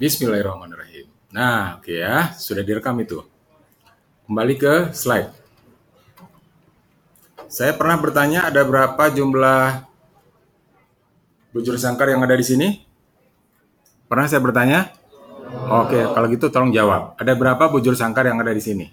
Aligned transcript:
Bismillahirrahmanirrahim. 0.00 1.04
Nah, 1.36 1.76
oke 1.76 1.92
ya, 1.92 2.32
sudah 2.40 2.64
direkam 2.64 2.96
itu. 3.04 3.20
Kembali 4.24 4.56
ke 4.56 4.74
slide. 4.96 5.28
Saya 7.52 7.76
pernah 7.76 8.00
bertanya 8.00 8.48
ada 8.48 8.64
berapa 8.64 9.12
jumlah 9.12 9.84
bujur 11.52 11.76
sangkar 11.76 12.08
yang 12.08 12.24
ada 12.24 12.32
di 12.32 12.40
sini? 12.40 12.68
Pernah 14.08 14.32
saya 14.32 14.40
bertanya? 14.40 14.96
Oke, 15.68 16.00
kalau 16.00 16.26
gitu 16.32 16.48
tolong 16.48 16.72
jawab. 16.72 17.12
Ada 17.20 17.36
berapa 17.36 17.68
bujur 17.68 17.92
sangkar 17.92 18.24
yang 18.24 18.40
ada 18.40 18.56
di 18.56 18.64
sini? 18.64 18.88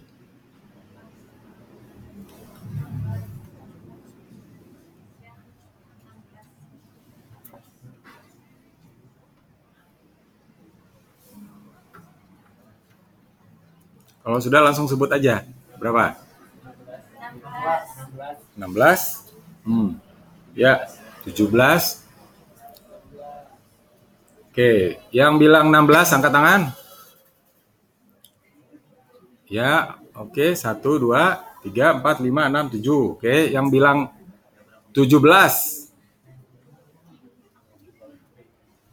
Kalau 14.30 14.38
sudah 14.38 14.62
langsung 14.62 14.86
sebut 14.86 15.10
aja. 15.10 15.42
Berapa? 15.82 16.14
16. 18.54 19.26
Hmm. 19.66 19.98
Ya, 20.54 20.86
17. 21.26 21.50
Oke, 24.54 25.02
yang 25.10 25.42
bilang 25.42 25.74
16 25.74 26.14
angkat 26.14 26.30
tangan. 26.30 26.62
Ya, 29.50 29.98
oke. 30.14 30.54
1 30.54 30.78
2 30.78 31.66
3 31.66 31.98
4 31.98 32.22
5 32.22 32.70
6 32.70 32.86
7. 32.86 33.18
Oke, 33.18 33.50
yang 33.50 33.74
bilang 33.74 34.14
17. 34.94 35.90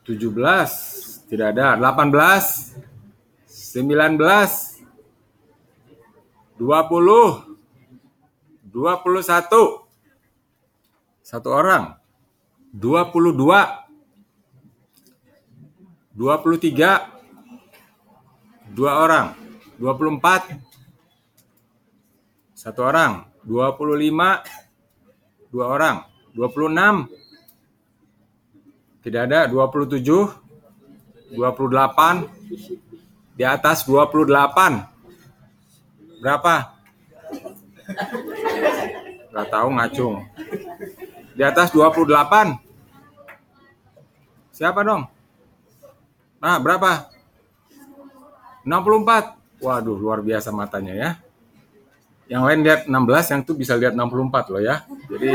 17 0.00 1.28
tidak 1.28 1.52
ada. 1.52 1.76
18 1.76 2.72
19 3.52 4.75
20 6.56 7.56
21 8.76 9.24
satu. 9.24 9.88
Orang. 11.48 11.96
22 12.76 13.40
23 16.12 17.08
dua. 18.76 19.00
Orang. 19.00 19.32
24 19.80 20.60
satu 22.52 22.84
orang. 22.84 23.24
25 23.44 24.44
dua 25.52 25.66
orang. 25.72 26.04
26 26.36 27.08
tidak 29.04 29.22
ada. 29.28 29.46
27 29.48 30.04
28 31.32 32.28
di 33.36 33.44
atas 33.44 33.84
28 33.84 34.95
Berapa? 36.20 36.72
Gak 39.32 39.48
tahu 39.52 39.68
ngacung. 39.76 40.24
Di 41.36 41.42
atas 41.44 41.68
28. 41.72 42.56
Siapa 44.56 44.80
dong? 44.80 45.04
Nah, 46.40 46.56
berapa? 46.56 47.12
64. 48.64 49.36
Waduh, 49.60 49.96
luar 49.96 50.24
biasa 50.24 50.52
matanya 50.52 50.94
ya. 50.96 51.10
Yang 52.26 52.42
lain 52.42 52.60
lihat 52.64 52.80
16, 52.88 53.32
yang 53.32 53.40
itu 53.44 53.52
bisa 53.54 53.72
lihat 53.76 53.92
64 53.92 54.52
loh 54.52 54.62
ya. 54.64 54.82
Jadi 55.12 55.30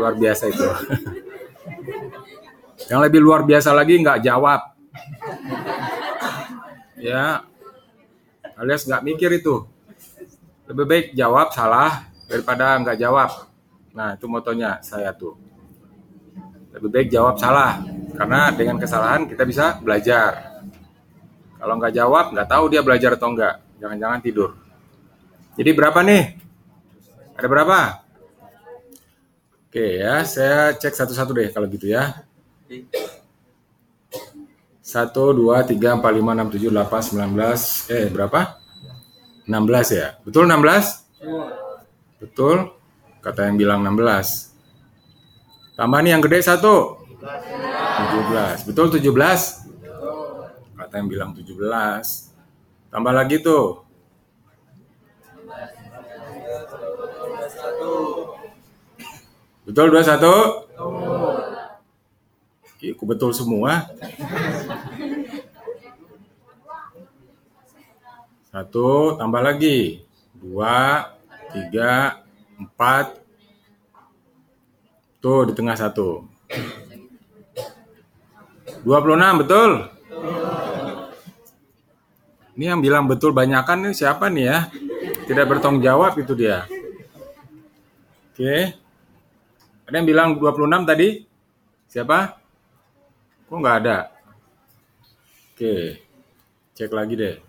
luar 0.00 0.16
biasa 0.16 0.48
itu. 0.48 0.64
yang 2.90 3.00
lebih 3.04 3.20
luar 3.20 3.44
biasa 3.44 3.76
lagi 3.76 4.00
nggak 4.00 4.24
jawab. 4.24 4.72
Ya, 6.96 7.44
alias 8.56 8.88
nggak 8.88 9.04
mikir 9.04 9.30
itu 9.36 9.75
lebih 10.66 10.86
baik 10.86 11.06
jawab 11.14 11.54
salah 11.54 12.10
daripada 12.26 12.74
nggak 12.82 12.98
jawab. 12.98 13.30
Nah, 13.94 14.18
itu 14.18 14.26
motonya 14.26 14.82
saya 14.82 15.14
tuh. 15.14 15.38
Lebih 16.74 16.90
baik 16.92 17.08
jawab 17.08 17.40
salah, 17.40 17.80
karena 18.12 18.52
dengan 18.52 18.76
kesalahan 18.76 19.24
kita 19.24 19.48
bisa 19.48 19.80
belajar. 19.80 20.60
Kalau 21.56 21.80
nggak 21.80 21.94
jawab, 21.96 22.36
nggak 22.36 22.48
tahu 22.52 22.68
dia 22.68 22.84
belajar 22.84 23.16
atau 23.16 23.32
nggak. 23.32 23.80
Jangan-jangan 23.80 24.20
tidur. 24.20 24.52
Jadi 25.56 25.70
berapa 25.72 26.04
nih? 26.04 26.36
Ada 27.36 27.48
berapa? 27.48 28.04
Oke 29.68 30.00
ya, 30.04 30.20
saya 30.28 30.76
cek 30.76 30.92
satu-satu 30.92 31.32
deh 31.32 31.48
kalau 31.48 31.64
gitu 31.72 31.88
ya. 31.88 32.28
1, 32.68 32.84
2, 34.84 35.64
3, 35.64 35.96
4, 35.96 36.00
5, 36.00 36.44
6, 36.44 36.60
7, 36.60 36.70
8, 36.70 37.88
19, 37.88 37.92
eh 37.92 38.08
berapa? 38.12 38.60
16 39.46 39.94
ya. 39.94 40.18
Betul 40.26 40.50
16? 40.50 41.06
Betul. 42.18 42.74
Kata 43.22 43.46
yang 43.46 43.56
bilang 43.58 43.80
16. 43.86 45.78
Tambah 45.78 45.98
nih 46.02 46.18
yang 46.18 46.22
gede 46.22 46.42
satu. 46.42 46.98
17. 47.22 48.66
Betul 48.66 48.86
17? 48.90 49.06
Kata 50.76 50.94
yang 50.98 51.08
bilang 51.08 51.30
17. 51.34 51.56
Tambah 52.90 53.12
lagi 53.14 53.38
tuh. 53.42 53.86
Betul 59.66 59.90
21? 59.90 60.66
Iya, 62.86 62.94
betul 63.02 63.34
semua. 63.34 63.90
Satu, 68.56 69.20
tambah 69.20 69.44
lagi. 69.44 70.00
Dua, 70.32 71.04
tiga, 71.52 72.24
empat. 72.56 73.20
Tuh, 75.20 75.44
di 75.44 75.52
tengah 75.52 75.76
satu. 75.76 76.24
26, 78.80 79.44
betul? 79.44 79.92
Ini 82.56 82.72
yang 82.72 82.80
bilang 82.80 83.04
betul 83.04 83.36
banyakan 83.36 83.92
nih 83.92 83.92
siapa 83.92 84.32
nih 84.32 84.48
ya? 84.48 84.58
Tidak 85.28 85.44
bertanggung 85.44 85.84
jawab 85.84 86.16
itu 86.16 86.32
dia. 86.32 86.64
Oke. 88.32 88.72
Ada 89.84 90.00
yang 90.00 90.08
bilang 90.08 90.28
26 90.40 90.88
tadi? 90.88 91.28
Siapa? 91.92 92.40
Kok 93.52 93.58
nggak 93.60 93.78
ada? 93.84 94.16
Oke. 95.52 96.00
Cek 96.72 96.96
lagi 96.96 97.20
deh. 97.20 97.45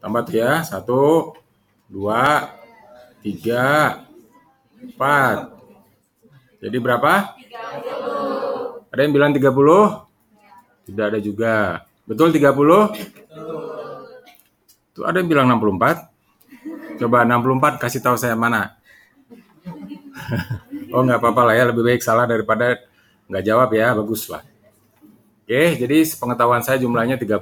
Tambah 0.00 0.24
ya. 0.32 0.64
Satu, 0.64 1.36
dua, 1.86 2.56
tiga, 3.20 4.00
empat. 4.80 5.52
Jadi 6.60 6.76
berapa? 6.76 7.36
30. 7.36 8.92
Ada 8.92 9.00
yang 9.06 9.12
bilang 9.14 9.32
30? 9.32 9.48
Tidak 10.88 11.04
ada 11.04 11.18
juga. 11.22 11.84
Betul 12.08 12.34
30? 12.34 12.50
Tuh 14.96 15.04
ada 15.06 15.16
yang 15.20 15.28
bilang 15.30 15.46
64. 15.46 17.00
Coba 17.00 17.24
64 17.24 17.80
kasih 17.80 18.00
tahu 18.04 18.16
saya 18.20 18.36
mana. 18.36 18.76
oh 20.92 21.00
nggak 21.00 21.20
apa-apa 21.22 21.42
lah 21.48 21.54
ya. 21.56 21.64
Lebih 21.72 21.86
baik 21.86 22.02
salah 22.04 22.28
daripada 22.28 22.76
nggak 23.30 23.44
jawab 23.46 23.70
ya. 23.72 23.96
Bagus 23.96 24.28
lah. 24.28 24.44
Oke, 25.46 25.80
jadi 25.80 25.98
pengetahuan 26.14 26.60
saya 26.60 26.76
jumlahnya 26.82 27.16
30. 27.16 27.40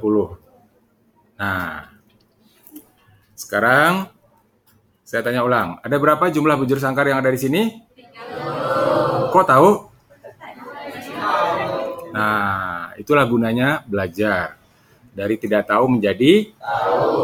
Nah, 1.39 1.98
sekarang 3.39 4.11
saya 5.07 5.23
tanya 5.23 5.47
ulang, 5.47 5.79
ada 5.81 5.97
berapa 5.97 6.27
jumlah 6.27 6.59
bujur 6.59 6.83
sangkar 6.83 7.07
yang 7.07 7.23
ada 7.23 7.31
di 7.31 7.39
sini? 7.39 7.63
Kok 9.31 9.47
tahu? 9.47 9.71
Nah, 12.13 12.93
itulah 12.99 13.25
gunanya 13.25 13.87
belajar. 13.87 14.59
Dari 15.15 15.39
tidak 15.39 15.71
tahu 15.71 15.97
menjadi 15.97 16.51
tahu. 16.61 17.19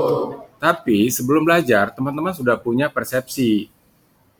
Tapi 0.63 1.13
sebelum 1.13 1.45
belajar, 1.45 1.93
teman-teman 1.93 2.33
sudah 2.33 2.57
punya 2.57 2.89
persepsi. 2.89 3.69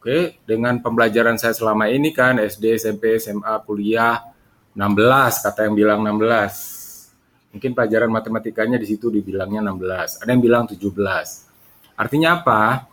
Oke, 0.01 0.41
dengan 0.49 0.81
pembelajaran 0.81 1.37
saya 1.37 1.53
selama 1.53 1.91
ini 1.91 2.17
kan 2.17 2.41
SD, 2.41 2.81
SMP, 2.81 3.21
SMA, 3.21 3.61
kuliah 3.67 4.25
16 4.73 5.45
kata 5.45 5.69
yang 5.69 5.75
bilang 5.77 6.01
16. 6.01 7.53
Mungkin 7.53 7.71
pelajaran 7.77 8.11
matematikanya 8.11 8.81
di 8.81 8.87
situ 8.89 9.13
dibilangnya 9.13 9.61
16. 9.61 10.25
Ada 10.25 10.31
yang 10.33 10.43
bilang 10.43 10.65
17. 10.65 11.54
Artinya 11.95 12.43
apa? 12.43 12.91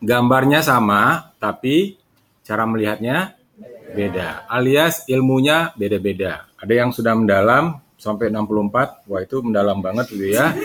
Gambarnya 0.00 0.64
sama, 0.64 1.32
tapi 1.36 2.00
cara 2.40 2.64
melihatnya 2.64 3.36
beda. 3.92 4.48
Alias 4.48 5.04
ilmunya 5.10 5.76
beda-beda. 5.76 6.48
Ada 6.56 6.72
yang 6.72 6.90
sudah 6.90 7.12
mendalam 7.12 7.78
sampai 8.00 8.32
64, 8.32 9.04
wah 9.04 9.20
itu 9.20 9.36
mendalam 9.44 9.84
banget 9.84 10.08
gitu 10.16 10.32
ya. 10.32 10.56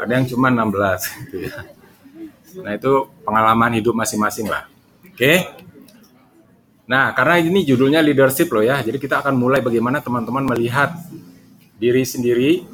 Ada 0.00 0.12
yang 0.16 0.26
cuma 0.32 0.48
16 0.48 1.28
gitu 1.28 1.36
ya. 1.44 1.56
Nah 2.64 2.72
itu 2.72 2.92
pengalaman 3.20 3.76
hidup 3.76 3.92
masing-masing 3.92 4.48
lah. 4.48 4.64
Oke. 5.04 5.44
Nah 6.88 7.12
karena 7.12 7.40
ini 7.40 7.68
judulnya 7.68 8.00
leadership 8.00 8.48
loh 8.48 8.64
ya, 8.64 8.80
jadi 8.80 8.96
kita 8.96 9.20
akan 9.20 9.36
mulai 9.36 9.60
bagaimana 9.60 10.00
teman-teman 10.00 10.44
melihat 10.44 10.92
diri 11.80 12.04
sendiri 12.04 12.64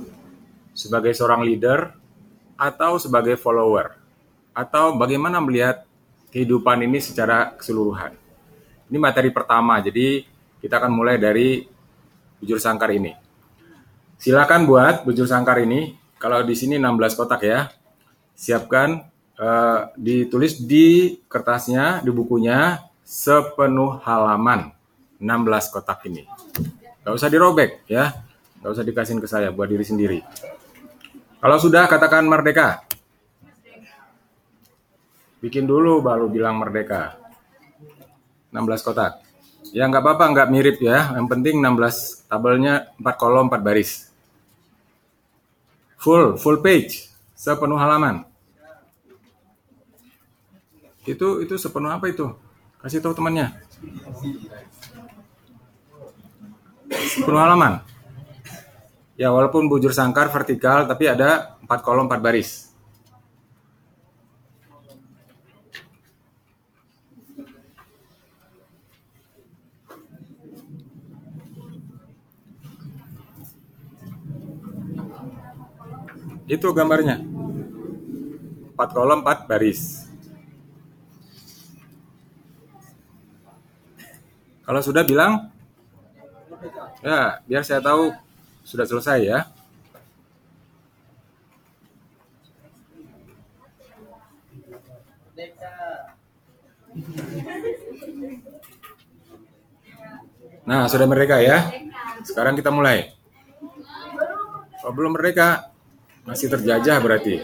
sebagai 0.74 1.14
seorang 1.14 1.46
leader 1.46 1.94
atau 2.58 2.98
sebagai 2.98 3.38
follower 3.38 3.99
atau 4.54 4.96
bagaimana 4.98 5.38
melihat 5.38 5.86
kehidupan 6.30 6.82
ini 6.86 6.98
secara 7.02 7.54
keseluruhan. 7.58 8.14
Ini 8.90 8.98
materi 8.98 9.30
pertama, 9.30 9.78
jadi 9.78 10.26
kita 10.58 10.82
akan 10.82 10.92
mulai 10.92 11.16
dari 11.16 11.64
bujur 12.42 12.58
sangkar 12.58 12.90
ini. 12.94 13.14
Silakan 14.20 14.68
buat 14.68 15.08
bujur 15.08 15.24
sangkar 15.24 15.62
ini. 15.64 15.96
Kalau 16.20 16.44
di 16.44 16.52
sini 16.52 16.76
16 16.76 17.16
kotak 17.16 17.40
ya. 17.40 17.72
Siapkan 18.36 19.04
uh, 19.40 19.92
ditulis 19.96 20.60
di 20.60 21.16
kertasnya, 21.24 22.04
di 22.04 22.12
bukunya 22.12 22.80
sepenuh 23.00 24.00
halaman 24.04 24.72
16 25.16 25.72
kotak 25.72 26.04
ini. 26.08 26.28
Gak 27.00 27.14
usah 27.16 27.32
dirobek 27.32 27.88
ya. 27.88 28.12
Gak 28.60 28.70
usah 28.76 28.84
dikasihin 28.84 29.24
ke 29.24 29.28
saya 29.28 29.48
buat 29.48 29.72
diri 29.72 29.84
sendiri. 29.84 30.20
Kalau 31.40 31.56
sudah 31.56 31.88
katakan 31.88 32.28
merdeka. 32.28 32.84
Bikin 35.40 35.64
dulu 35.64 36.04
baru 36.04 36.28
bilang 36.28 36.60
merdeka. 36.60 37.16
16 38.52 38.84
kotak. 38.84 39.24
Ya 39.72 39.88
nggak 39.88 40.04
apa-apa, 40.04 40.24
nggak 40.36 40.50
mirip 40.52 40.76
ya. 40.84 41.16
Yang 41.16 41.26
penting 41.32 41.54
16 41.64 42.28
tabelnya 42.28 42.92
4 43.00 43.20
kolom 43.20 43.48
4 43.48 43.64
baris. 43.64 44.12
Full, 46.00 46.40
full 46.40 46.64
page, 46.64 47.12
sepenuh 47.36 47.76
halaman. 47.76 48.24
Itu 51.04 51.44
itu 51.44 51.54
sepenuh 51.56 51.92
apa 51.92 52.08
itu? 52.08 52.32
Kasih 52.80 53.00
tahu 53.00 53.12
temannya. 53.12 53.52
Sepenuh 56.88 57.40
halaman. 57.40 57.84
Ya, 59.20 59.28
walaupun 59.28 59.68
bujur 59.68 59.92
sangkar 59.92 60.32
vertikal, 60.32 60.88
tapi 60.88 61.04
ada 61.04 61.60
4 61.60 61.84
kolom 61.84 62.08
4 62.08 62.24
baris. 62.24 62.69
Itu 76.50 76.74
gambarnya. 76.74 77.22
4 78.74 78.90
kolom 78.90 79.22
4 79.22 79.46
baris. 79.46 80.10
Kalau 84.66 84.82
sudah 84.82 85.06
bilang, 85.06 85.46
ya 87.06 87.38
biar 87.46 87.62
saya 87.62 87.78
tahu 87.78 88.10
sudah 88.66 88.82
selesai 88.82 89.18
ya. 89.22 89.38
Nah, 100.66 100.90
sudah 100.90 101.06
merdeka 101.06 101.38
ya. 101.38 101.70
Sekarang 102.26 102.58
kita 102.58 102.74
mulai. 102.74 103.14
Oh, 104.82 104.90
belum 104.90 105.14
merdeka. 105.14 105.69
Masih 106.28 106.46
terjajah 106.52 106.96
berarti. 107.00 107.40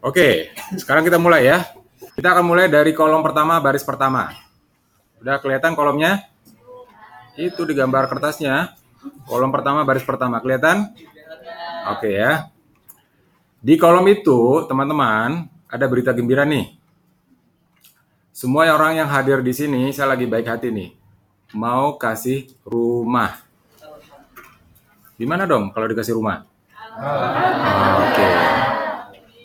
Oke, 0.00 0.48
sekarang 0.80 1.04
kita 1.04 1.20
mulai 1.20 1.44
ya. 1.44 1.68
Kita 2.16 2.32
akan 2.32 2.44
mulai 2.48 2.72
dari 2.72 2.96
kolom 2.96 3.20
pertama, 3.20 3.60
baris 3.60 3.84
pertama. 3.84 4.32
Udah 5.20 5.36
kelihatan 5.36 5.76
kolomnya? 5.76 6.24
Itu 7.36 7.68
di 7.68 7.76
gambar 7.76 8.08
kertasnya. 8.08 8.79
Kolom 9.24 9.50
pertama, 9.54 9.84
baris 9.84 10.04
pertama. 10.04 10.40
Kelihatan? 10.42 10.92
Oke 11.88 12.12
ya. 12.12 12.52
Di 13.60 13.76
kolom 13.76 14.04
itu, 14.08 14.64
teman-teman, 14.68 15.48
ada 15.68 15.84
berita 15.88 16.16
gembira 16.16 16.48
nih. 16.48 16.76
Semua 18.32 18.72
orang 18.72 18.96
yang 18.96 19.08
hadir 19.12 19.44
di 19.44 19.52
sini, 19.52 19.92
saya 19.92 20.16
lagi 20.16 20.24
baik 20.24 20.48
hati 20.48 20.72
nih. 20.72 20.96
Mau 21.52 22.00
kasih 22.00 22.48
rumah. 22.64 23.36
Gimana 25.20 25.44
dong 25.44 25.68
kalau 25.76 25.84
dikasih 25.84 26.16
rumah? 26.16 26.48
Oke. 28.00 28.28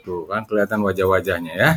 Tuh 0.08 0.24
kan 0.32 0.48
kelihatan 0.48 0.80
wajah-wajahnya 0.86 1.54
ya. 1.54 1.70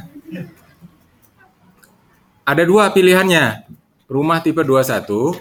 Ada 2.46 2.62
dua 2.62 2.94
pilihannya. 2.94 3.66
Rumah 4.08 4.38
tipe 4.40 4.62
21 4.62 5.34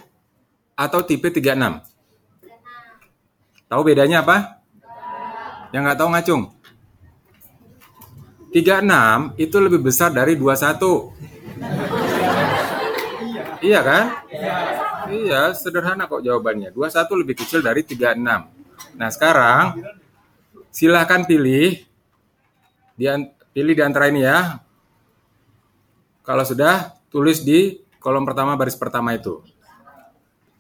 atau 0.76 1.00
tipe 1.06 1.30
36. 1.30 1.97
Tahu 3.68 3.82
bedanya 3.84 4.24
apa? 4.24 4.64
Yang 5.76 5.82
nggak 5.84 6.00
tahu 6.00 6.10
ngacung. 6.16 6.44
36 8.56 9.36
itu 9.36 9.58
lebih 9.60 9.84
besar 9.84 10.10
dari 10.16 10.40
21. 10.40 11.12
Iya 13.60 13.80
kan? 13.84 14.06
Iya, 15.12 15.52
sederhana 15.52 16.08
kok 16.08 16.24
jawabannya. 16.24 16.72
21 16.72 17.22
lebih 17.22 17.36
kecil 17.44 17.60
dari 17.60 17.84
36. 17.84 18.48
Nah, 18.96 19.10
sekarang 19.12 19.84
silahkan 20.72 21.28
pilih 21.28 21.84
di, 22.96 23.06
pilih 23.52 23.74
di 23.76 23.84
antara 23.84 24.08
ini 24.08 24.24
ya. 24.24 24.64
Kalau 26.24 26.44
sudah, 26.48 26.96
tulis 27.12 27.44
di 27.44 27.84
kolom 28.00 28.24
pertama 28.24 28.56
baris 28.56 28.80
pertama 28.80 29.12
itu. 29.16 29.44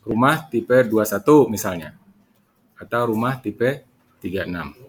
Rumah 0.04 0.48
tipe 0.52 0.76
21 0.88 1.48
misalnya. 1.52 1.96
Atau 2.78 3.14
rumah 3.14 3.42
tipe 3.42 3.84
36. 4.22 4.88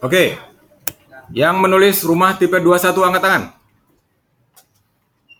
Oke. 0.00 0.40
Yang 1.30 1.56
menulis 1.62 1.96
rumah 2.02 2.34
tipe 2.34 2.58
21 2.58 3.06
angkat 3.06 3.22
tangan. 3.22 3.42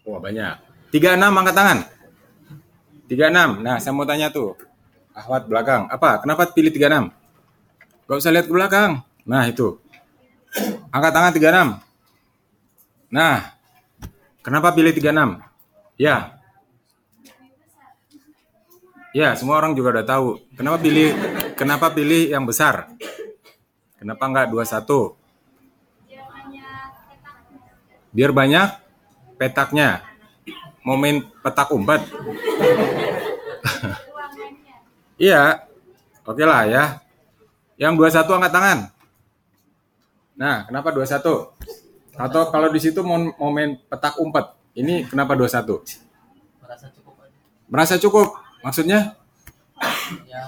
Wah, 0.06 0.20
banyak. 0.22 0.54
36 0.94 1.18
angkat 1.18 1.54
tangan. 1.56 1.78
36. 3.10 3.58
Nah, 3.64 3.76
saya 3.82 3.92
mau 3.96 4.06
tanya 4.06 4.30
tuh. 4.30 4.54
Ahwat 5.16 5.50
belakang. 5.50 5.90
Apa? 5.90 6.22
Kenapa 6.22 6.46
pilih 6.54 6.70
36? 6.70 7.10
Gak 8.06 8.18
usah 8.22 8.30
lihat 8.30 8.46
ke 8.46 8.54
belakang. 8.54 9.02
Nah, 9.26 9.50
itu. 9.50 9.82
Angkat 10.94 11.10
tangan 11.10 11.32
36. 11.34 11.82
Nah, 13.10 13.58
kenapa 14.40 14.72
pilih 14.72 14.92
36? 14.92 15.40
Ya. 16.00 16.40
Ya, 19.10 19.34
semua 19.34 19.58
orang 19.58 19.74
juga 19.74 19.98
udah 19.98 20.06
tahu. 20.06 20.38
Kenapa 20.54 20.78
pilih 20.78 21.10
kenapa 21.58 21.90
pilih 21.90 22.30
yang 22.30 22.46
besar? 22.46 22.88
Kenapa 23.98 24.24
enggak 24.30 24.46
21? 24.48 25.18
Biar 28.10 28.30
banyak 28.30 28.68
petaknya. 29.38 30.02
Mau 30.82 30.96
main 30.96 31.22
petak 31.42 31.68
umpet. 31.74 32.02
Iya. 35.20 35.68
Oke 36.24 36.48
lah 36.48 36.64
ya. 36.64 36.84
Yang 37.76 38.24
21 38.24 38.40
angkat 38.40 38.52
tangan. 38.56 38.78
Nah, 40.32 40.64
kenapa 40.64 40.88
21? 40.96 41.52
Atau 42.20 42.52
kalau 42.52 42.68
di 42.68 42.80
situ 42.84 43.00
mau, 43.00 43.16
mau 43.40 43.48
main 43.48 43.80
petak 43.88 44.20
umpet. 44.20 44.52
Ini 44.76 45.08
kenapa 45.08 45.32
21? 45.34 45.82
merasa 46.60 46.86
cukup 46.92 47.14
aja 47.18 47.38
Merasa 47.66 47.94
cukup? 47.96 48.28
Maksudnya? 48.60 49.16
ya 50.28 50.42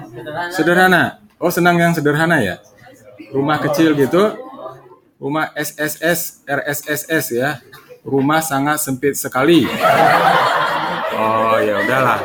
sederhana 0.00 0.50
Sederhana. 0.52 1.02
Oh, 1.40 1.52
senang 1.52 1.76
yang 1.76 1.92
sederhana 1.92 2.40
ya? 2.40 2.56
Rumah 3.32 3.60
kecil 3.64 3.96
gitu. 3.96 4.36
Rumah 5.20 5.52
SSS, 5.52 6.44
RSSS 6.48 7.24
ya. 7.36 7.60
Rumah 8.00 8.40
sangat 8.40 8.80
sempit 8.80 9.16
sekali. 9.16 9.68
Oh, 11.16 11.56
ya 11.60 11.84
udahlah. 11.84 12.20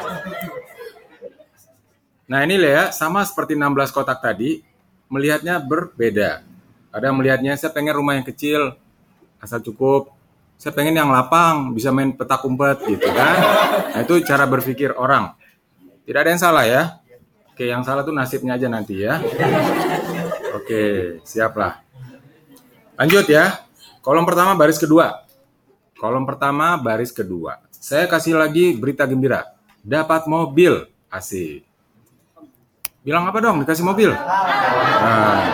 Nah, 2.26 2.40
ini 2.48 2.58
ya, 2.58 2.90
sama 2.90 3.22
seperti 3.28 3.54
16 3.54 3.92
kotak 3.92 4.24
tadi, 4.24 4.64
melihatnya 5.10 5.62
berbeda. 5.62 6.42
Ada 6.96 7.12
yang 7.12 7.18
melihatnya 7.20 7.54
saya 7.60 7.76
pengen 7.76 7.96
rumah 7.96 8.16
yang 8.16 8.24
kecil, 8.24 8.76
asal 9.44 9.60
cukup. 9.60 10.16
Saya 10.56 10.72
pengen 10.72 10.96
yang 10.96 11.12
lapang, 11.12 11.76
bisa 11.76 11.92
main 11.92 12.16
petak 12.16 12.40
umpet 12.48 12.80
gitu 12.88 13.12
kan. 13.12 13.36
Nah, 13.92 14.00
itu 14.00 14.24
cara 14.24 14.48
berpikir 14.48 14.96
orang. 14.96 15.36
Tidak 16.08 16.20
ada 16.20 16.30
yang 16.32 16.40
salah 16.40 16.64
ya. 16.64 17.04
Oke, 17.52 17.68
yang 17.68 17.84
salah 17.84 18.08
tuh 18.08 18.16
nasibnya 18.16 18.56
aja 18.56 18.72
nanti 18.72 19.04
ya. 19.04 19.20
Oke, 20.56 21.20
siap 21.28 21.60
lah. 21.60 21.84
Lanjut 22.96 23.28
ya. 23.28 23.68
Kolom 24.00 24.24
pertama 24.24 24.56
baris 24.56 24.80
kedua. 24.80 25.28
Kolom 26.00 26.24
pertama 26.24 26.80
baris 26.80 27.12
kedua. 27.12 27.60
Saya 27.76 28.08
kasih 28.08 28.40
lagi 28.40 28.72
berita 28.76 29.04
gembira. 29.04 29.52
Dapat 29.84 30.32
mobil. 30.32 30.88
Asik. 31.12 31.75
Bilang 33.06 33.30
apa 33.30 33.38
dong? 33.38 33.62
Dikasih 33.62 33.86
mobil. 33.86 34.10
Nah, 34.10 35.46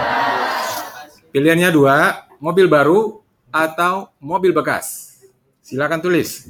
pilihannya 1.36 1.68
dua, 1.76 2.24
mobil 2.40 2.72
baru 2.72 3.20
atau 3.52 4.08
mobil 4.24 4.56
bekas. 4.56 5.20
Silakan 5.60 6.00
tulis. 6.00 6.48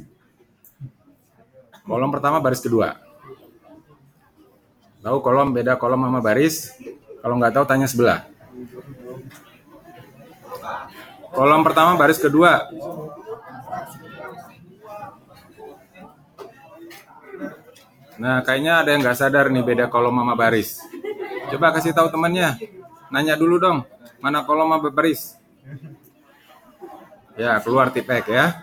Kolom 1.81 2.13
pertama 2.13 2.38
baris 2.38 2.62
kedua. 2.62 3.01
Tahu 5.01 5.17
kolom 5.25 5.50
beda 5.50 5.81
kolom 5.81 6.05
sama 6.05 6.22
baris? 6.22 6.77
Kalau 7.25 7.41
nggak 7.41 7.53
tahu 7.58 7.65
tanya 7.65 7.89
sebelah. 7.89 8.29
Kolom 11.34 11.65
pertama 11.65 11.98
baris 11.98 12.22
kedua. 12.22 12.70
Nah, 18.22 18.46
kayaknya 18.46 18.86
ada 18.86 18.93
yang 18.93 19.01
nggak 19.01 19.17
sadar 19.17 19.50
nih 19.50 19.65
beda 19.65 19.89
kolom 19.89 20.13
sama 20.13 20.38
baris. 20.38 20.90
Coba 21.51 21.75
kasih 21.75 21.91
tahu 21.91 22.08
temannya. 22.08 22.55
Nanya 23.12 23.36
dulu 23.36 23.60
dong, 23.60 23.84
mana 24.24 24.48
kolom 24.48 24.72
sama 24.72 24.88
baris? 24.88 25.36
Ya, 27.36 27.60
keluar 27.60 27.91
tipek 27.91 28.31
ya. 28.31 28.55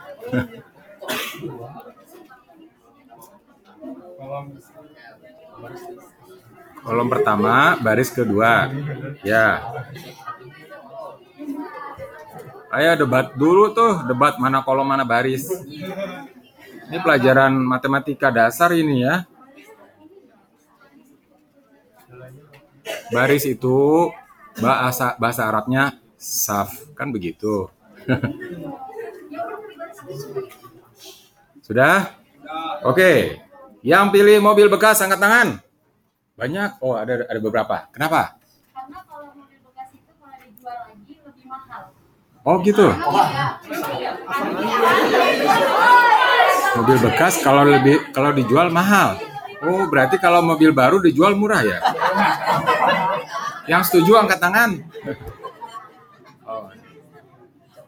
Kolom 6.80 7.08
pertama, 7.12 7.76
baris 7.84 8.08
kedua. 8.08 8.72
Ya. 9.20 9.60
Ayo 12.72 13.04
debat 13.04 13.32
dulu 13.36 13.72
tuh, 13.76 14.04
debat 14.08 14.40
mana 14.40 14.64
kolom 14.64 14.88
mana 14.88 15.04
baris. 15.04 15.44
Ini 16.88 17.04
pelajaran 17.04 17.52
matematika 17.52 18.32
dasar 18.32 18.72
ini 18.72 19.04
ya. 19.04 19.28
Baris 23.08 23.44
itu 23.48 24.10
bahasa 24.60 25.16
bahasa 25.16 25.48
Arabnya 25.48 25.96
saf, 26.18 26.74
kan 26.92 27.08
begitu. 27.14 27.70
Sudah? 31.64 32.16
Oke. 32.84 33.40
Yang 33.84 34.04
pilih 34.10 34.40
mobil 34.42 34.66
bekas 34.72 35.04
angkat 35.04 35.20
tangan. 35.20 35.48
Banyak. 36.34 36.80
Oh, 36.80 36.96
ada 36.96 37.28
ada 37.28 37.40
beberapa. 37.40 37.86
Kenapa? 37.92 38.40
Karena 38.72 39.04
kalau 39.04 39.36
mobil 39.36 39.60
bekas 39.62 39.92
itu 39.92 40.12
kalau 40.16 40.36
dijual 40.40 40.76
lagi 40.88 41.14
lebih 41.20 41.44
mahal. 41.46 41.82
Oh, 42.46 42.56
gitu. 42.64 42.88
Mobil 46.78 46.98
bekas 47.04 47.34
kalau 47.44 47.62
lebih 47.68 48.00
kalau 48.16 48.30
dijual 48.32 48.72
mahal. 48.72 49.27
Oh, 49.58 49.84
berarti 49.90 50.16
kalau 50.22 50.38
mobil 50.40 50.70
baru 50.70 51.02
dijual 51.02 51.34
murah 51.34 51.62
ya? 51.66 51.78
Yang 53.66 53.82
setuju 53.90 54.22
angkat 54.22 54.38
tangan. 54.38 54.70
Oh. 56.46 56.70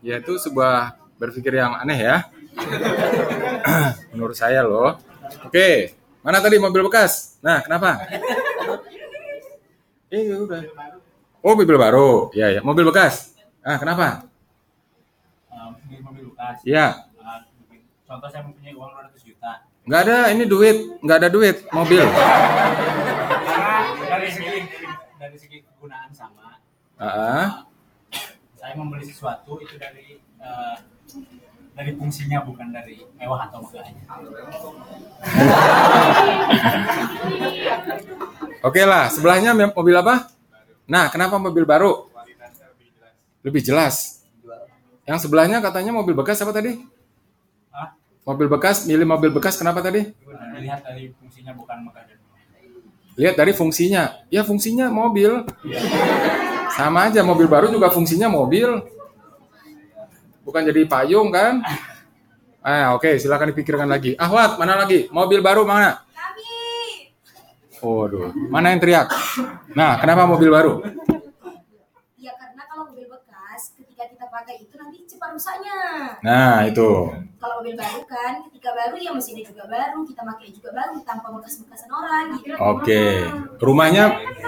Ya 0.02 0.18
itu 0.18 0.34
sebuah 0.36 0.98
berpikir 1.16 1.56
yang 1.60 1.76
aneh 1.78 1.98
ya. 2.00 2.16
Menurut 4.10 4.34
saya 4.34 4.66
loh. 4.66 4.98
Oke, 5.46 5.94
mana 6.20 6.42
tadi 6.42 6.58
mobil 6.58 6.82
bekas? 6.84 7.38
Nah, 7.40 7.62
kenapa? 7.62 8.02
Eh, 10.10 10.26
ya 10.26 10.36
udah. 10.42 10.62
Oh, 11.40 11.54
mobil 11.54 11.78
baru. 11.78 12.34
Ya, 12.34 12.50
ya, 12.50 12.60
mobil 12.66 12.82
bekas. 12.82 13.38
Ah, 13.62 13.78
kenapa? 13.78 14.26
Mobil 16.02 16.26
bekas. 16.34 16.58
Ya, 16.66 17.06
Uh, 17.20 17.38
contoh 18.08 18.26
saya 18.26 18.42
mempunyai 18.42 18.74
uang 18.74 18.90
200 18.90 19.22
juta. 19.22 19.29
Nggak 19.90 20.06
ada 20.06 20.30
ini 20.30 20.47
duit, 20.47 21.02
nggak 21.02 21.18
ada 21.18 21.26
duit 21.35 21.66
mobil. 21.75 22.06
Karena 22.06 23.90
dari 24.06 24.30
segi 24.30 24.62
dari 25.18 25.35
segi 25.35 25.59
kegunaan 25.66 26.14
sama, 26.14 26.62
Ah, 26.94 27.66
saya 28.54 28.78
membeli 28.78 29.02
sesuatu 29.02 29.59
itu 29.59 29.75
dari 29.82 30.23
uh, 30.38 30.78
dari 31.75 31.90
fungsinya 31.99 32.47
bukan 32.47 32.70
dari 32.70 33.02
mewah 33.18 33.50
atau 33.50 33.66
enggaknya. 33.66 34.04
Oke 38.62 38.87
lah, 38.87 39.11
sebelahnya 39.11 39.59
mobil 39.59 39.97
apa? 39.99 40.30
Nah, 40.87 41.11
kenapa 41.11 41.35
mobil 41.42 41.66
baru? 41.66 42.06
Lebih 43.42 43.66
jelas. 43.66 44.23
Yang 45.02 45.26
sebelahnya 45.26 45.59
katanya 45.59 45.90
mobil 45.90 46.14
bekas 46.14 46.38
apa 46.47 46.54
tadi? 46.54 47.00
Mobil 48.20 48.46
bekas, 48.52 48.84
milih 48.84 49.08
mobil 49.08 49.30
bekas 49.32 49.56
kenapa 49.56 49.80
tadi? 49.80 50.12
dilihat 50.60 50.84
dari 50.84 51.08
fungsinya 51.16 51.52
bukan 51.56 51.78
dan 51.88 52.18
Lihat 53.18 53.34
dari 53.36 53.52
fungsinya. 53.52 54.04
Ya 54.32 54.44
fungsinya 54.44 54.88
mobil. 54.88 55.44
Sama 56.72 57.10
aja 57.10 57.20
mobil 57.20 57.48
baru 57.50 57.68
juga 57.68 57.92
fungsinya 57.92 58.30
mobil. 58.30 58.80
Bukan 60.44 60.62
jadi 60.64 60.88
payung 60.88 61.28
kan? 61.28 61.60
Ah, 62.60 62.92
oke, 62.96 63.16
silakan 63.20 63.52
dipikirkan 63.52 63.88
lagi. 63.88 64.16
Ahwat, 64.16 64.56
mana 64.60 64.76
lagi? 64.76 65.08
Mobil 65.12 65.40
baru 65.40 65.64
mana? 65.64 66.04
Kami 66.12 67.12
Waduh, 67.80 68.32
mana 68.52 68.72
yang 68.76 68.80
teriak? 68.80 69.08
Nah, 69.72 69.96
kenapa 69.96 70.28
mobil 70.28 70.52
baru? 70.52 70.84
ya 72.20 72.36
karena 72.36 72.62
kalau 72.68 72.92
mobil 72.92 73.08
bekas 73.08 73.72
ketika 73.80 74.04
kita 74.12 74.28
pakai 74.28 74.60
itu 74.60 74.76
nanti 74.76 75.08
cepat 75.20 75.36
rusaknya. 75.36 75.78
Nah, 76.24 76.64
itu. 76.64 76.90
Kalau 77.36 77.54
mobil 77.60 77.76
baru 77.76 78.00
kan 78.08 78.40
ketika 78.48 78.72
baru 78.72 78.96
ya 78.96 79.12
mesinnya 79.12 79.44
juga 79.44 79.68
baru, 79.68 80.00
kita 80.08 80.24
pakai 80.24 80.48
juga 80.48 80.72
baru 80.72 80.96
tanpa 81.04 81.28
bekas-bekasan 81.36 81.92
orang 81.92 82.24
gitu. 82.40 82.56
Oke. 82.56 83.04
Rumahnya 83.60 84.04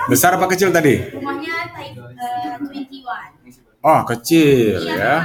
besar 0.09 0.41
apa 0.41 0.49
kecil 0.49 0.73
tadi? 0.73 1.13
Rumahnya 1.13 1.77
type 1.77 2.01
eh, 2.17 2.57
21. 2.57 3.85
Oh, 3.85 4.01
kecil 4.09 4.81
Iya, 4.81 4.97
ya. 4.97 5.17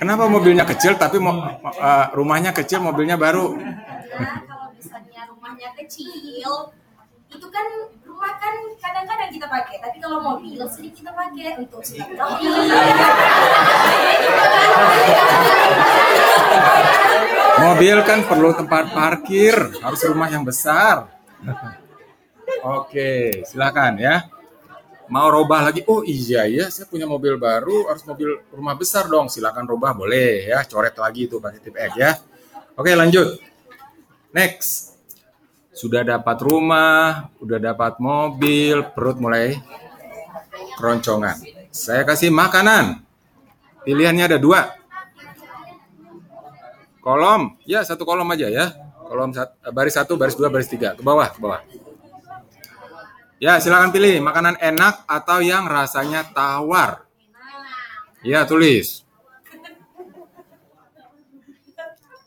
Kenapa 0.00 0.24
mobilnya 0.24 0.64
kecil 0.64 0.96
tapi 0.96 1.20
mo- 1.20 1.36
eh, 1.60 2.06
rumahnya 2.16 2.56
kecil, 2.56 2.80
mobilnya 2.80 3.20
baru? 3.20 3.60
Karena 3.60 4.40
kalau 4.48 4.72
misalnya 4.72 5.28
rumahnya 5.28 5.68
kecil, 5.76 6.72
itu 7.28 7.46
kan 7.52 7.66
rumah 8.20 8.36
kan 8.36 8.52
kadang-kadang 8.76 9.32
kita 9.32 9.48
pakai, 9.48 9.80
tapi 9.80 9.96
kalau 9.96 10.20
mobil 10.20 10.60
sering 10.68 10.92
kita 10.92 11.08
pakai 11.08 11.56
untuk 11.56 11.80
silaturahmi. 11.80 12.52
Mobil 17.64 17.96
kan 18.04 18.20
perlu 18.28 18.52
tempat 18.52 18.92
parkir, 18.92 19.56
harus 19.56 20.00
rumah 20.04 20.28
yang 20.28 20.44
besar. 20.44 21.08
Oke, 22.60 23.40
silakan 23.48 23.96
ya. 23.96 24.28
Mau 25.08 25.32
robah 25.32 25.72
lagi? 25.72 25.80
Oh 25.88 26.04
iya 26.04 26.44
ya, 26.44 26.68
saya 26.68 26.84
punya 26.92 27.08
mobil 27.08 27.40
baru, 27.40 27.88
harus 27.88 28.04
mobil 28.04 28.36
rumah 28.52 28.76
besar 28.76 29.08
dong. 29.08 29.32
Silakan 29.32 29.64
robah 29.64 29.96
boleh 29.96 30.44
ya, 30.44 30.60
coret 30.68 30.92
lagi 31.00 31.24
itu 31.24 31.40
pakai 31.40 31.60
tip 31.64 31.72
X 31.72 31.92
ya. 31.96 32.20
Oke, 32.76 32.92
lanjut. 32.92 33.40
Next. 34.36 34.89
Sudah 35.70 36.02
dapat 36.02 36.36
rumah, 36.42 37.30
udah 37.38 37.58
dapat 37.62 38.02
mobil, 38.02 38.82
perut 38.90 39.16
mulai 39.22 39.58
keroncongan. 40.74 41.38
Saya 41.70 42.02
kasih 42.02 42.34
makanan. 42.34 43.06
Pilihannya 43.86 44.34
ada 44.34 44.38
dua. 44.40 44.76
Kolom, 47.00 47.56
ya 47.64 47.80
satu 47.80 48.04
kolom 48.04 48.28
aja 48.34 48.50
ya. 48.50 48.66
Kolom 49.08 49.32
sat- 49.32 49.56
baris 49.72 49.96
satu, 49.96 50.20
baris 50.20 50.36
dua, 50.36 50.52
baris 50.52 50.68
tiga. 50.68 50.92
Ke 50.92 51.02
bawah, 51.02 51.30
ke 51.32 51.38
bawah. 51.40 51.62
Ya, 53.40 53.56
silakan 53.56 53.88
pilih 53.88 54.20
makanan 54.20 54.60
enak 54.60 55.08
atau 55.08 55.40
yang 55.40 55.64
rasanya 55.64 56.28
tawar. 56.28 57.08
Ya, 58.20 58.44
tulis. 58.44 59.00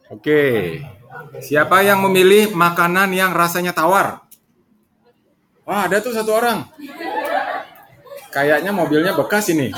Oke. 0.09 0.81
Siapa 1.43 1.83
yang 1.83 2.03
memilih 2.05 2.51
makanan 2.55 3.11
yang 3.15 3.31
rasanya 3.35 3.75
tawar? 3.75 4.23
Wah, 5.63 5.87
ada 5.87 6.03
tuh 6.03 6.11
satu 6.11 6.35
orang. 6.35 6.67
Kayaknya 8.33 8.71
mobilnya 8.75 9.15
bekas 9.15 9.47
ini. 9.53 9.71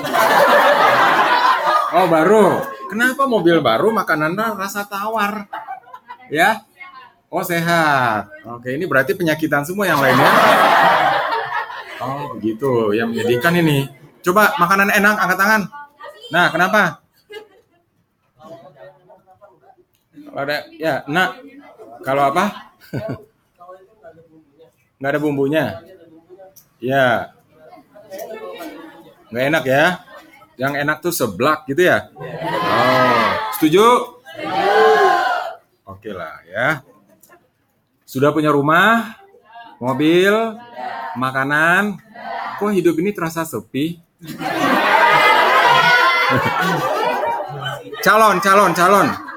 Oh, 1.96 2.08
baru. 2.10 2.66
Kenapa 2.90 3.30
mobil 3.30 3.62
baru 3.62 3.94
makanannya 3.94 4.58
rasa 4.58 4.88
tawar? 4.88 5.46
Ya? 6.34 6.66
Oh, 7.30 7.46
sehat. 7.46 8.32
Oke, 8.48 8.74
ini 8.74 8.90
berarti 8.90 9.14
penyakitan 9.14 9.62
semua 9.68 9.86
yang 9.86 10.02
lainnya. 10.02 10.32
Oh, 12.02 12.36
begitu. 12.38 12.96
Yang 12.96 13.08
menyedihkan 13.12 13.54
ini. 13.60 13.88
Coba 14.26 14.58
makanan 14.58 14.90
enak, 14.90 15.16
angkat 15.22 15.38
tangan. 15.38 15.62
Nah, 16.34 16.50
kenapa? 16.50 17.05
Kalau 20.36 20.52
ada, 20.52 20.68
ya, 20.76 21.00
nak. 21.08 21.40
Kalau 22.04 22.28
apa? 22.28 22.76
Nggak 25.00 25.12
ada 25.16 25.20
bumbunya. 25.24 25.80
Ya. 26.84 27.32
Nggak 29.32 29.44
enak 29.48 29.64
ya? 29.64 30.04
Yang 30.60 30.74
enak 30.84 30.98
tuh 31.00 31.16
seblak 31.16 31.64
gitu 31.72 31.88
ya? 31.88 32.12
Oh, 32.20 33.32
setuju? 33.56 33.88
Oke 35.88 36.12
lah 36.12 36.44
ya. 36.52 36.84
Sudah 38.04 38.36
punya 38.36 38.52
rumah, 38.52 39.16
mobil, 39.80 40.36
makanan. 41.16 41.96
Kok 42.60 42.76
hidup 42.76 43.00
ini 43.00 43.16
terasa 43.16 43.48
sepi? 43.48 44.04
calon, 48.04 48.44
calon, 48.44 48.76
calon. 48.76 49.35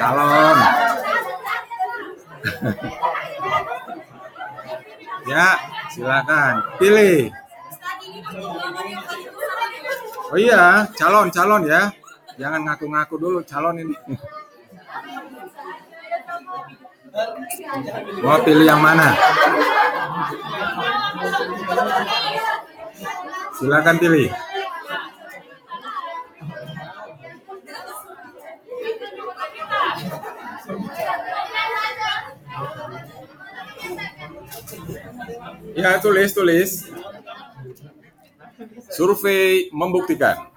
Calon. 0.00 0.56
ya, 5.28 5.60
silakan. 5.92 6.64
Pilih. 6.80 7.28
Oh 10.32 10.40
iya, 10.40 10.88
calon, 10.96 11.28
calon 11.28 11.68
ya. 11.68 11.92
Jangan 12.40 12.64
ngaku-ngaku 12.64 13.20
dulu 13.20 13.44
calon 13.44 13.84
ini. 13.84 13.92
Mau 18.24 18.40
pilih 18.40 18.64
yang 18.64 18.80
mana? 18.80 19.12
Silakan 23.60 24.00
pilih. 24.00 24.32
Ya, 35.74 35.96
tulis, 36.02 36.30
tulis. 36.34 36.70
Survei 38.90 39.72
membuktikan. 39.72 40.50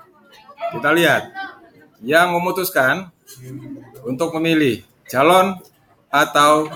Kita 0.74 0.90
lihat. 0.92 1.32
Yang 2.04 2.28
memutuskan 2.36 2.96
untuk 4.04 4.36
memilih 4.36 4.84
calon 5.08 5.56
atau 6.12 6.68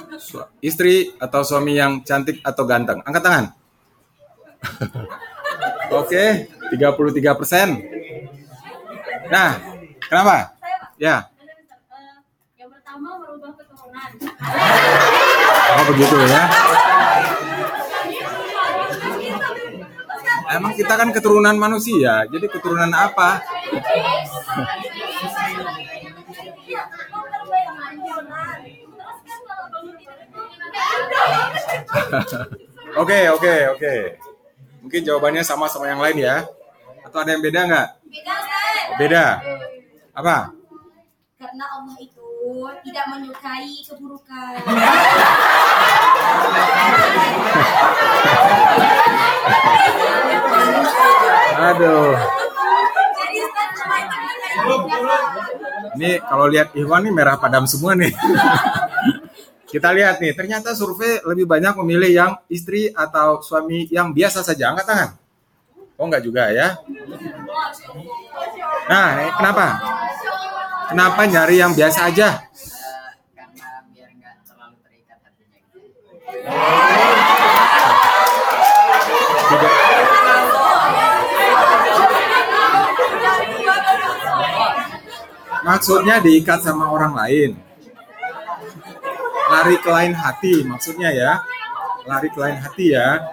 istri 0.63 1.13
atau 1.19 1.43
suami 1.43 1.75
yang 1.75 2.01
cantik 2.01 2.39
atau 2.41 2.63
ganteng. 2.63 3.03
Angkat 3.03 3.21
tangan. 3.21 3.45
Oke, 5.99 6.49
33 6.71 7.39
persen. 7.39 7.67
Nah, 9.27 9.59
kenapa? 10.07 10.57
Ya, 10.97 11.29
Yang 12.57 12.69
pertama 12.73 13.21
merubah 13.21 13.53
keturunan. 13.53 14.09
Oh 15.77 15.83
begitu 15.93 16.15
ya. 16.27 16.43
Emang 20.47 20.71
kita 20.73 20.93
kan 20.95 21.11
keturunan 21.11 21.59
manusia, 21.59 22.23
jadi 22.31 22.47
keturunan 22.47 22.89
apa? 22.95 23.37
Oke, 32.97 33.29
oke, 33.29 33.55
oke. 33.77 33.95
Mungkin 34.81 35.01
jawabannya 35.05 35.43
sama 35.45 35.69
sama 35.69 35.85
yang 35.85 36.01
lain 36.01 36.17
ya. 36.17 36.49
Atau 37.05 37.21
ada 37.21 37.29
yang 37.35 37.43
beda 37.45 37.59
nggak? 37.69 37.87
Beda, 38.09 38.33
Ustaz. 38.41 38.97
Beda. 38.97 39.25
Apa? 40.17 40.37
Karena 41.37 41.65
Allah 41.77 41.97
itu 42.01 42.16
tidak 42.83 43.05
menyukai 43.11 43.73
keburukan. 43.83 44.53
Aduh. 51.57 52.15
Ini 55.97 56.21
kalau 56.21 56.45
lihat 56.45 56.77
Iwan 56.77 57.09
nih 57.09 57.13
merah 57.13 57.35
padam 57.41 57.65
semua 57.65 57.97
nih. 57.97 58.13
Kita 59.67 59.91
lihat 59.91 60.23
nih, 60.23 60.31
ternyata 60.31 60.71
survei 60.71 61.19
lebih 61.27 61.43
banyak 61.43 61.75
memilih 61.83 62.07
yang 62.07 62.31
istri 62.47 62.87
atau 62.95 63.43
suami 63.43 63.83
yang 63.91 64.15
biasa 64.15 64.39
saja. 64.39 64.71
Angkat 64.71 64.85
tangan. 64.87 65.09
Oh 65.99 66.05
enggak 66.07 66.23
juga 66.23 66.53
ya. 66.53 66.77
Nah, 68.87 69.07
eh, 69.27 69.31
kenapa? 69.35 69.67
Kenapa 70.87 71.27
nyari 71.27 71.59
yang 71.59 71.75
biasa 71.75 72.07
aja? 72.07 72.47
Eh, 72.47 73.19
karena 73.35 73.67
biar 73.91 74.09
nggak 74.15 74.35
terlalu 74.47 74.75
terikat 74.87 75.19
hatinya 75.19 75.59
gitu. 75.67 75.79
Maksudnya 85.67 86.23
diikat 86.23 86.63
sama 86.63 86.87
orang 86.87 87.11
lain. 87.19 87.51
Lari 89.51 89.75
ke 89.83 89.89
lain 89.91 90.15
hati 90.15 90.63
maksudnya 90.63 91.11
ya. 91.11 91.43
Lari 92.07 92.31
ke 92.31 92.39
lain 92.39 92.63
hati 92.63 92.95
ya. 92.95 93.27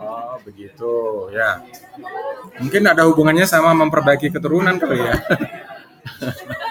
Oh, 0.00 0.40
begitu 0.40 1.28
ya. 1.36 1.60
Mungkin 2.56 2.88
ada 2.88 3.04
hubungannya 3.04 3.44
sama 3.44 3.76
memperbaiki 3.76 4.32
keturunan 4.32 4.80
kali 4.80 4.96
ya. 5.04 5.20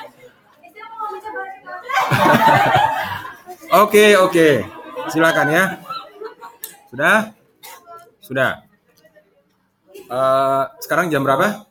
Oke, 3.69 4.17
oke. 4.17 4.65
Silakan 5.13 5.47
ya. 5.53 5.63
Sudah? 6.89 7.37
Sudah. 8.17 8.51
Eh, 9.93 10.63
sekarang 10.81 11.13
jam 11.13 11.21
berapa? 11.21 11.69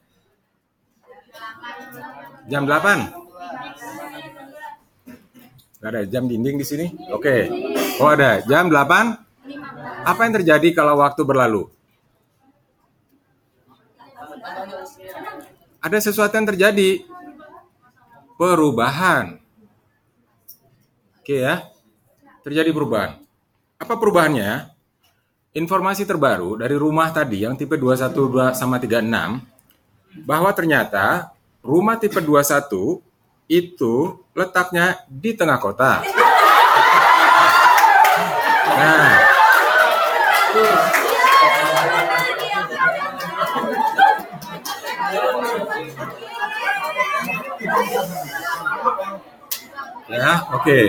Jam 2.46 2.70
8. 2.70 3.10
Gak 5.82 5.90
ada 5.90 6.02
jam 6.06 6.30
dinding 6.30 6.62
di 6.62 6.66
sini? 6.66 6.86
Oke. 7.10 7.50
Oh 7.98 8.06
ada. 8.06 8.46
Jam 8.46 8.70
8. 8.70 10.06
Apa 10.06 10.20
yang 10.22 10.38
terjadi 10.38 10.70
kalau 10.70 11.02
waktu 11.02 11.26
berlalu? 11.26 11.66
Ada 15.82 15.98
sesuatu 15.98 16.30
yang 16.38 16.46
terjadi. 16.46 17.02
Perubahan. 18.38 19.42
Oke 21.18 21.42
ya. 21.42 21.66
Terjadi 22.48 22.72
perubahan. 22.72 23.20
Apa 23.76 24.00
perubahannya? 24.00 24.72
Informasi 25.52 26.08
terbaru 26.08 26.56
dari 26.56 26.80
rumah 26.80 27.12
tadi 27.12 27.44
yang 27.44 27.52
tipe 27.60 27.76
212 27.76 28.56
sama 28.56 28.80
36 28.80 30.24
bahwa 30.24 30.48
ternyata 30.56 31.28
rumah 31.60 32.00
tipe 32.00 32.16
21 32.24 33.04
itu 33.52 34.16
letaknya 34.32 34.96
di 35.12 35.36
tengah 35.36 35.60
kota. 35.60 36.00
Nah, 38.80 39.12
ya, 50.08 50.32
oke. 50.56 50.80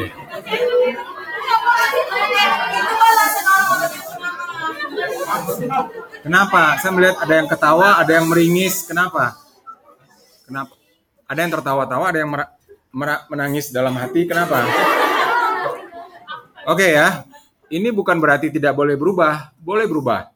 Kenapa? 6.23 6.75
Saya 6.79 6.91
melihat 6.95 7.17
ada 7.23 7.33
yang 7.33 7.47
ketawa, 7.47 7.87
ada 7.99 8.11
yang 8.11 8.25
meringis. 8.27 8.87
Kenapa? 8.87 9.35
Kenapa? 10.47 10.73
Ada 11.29 11.39
yang 11.45 11.51
tertawa-tawa, 11.53 12.05
ada 12.09 12.19
yang 12.19 12.31
menangis 13.29 13.69
dalam 13.69 13.93
hati. 13.97 14.25
Kenapa? 14.25 14.65
Oke 16.69 16.93
ya. 16.93 17.23
Ini 17.69 17.93
bukan 17.93 18.17
berarti 18.17 18.49
tidak 18.49 18.73
boleh 18.73 18.97
berubah. 18.97 19.53
Boleh 19.61 19.85
berubah. 19.85 20.33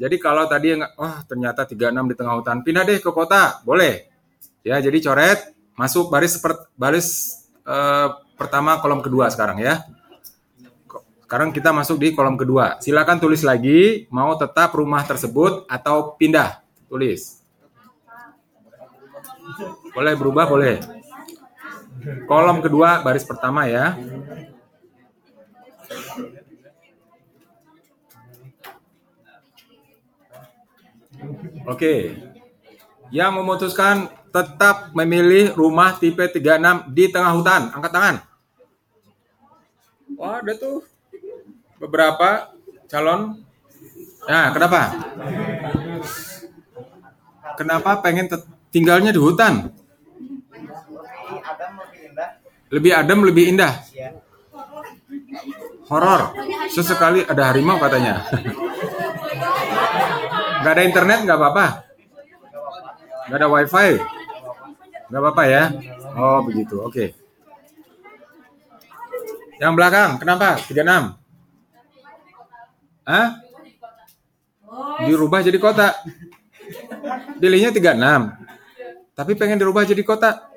Jadi 0.00 0.16
kalau 0.16 0.48
tadi 0.48 0.72
yang 0.72 0.88
wah 0.96 1.20
ternyata 1.28 1.68
36 1.68 2.10
di 2.10 2.14
tengah 2.16 2.34
hutan, 2.40 2.64
pindah 2.64 2.82
deh 2.88 2.98
ke 2.98 3.10
kota. 3.12 3.60
Boleh. 3.62 4.08
Ya, 4.64 4.80
jadi 4.80 4.98
coret, 5.04 5.52
masuk 5.76 6.08
baris 6.08 6.38
seper- 6.38 6.70
baris 6.78 7.08
eh, 7.66 8.08
pertama 8.38 8.80
kolom 8.80 9.04
kedua 9.04 9.28
sekarang 9.28 9.60
ya. 9.60 9.84
Sekarang 11.32 11.48
kita 11.48 11.72
masuk 11.72 11.96
di 11.96 12.12
kolom 12.12 12.36
kedua. 12.36 12.76
Silakan 12.84 13.16
tulis 13.16 13.40
lagi 13.40 14.04
mau 14.12 14.36
tetap 14.36 14.68
rumah 14.76 15.00
tersebut 15.00 15.64
atau 15.64 16.12
pindah. 16.20 16.60
Tulis. 16.92 17.40
Boleh 19.96 20.12
berubah, 20.12 20.44
boleh. 20.44 20.84
Kolom 22.28 22.60
kedua 22.60 23.00
baris 23.00 23.24
pertama 23.24 23.64
ya. 23.64 23.96
Oke. 31.64 32.12
Yang 33.08 33.30
memutuskan 33.40 34.12
tetap 34.28 34.92
memilih 34.92 35.56
rumah 35.56 35.96
tipe 35.96 36.28
36 36.28 36.92
di 36.92 37.08
tengah 37.08 37.32
hutan. 37.32 37.62
Angkat 37.72 37.92
tangan. 37.96 38.16
Wah, 40.20 40.44
ada 40.44 40.52
tuh 40.60 40.91
beberapa 41.82 42.54
calon 42.86 43.42
Nah, 44.22 44.54
kenapa? 44.54 44.94
Kenapa 47.58 47.98
pengen 47.98 48.30
tinggalnya 48.70 49.10
di 49.10 49.18
hutan? 49.18 49.74
Lebih 52.70 52.92
adem, 52.94 53.26
lebih 53.26 53.50
indah. 53.50 53.82
Horor. 55.90 56.38
Sesekali 56.70 57.26
ada 57.26 57.50
harimau 57.50 57.82
katanya. 57.82 58.22
Gak 60.62 60.78
ada 60.78 60.86
internet 60.86 61.26
nggak 61.26 61.38
apa-apa. 61.42 61.66
Gak 63.26 63.38
ada 63.42 63.50
wifi. 63.50 63.98
Gak 65.10 65.20
apa-apa 65.20 65.42
ya. 65.50 65.62
Oh 66.14 66.46
begitu. 66.46 66.78
Oke. 66.78 67.10
Yang 69.58 69.72
belakang, 69.74 70.22
kenapa? 70.22 70.62
36. 70.62 71.21
Hah? 73.12 73.28
Dirubah 75.04 75.44
jadi 75.44 75.60
kota. 75.60 75.92
Pilihnya 77.36 77.68
36. 77.68 77.92
Tapi 79.12 79.36
pengen 79.36 79.60
dirubah 79.60 79.84
jadi 79.84 80.00
kota. 80.00 80.48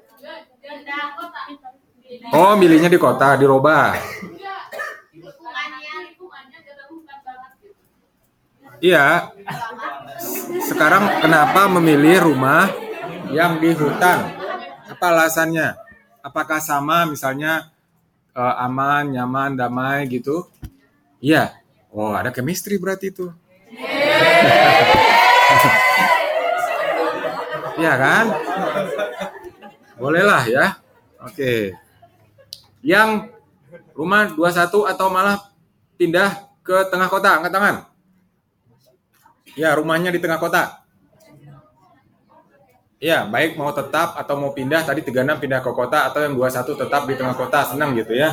Oh, 2.32 2.56
milihnya 2.56 2.88
di 2.88 2.96
kota, 2.96 3.36
dirubah. 3.36 3.92
Iya. 8.80 9.36
Sekarang 10.64 11.20
kenapa 11.20 11.68
memilih 11.76 12.32
rumah 12.32 12.72
yang 13.36 13.60
di 13.60 13.76
hutan? 13.76 14.32
Apa 14.88 15.12
alasannya? 15.12 15.76
Apakah 16.24 16.64
sama 16.64 17.04
misalnya 17.04 17.68
eh, 18.32 18.56
aman, 18.64 19.12
nyaman, 19.12 19.60
damai 19.60 20.08
gitu? 20.08 20.48
Iya. 21.20 21.65
Oh, 21.96 22.12
ada 22.12 22.28
chemistry 22.36 22.76
berarti 22.76 23.16
itu. 23.16 23.32
Iya 27.76 27.92
kan? 28.00 28.26
Bolehlah 30.00 30.48
ya. 30.48 30.80
Oke. 31.20 31.76
Yang 32.80 33.36
rumah 33.92 34.32
21 34.32 34.96
atau 34.96 35.12
malah 35.12 35.44
pindah 36.00 36.48
ke 36.64 36.88
tengah 36.88 37.12
kota, 37.12 37.36
angkat 37.36 37.52
tangan. 37.52 37.76
Ya, 39.60 39.76
rumahnya 39.76 40.16
di 40.16 40.24
tengah 40.24 40.40
kota. 40.40 40.88
Ya, 43.04 43.28
baik 43.28 43.60
mau 43.60 43.76
tetap 43.76 44.16
atau 44.16 44.40
mau 44.40 44.56
pindah, 44.56 44.88
tadi 44.88 45.04
36 45.04 45.44
pindah 45.44 45.60
ke 45.60 45.72
kota 45.76 46.08
atau 46.08 46.24
yang 46.24 46.32
21 46.32 46.80
tetap 46.80 47.04
di 47.04 47.14
tengah 47.20 47.36
kota, 47.36 47.76
senang 47.76 47.92
gitu 47.92 48.16
ya. 48.16 48.32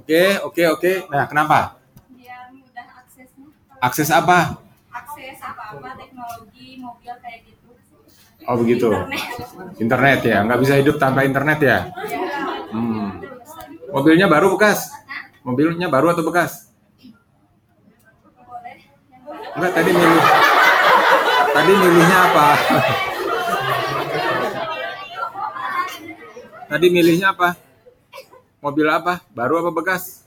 Oke, 0.00 0.40
oke, 0.40 0.62
oke. 0.72 0.92
Nah, 1.12 1.28
kenapa? 1.28 1.81
Akses 3.82 4.14
apa? 4.14 4.62
akses 4.94 5.42
apa-apa 5.42 5.98
teknologi 5.98 6.78
mobil 6.78 7.14
kayak 7.18 7.50
gitu 7.50 7.74
Oh, 8.46 8.58
begitu. 8.58 8.90
Internet 9.78 10.26
ya, 10.26 10.42
nggak 10.42 10.60
bisa 10.62 10.74
hidup 10.78 10.98
tanpa 10.98 11.22
internet 11.22 11.58
ya. 11.62 11.78
Hmm. 12.74 13.22
Mobilnya 13.90 14.26
baru 14.30 14.54
bekas? 14.54 14.90
Mobilnya 15.46 15.86
baru 15.90 16.14
atau 16.14 16.26
bekas? 16.26 16.70
Enggak, 19.58 19.72
tadi 19.78 19.90
milih. 19.94 20.24
Tadi 21.52 21.72
milihnya 21.76 22.18
apa? 22.18 22.46
Tadi 26.66 26.86
milihnya 26.90 27.26
apa? 27.30 27.48
Mobil 28.58 28.86
apa? 28.90 29.22
Baru 29.30 29.62
apa 29.62 29.70
bekas? 29.70 30.21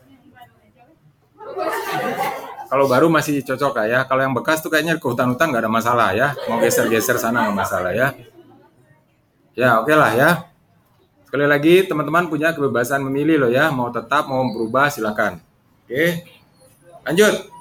Kalau 2.65 2.86
baru 2.89 3.08
masih 3.08 3.45
cocok 3.45 3.73
lah 3.78 3.86
ya. 3.86 3.99
Kalau 4.10 4.21
yang 4.25 4.34
bekas 4.34 4.60
tuh 4.60 4.73
kayaknya 4.73 4.97
ke 4.97 5.06
hutan-hutan 5.06 5.54
nggak 5.54 5.63
ada 5.65 5.71
masalah 5.71 6.10
ya. 6.12 6.34
Mau 6.49 6.58
geser-geser 6.58 7.21
sana 7.21 7.45
nggak 7.49 7.58
masalah 7.58 7.91
ya. 7.93 8.13
Ya 9.56 9.80
oke 9.80 9.93
lah 9.93 10.12
ya. 10.17 10.30
Sekali 11.30 11.45
lagi 11.45 11.86
teman-teman 11.86 12.28
punya 12.28 12.51
kebebasan 12.51 13.06
memilih 13.06 13.47
loh 13.47 13.51
ya. 13.54 13.69
Mau 13.69 13.93
tetap 13.93 14.25
mau 14.25 14.43
berubah 14.49 14.89
silakan. 14.89 15.38
Oke. 15.86 16.25
Lanjut. 17.06 17.54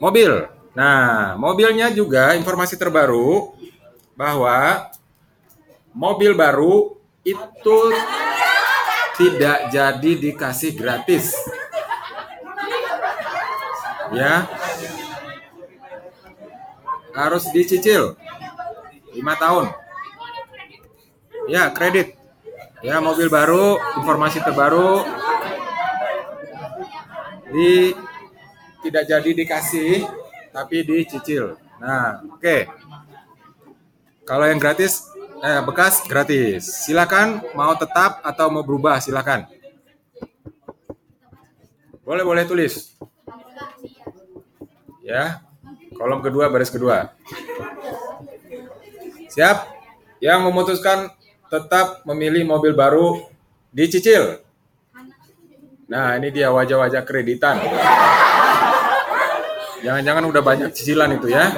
Mobil. 0.00 0.32
Nah, 0.72 1.34
mobilnya 1.34 1.90
juga 1.90 2.38
informasi 2.38 2.78
terbaru 2.78 3.50
bahwa 4.14 4.86
mobil 5.90 6.38
baru 6.38 6.94
itu 7.26 7.78
tidak 9.18 9.74
jadi 9.74 10.12
dikasih 10.14 10.78
gratis. 10.78 11.34
Ya. 14.14 14.48
Harus 17.12 17.44
dicicil. 17.50 18.14
5 19.12 19.42
tahun. 19.42 19.66
Ya, 21.48 21.72
kredit. 21.72 22.14
Ya, 22.84 23.02
mobil 23.02 23.26
baru, 23.26 23.80
informasi 23.98 24.38
terbaru 24.38 25.02
di 27.50 27.96
tidak 28.84 29.04
jadi 29.08 29.30
dikasih 29.34 30.06
tapi 30.54 30.86
dicicil. 30.86 31.58
Nah, 31.82 32.22
oke. 32.30 32.68
Kalau 34.28 34.44
yang 34.44 34.60
gratis 34.60 35.08
eh 35.40 35.60
bekas 35.62 36.04
gratis. 36.06 36.86
Silakan 36.86 37.40
mau 37.54 37.72
tetap 37.74 38.20
atau 38.22 38.46
mau 38.52 38.62
berubah 38.62 39.00
silakan. 39.00 39.46
Boleh 42.02 42.24
boleh 42.24 42.44
tulis. 42.44 42.94
Ya. 45.08 45.40
Kolom 45.96 46.20
kedua 46.20 46.52
baris 46.52 46.68
kedua. 46.68 47.16
Siap? 49.32 49.72
Yang 50.20 50.40
memutuskan 50.44 51.08
tetap 51.48 52.04
memilih 52.04 52.44
mobil 52.44 52.76
baru 52.76 53.24
dicicil. 53.72 54.44
Nah, 55.88 56.20
ini 56.20 56.28
dia 56.28 56.52
wajah-wajah 56.52 57.00
kreditan. 57.08 57.56
Jangan-jangan 59.80 60.24
udah 60.28 60.42
banyak 60.44 60.70
cicilan 60.76 61.16
itu 61.16 61.32
ya. 61.32 61.56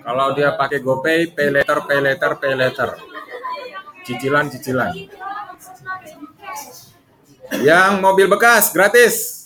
Kalau 0.00 0.32
dia 0.32 0.56
pakai 0.56 0.80
GoPay, 0.80 1.36
pay 1.36 1.52
later, 1.52 1.84
pay 1.84 2.00
later, 2.00 2.40
pay 2.40 2.56
later. 2.56 2.96
Cicilan, 4.08 4.48
cicilan. 4.48 4.96
Yang 7.60 7.92
mobil 8.00 8.24
bekas 8.32 8.72
gratis. 8.72 9.36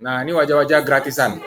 Nah, 0.00 0.20
ini 0.20 0.36
wajah-wajah 0.36 0.80
gratisan. 0.84 1.40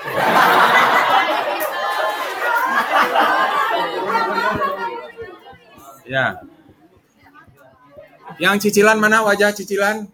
Ya. 6.14 6.46
Yang 8.38 8.70
cicilan 8.70 9.02
mana 9.02 9.26
wajah 9.26 9.50
cicilan? 9.50 10.06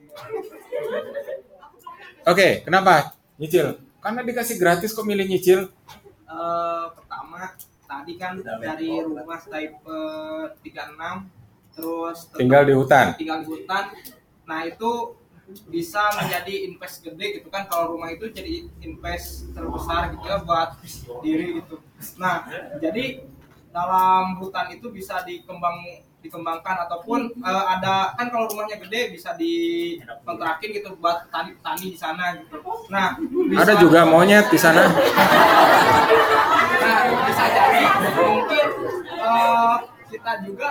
Oke, 2.24 2.64
kenapa? 2.64 3.20
Nyicil. 3.36 3.76
Karena 4.00 4.24
dikasih 4.24 4.56
gratis 4.56 4.96
kok 4.96 5.04
milih 5.04 5.28
nyicil. 5.28 5.68
Eh, 6.24 6.86
pertama 6.96 7.52
tadi 7.84 8.16
kan 8.16 8.40
dari 8.40 9.02
rumah 9.02 9.42
type 9.44 9.82
36 10.62 11.28
terus 11.74 12.18
tetap 12.30 12.40
Tinggal 12.40 12.64
di 12.70 12.74
hutan. 12.78 13.06
tinggal 13.18 13.40
di 13.42 13.48
hutan 13.50 13.84
nah 14.46 14.62
itu 14.62 15.18
bisa 15.66 16.06
menjadi 16.14 16.70
invest 16.70 17.02
gede 17.02 17.42
gitu 17.42 17.50
kan 17.50 17.66
kalau 17.66 17.98
rumah 17.98 18.14
itu 18.14 18.30
jadi 18.30 18.70
invest 18.86 19.50
terbesar 19.58 20.14
gitu 20.14 20.22
ya 20.22 20.38
buat 20.46 20.78
diri 21.26 21.66
gitu 21.66 21.82
nah 22.22 22.46
jadi 22.78 23.26
dalam 23.70 24.36
hutan 24.36 24.68
itu 24.70 24.90
bisa 24.90 25.22
dikembang 25.22 25.78
dikembangkan 26.20 26.84
ataupun 26.84 27.32
eh, 27.32 27.66
ada 27.70 28.12
kan 28.12 28.28
kalau 28.28 28.46
rumahnya 28.46 28.76
gede 28.78 29.14
bisa 29.14 29.32
dikontrakin 29.34 30.70
gitu 30.74 30.92
buat 30.96 31.30
tani 31.30 31.56
tani 31.58 31.86
di 31.90 31.98
sana 31.98 32.36
gitu 32.36 32.60
nah 32.90 33.16
bisa- 33.16 33.64
Ada 33.64 33.74
juga 33.78 34.04
monyet 34.04 34.46
di 34.48 34.60
sana. 34.60 34.84
Nah, 36.80 37.00
bisa 37.24 37.46
jadi 37.48 37.84
mungkin 38.16 38.68
eh, 39.06 39.76
kita 40.10 40.32
juga 40.44 40.70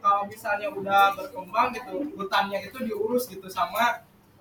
kalau 0.00 0.24
misalnya 0.24 0.68
udah 0.70 1.12
berkembang 1.12 1.68
gitu, 1.70 1.92
hutannya 2.16 2.58
itu 2.64 2.78
diurus 2.80 3.28
gitu 3.28 3.46
sama 3.46 4.00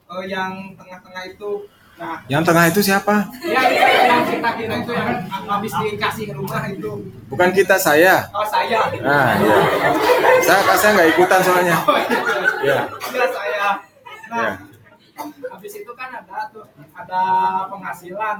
eh, 0.09 0.23
yang 0.25 0.73
tengah-tengah 0.73 1.23
itu. 1.27 1.67
Nah, 1.99 2.23
Yang 2.25 2.43
tengah 2.47 2.65
itu 2.65 2.79
siapa? 2.81 3.15
ya 3.43 3.59
yang 4.07 4.23
kita 4.23 4.49
kira 4.55 4.75
itu 4.79 4.91
yang 4.95 5.09
habis 5.45 5.73
dikasih 5.75 6.25
rumah 6.31 6.63
itu. 6.65 6.91
Bukan 7.27 7.49
kita 7.51 7.75
saya. 7.75 8.23
Oh 8.31 8.41
saya. 8.41 8.87
Nah, 8.97 9.35
iya. 9.35 9.57
Saya 10.39 10.61
saya 10.73 10.91
nggak 10.95 11.09
ikutan 11.11 11.39
soalnya. 11.43 11.77
Oh, 11.83 11.99
iya. 11.99 12.19
Ya. 12.63 12.79
Ya 13.11 13.25
saya. 13.27 13.69
Nah, 14.29 14.39
Ya. 14.39 14.51
habis 15.51 15.73
itu 15.75 15.91
kan 15.91 16.09
ada 16.15 16.47
tuh 16.49 16.63
ada 16.89 17.21
penghasilan 17.67 18.35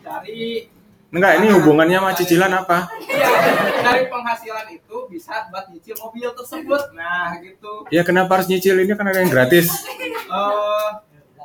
dari 0.00 0.72
Enggak, 1.12 1.44
ini 1.44 1.52
hubungannya 1.52 2.00
sama 2.00 2.16
cicilan 2.16 2.48
apa? 2.56 2.88
ya, 3.04 3.28
dari 3.84 4.08
penghasilan 4.08 4.64
itu 4.72 4.96
bisa 5.12 5.44
buat 5.52 5.68
nyicil 5.68 5.92
mobil 6.00 6.24
tersebut. 6.32 6.96
Nah, 6.96 7.36
gitu. 7.36 7.84
Ya 7.92 8.00
kenapa 8.00 8.40
harus 8.40 8.48
nyicil 8.48 8.80
ini 8.80 8.96
kan 8.96 9.04
ada 9.04 9.20
yang 9.20 9.28
gratis. 9.28 9.68
eh 10.24 10.88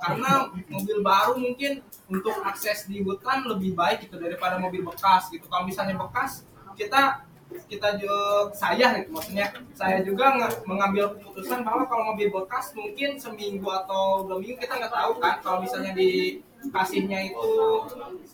karena 0.03 0.49
mobil 0.69 0.97
baru 1.01 1.33
mungkin 1.37 1.81
untuk 2.07 2.35
akses 2.45 2.85
di 2.87 3.03
hutan 3.03 3.43
lebih 3.45 3.75
baik 3.75 4.07
gitu 4.07 4.15
daripada 4.21 4.57
mobil 4.61 4.85
bekas 4.85 5.27
gitu 5.33 5.45
kalau 5.49 5.67
misalnya 5.67 5.97
bekas 5.97 6.45
kita 6.77 7.25
kita 7.67 7.95
juga 7.95 8.51
saya 8.53 8.99
gitu 8.99 9.09
maksudnya 9.15 9.47
saya 9.71 10.03
juga 10.03 10.35
mengambil 10.67 11.15
keputusan 11.15 11.63
bahwa 11.63 11.87
kalau 11.87 12.13
mobil 12.13 12.27
bekas 12.31 12.75
mungkin 12.75 13.15
seminggu 13.15 13.67
atau 13.67 14.27
dua 14.27 14.37
minggu 14.39 14.59
kita 14.59 14.77
nggak 14.77 14.93
tahu 14.93 15.11
kan 15.23 15.35
kalau 15.39 15.63
misalnya 15.63 15.95
dikasihnya 15.95 17.31
itu 17.31 17.49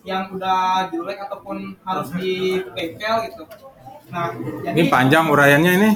yang 0.01 0.33
udah 0.33 0.89
jelek 0.89 1.19
ataupun 1.29 1.77
harus 1.85 2.09
di 2.17 2.61
bengkel 2.73 3.29
gitu 3.29 3.43
nah 4.11 4.29
jadi 4.61 4.77
Ini 4.77 4.91
panjang 4.93 5.25
uraiannya 5.25 5.71
ini. 5.73 5.89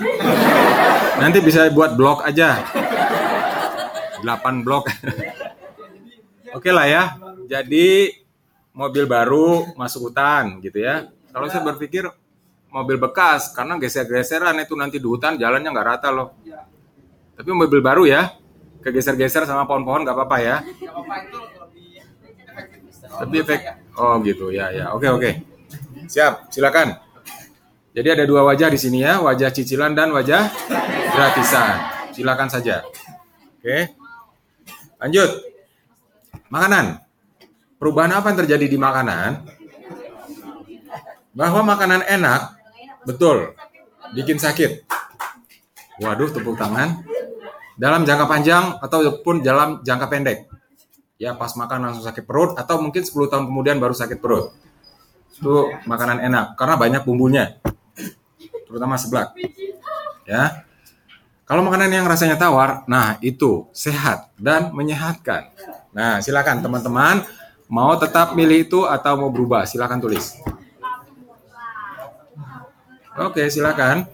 Nanti 1.21 1.38
bisa 1.43 1.69
buat 1.69 1.93
blog 1.93 2.25
aja. 2.25 2.65
8 4.25 4.65
blok. 4.65 4.89
Oke 6.58 6.74
lah 6.74 6.89
ya. 6.89 7.04
Jadi 7.46 8.10
mobil 8.74 9.06
baru 9.06 9.78
masuk 9.78 10.10
hutan 10.10 10.58
gitu 10.65 10.82
ya. 10.82 11.06
Kalau 11.30 11.46
saya 11.54 11.62
berpikir 11.62 12.10
mobil 12.74 12.98
bekas 12.98 13.54
karena 13.54 13.78
geser-geseran 13.78 14.58
itu 14.58 14.74
nanti 14.74 14.98
di 14.98 15.06
hutan 15.06 15.38
jalannya 15.38 15.70
nggak 15.70 15.88
rata 15.88 16.10
loh. 16.10 16.34
Tapi 17.38 17.50
mobil 17.54 17.78
baru 17.78 18.10
ya, 18.10 18.34
kegeser-geser 18.82 19.46
sama 19.46 19.70
pohon-pohon 19.70 20.02
nggak 20.02 20.17
apa-apa 20.17 20.38
ya. 20.41 20.56
Tapi 23.08 23.36
efek, 23.46 23.62
oh 24.02 24.17
gitu 24.26 24.50
ya 24.50 24.74
ya. 24.74 24.98
Oke 24.98 25.13
oke. 25.13 25.30
Siap, 26.10 26.50
silakan. 26.50 26.98
Jadi 27.93 28.08
ada 28.13 28.26
dua 28.26 28.46
wajah 28.46 28.74
di 28.74 28.82
sini 28.82 29.06
ya, 29.06 29.22
wajah 29.22 29.54
cicilan 29.54 29.93
dan 29.93 30.10
wajah 30.10 30.50
gratisan. 31.13 31.78
Silakan 32.13 32.50
saja. 32.50 32.82
Oke. 33.62 33.93
Lanjut. 34.98 35.46
Makanan. 36.50 37.04
Perubahan 37.78 38.12
apa 38.16 38.34
yang 38.34 38.40
terjadi 38.46 38.66
di 38.66 38.78
makanan? 38.80 39.46
Bahwa 41.38 41.62
makanan 41.62 42.02
enak, 42.10 42.58
betul, 43.06 43.54
bikin 44.18 44.42
sakit. 44.42 44.88
Waduh, 46.02 46.34
tepuk 46.34 46.58
tangan. 46.58 47.06
Dalam 47.78 48.10
jangka 48.10 48.26
panjang 48.26 48.82
ataupun 48.82 49.46
dalam 49.46 49.86
jangka 49.86 50.10
pendek 50.10 50.50
ya 51.18 51.34
pas 51.34 51.50
makan 51.58 51.90
langsung 51.90 52.06
sakit 52.06 52.24
perut 52.24 52.54
atau 52.56 52.78
mungkin 52.78 53.02
10 53.02 53.30
tahun 53.30 53.46
kemudian 53.50 53.82
baru 53.82 53.94
sakit 53.94 54.22
perut. 54.22 54.54
Itu 55.34 55.70
makanan 55.86 56.22
enak 56.24 56.58
karena 56.58 56.76
banyak 56.78 57.02
bumbunya. 57.06 57.58
Terutama 58.70 58.98
seblak. 58.98 59.34
Ya. 60.26 60.66
Kalau 61.48 61.63
makanan 61.63 61.88
yang 61.88 62.04
rasanya 62.04 62.36
tawar, 62.36 62.84
nah 62.92 63.16
itu 63.24 63.72
sehat 63.72 64.36
dan 64.36 64.76
menyehatkan. 64.76 65.48
Nah, 65.95 66.19
silakan 66.19 66.60
teman-teman 66.60 67.23
mau 67.67 67.95
tetap 68.00 68.36
milih 68.36 68.67
itu 68.67 68.80
atau 68.88 69.19
mau 69.19 69.32
berubah, 69.32 69.67
silakan 69.67 70.00
tulis. 70.00 70.39
Oke, 73.17 73.50
silakan. 73.50 74.06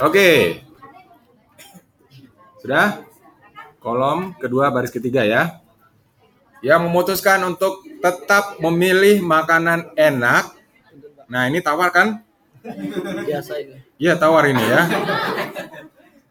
Oke. 0.00 0.60
Sudah? 2.60 3.04
Kolom 3.80 4.34
kedua 4.40 4.72
baris 4.72 4.90
ketiga 4.90 5.22
ya. 5.22 5.60
Yang 6.64 6.80
memutuskan 6.88 7.44
untuk 7.46 7.84
tetap 8.00 8.58
memilih 8.58 9.22
makanan 9.22 9.92
enak. 9.94 10.56
Nah, 11.28 11.46
ini 11.46 11.60
tawar 11.60 11.92
kan? 11.92 12.26
biasa 13.22 13.62
ini 13.62 13.78
Iya, 13.96 14.18
tawar 14.18 14.50
ini 14.50 14.64
ya. 14.64 14.82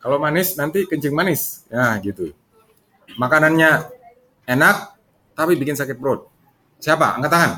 Kalau 0.06 0.22
manis 0.22 0.54
nanti 0.54 0.86
kencing 0.86 1.18
manis. 1.18 1.66
Ya, 1.66 1.98
gitu. 1.98 2.30
Makanannya 3.18 3.90
enak 4.46 4.94
tapi 5.34 5.58
bikin 5.58 5.74
sakit 5.74 5.98
perut. 5.98 6.30
Siapa? 6.78 7.18
Angkat 7.18 7.32
tangan. 7.34 7.52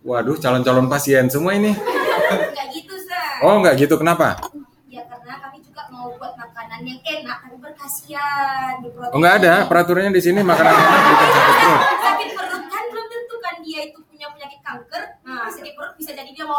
Waduh, 0.00 0.40
calon-calon 0.40 0.88
pasien 0.88 1.28
semua 1.28 1.52
ini. 1.60 1.76
Enggak 1.76 2.72
gitu, 2.72 2.96
Sa. 3.04 3.44
Oh, 3.44 3.60
enggak 3.60 3.84
gitu. 3.84 4.00
Kenapa? 4.00 4.40
Ya 4.88 5.04
karena 5.04 5.44
kami 5.44 5.60
juga 5.60 5.92
mau 5.92 6.08
buat 6.16 6.40
makanan 6.40 6.88
yang 6.88 7.04
enak 7.20 7.36
tapi 7.44 7.56
berprotein. 7.60 9.12
Oh, 9.12 9.20
enggak 9.20 9.44
ada. 9.44 9.68
Peraturannya 9.68 10.16
di 10.16 10.24
sini 10.24 10.40
makanan 10.40 10.72
enak 10.72 11.00
bikin 11.04 11.28
sakit 11.36 11.54
perut. 11.60 11.80
Sakit 12.00 12.28
perut 12.32 12.64
kan 12.72 12.84
belum 12.88 13.06
tentu 13.12 13.36
kan 13.44 13.54
dia 13.60 13.80
itu 13.92 14.00
punya 14.08 14.26
penyakit 14.32 14.60
kanker. 14.64 15.11
Nah, 15.22 15.46
sakit 15.46 15.72
perut 15.78 15.94
bisa 15.94 16.10
jadi 16.18 16.30
dia 16.34 16.42
mau 16.42 16.58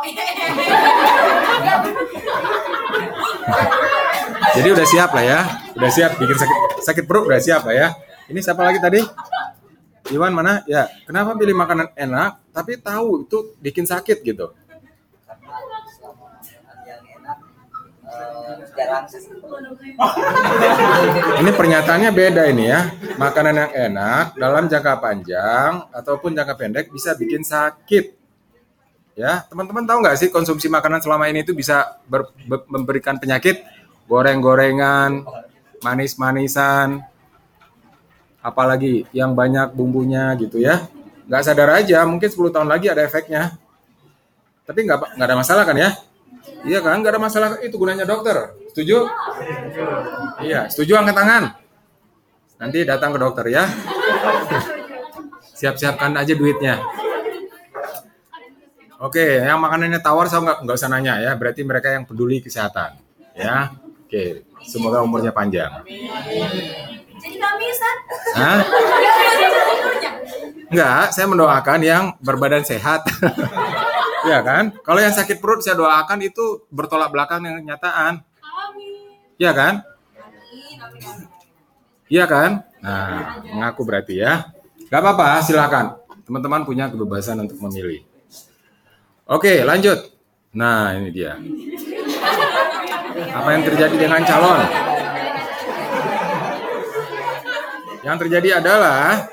Jadi 4.55 4.67
udah 4.71 4.87
siap 4.87 5.11
lah 5.11 5.23
ya. 5.23 5.39
Udah 5.75 5.91
siap 5.91 6.11
bikin 6.15 6.37
sakit 6.39 6.57
sakit 6.79 7.03
perut 7.03 7.27
udah 7.27 7.43
siap 7.43 7.67
lah 7.67 7.75
ya. 7.75 7.87
Ini 8.31 8.39
siapa 8.39 8.63
lagi 8.63 8.79
tadi? 8.79 9.03
Iwan 10.15 10.31
mana? 10.31 10.63
Ya, 10.63 10.87
kenapa 11.03 11.35
pilih 11.35 11.55
makanan 11.59 11.91
enak 11.95 12.39
tapi 12.55 12.79
tahu 12.79 13.27
itu 13.27 13.51
bikin 13.59 13.83
sakit 13.83 14.23
gitu? 14.23 14.55
Ini 21.43 21.51
pernyataannya 21.51 22.09
beda 22.15 22.47
ini 22.47 22.71
ya. 22.71 22.95
Makanan 23.19 23.55
yang 23.59 23.71
enak 23.91 24.25
dalam 24.39 24.71
jangka 24.71 25.03
panjang 25.03 25.83
ataupun 25.91 26.31
jangka 26.31 26.55
pendek 26.55 26.87
bisa 26.87 27.11
bikin 27.19 27.43
sakit. 27.43 28.22
Ya, 29.13 29.45
teman-teman 29.45 29.85
tahu 29.85 30.01
nggak 30.01 30.17
sih 30.17 30.29
konsumsi 30.33 30.65
makanan 30.65 30.97
selama 30.97 31.29
ini 31.29 31.45
itu 31.45 31.53
bisa 31.53 32.01
ber- 32.09 32.33
be- 32.49 32.65
memberikan 32.65 33.21
penyakit? 33.21 33.61
Goreng-gorengan, 34.09 35.21
manis-manisan, 35.85 36.99
apalagi 38.41 39.05
yang 39.13 39.37
banyak 39.37 39.71
bumbunya 39.77 40.33
gitu 40.41 40.57
ya. 40.57 40.89
Nggak 41.29 41.43
sadar 41.45 41.69
aja, 41.77 42.01
mungkin 42.09 42.25
10 42.27 42.49
tahun 42.51 42.67
lagi 42.67 42.89
ada 42.89 43.05
efeknya. 43.05 43.53
Tapi 44.65 44.79
nggak 44.81 45.15
nggak 45.15 45.27
ada 45.29 45.37
masalah 45.37 45.63
kan 45.63 45.77
ya? 45.77 45.93
Iya 46.65 46.79
kan, 46.81 46.99
nggak 46.99 47.13
ada 47.13 47.21
masalah. 47.21 47.49
Itu 47.61 47.77
gunanya 47.77 48.03
dokter. 48.03 48.57
Setuju? 48.73 49.07
Iya, 50.41 50.67
setuju 50.73 50.97
angkat 50.97 51.15
tangan. 51.15 51.43
Nanti 52.59 52.81
datang 52.81 53.13
ke 53.13 53.19
dokter 53.21 53.45
ya. 53.53 53.63
Siap-siapkan 55.53 56.17
aja 56.17 56.33
duitnya. 56.33 56.81
Oke, 59.03 59.43
yang 59.43 59.59
makanannya 59.59 59.99
tawar 59.99 60.31
saya 60.31 60.47
nggak 60.47 60.57
nggak 60.63 60.77
usah 60.79 60.87
nanya 60.87 61.19
ya. 61.19 61.31
Berarti 61.35 61.59
mereka 61.67 61.91
yang 61.91 62.07
peduli 62.07 62.39
kesehatan. 62.39 62.95
Ya, 63.35 63.75
oke. 64.07 64.47
Semoga 64.63 65.03
umurnya 65.03 65.35
panjang. 65.35 65.83
Jadi 67.19 67.35
kami 67.35 67.63
Ustaz. 67.67 67.97
Hah? 68.39 68.59
Enggak, 70.71 71.11
saya 71.11 71.27
mendoakan 71.27 71.79
yang 71.83 72.03
berbadan 72.23 72.63
sehat. 72.63 73.03
Iya 74.23 74.39
kan? 74.47 74.71
Kalau 74.87 75.03
yang 75.03 75.11
sakit 75.11 75.43
perut 75.43 75.59
saya 75.59 75.75
doakan 75.75 76.23
itu 76.23 76.63
bertolak 76.71 77.11
belakang 77.11 77.43
dengan 77.43 77.59
kenyataan. 77.59 78.23
Kan? 78.23 79.83
Amin, 79.83 80.79
amin, 80.79 81.03
amin. 81.03 81.27
Iya 82.07 82.23
kan? 82.23 82.63
Nah, 82.79 83.43
mengaku 83.51 83.83
berarti 83.83 84.23
ya. 84.23 84.47
Gak 84.87 85.03
apa-apa, 85.03 85.43
silakan. 85.43 85.99
Teman-teman 86.23 86.63
punya 86.63 86.87
kebebasan 86.87 87.43
untuk 87.43 87.59
memilih. 87.67 88.12
Oke, 89.23 89.63
lanjut. 89.63 90.11
Nah, 90.51 90.99
ini 90.99 91.07
dia. 91.07 91.39
Apa 93.31 93.49
yang 93.55 93.63
terjadi 93.63 93.95
dengan 93.95 94.19
calon? 94.27 94.67
Yang 98.03 98.17
terjadi 98.27 98.59
adalah 98.59 99.31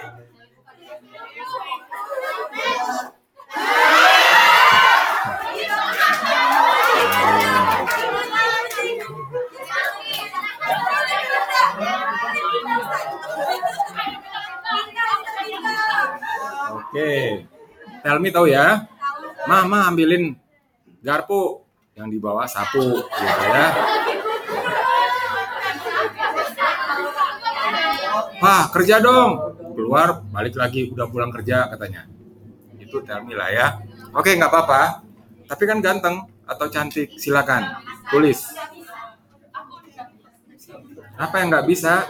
Oke. 16.91 17.47
Helmi 18.03 18.31
tahu 18.35 18.51
ya? 18.51 18.90
Mama 19.49 19.89
ambilin 19.89 20.37
garpu 21.01 21.65
yang 21.97 22.13
di 22.13 22.21
bawah 22.21 22.45
sapu 22.45 22.81
gitu 23.01 23.45
ya. 23.49 23.67
Pak, 28.41 28.73
kerja 28.73 29.05
dong. 29.05 29.53
Keluar, 29.77 30.25
balik 30.33 30.57
lagi, 30.57 30.89
udah 30.93 31.07
pulang 31.09 31.33
kerja 31.33 31.69
katanya. 31.69 32.09
Itu 32.81 33.05
Helmi 33.05 33.37
lah 33.37 33.49
ya. 33.53 33.67
Oke, 34.17 34.33
nggak 34.35 34.51
apa-apa. 34.51 35.05
Tapi 35.45 35.63
kan 35.69 35.79
ganteng 35.85 36.25
atau 36.49 36.67
cantik, 36.73 37.17
silakan 37.21 37.81
tulis. 38.09 38.49
Apa 41.21 41.45
yang 41.45 41.53
nggak 41.53 41.69
bisa? 41.69 42.09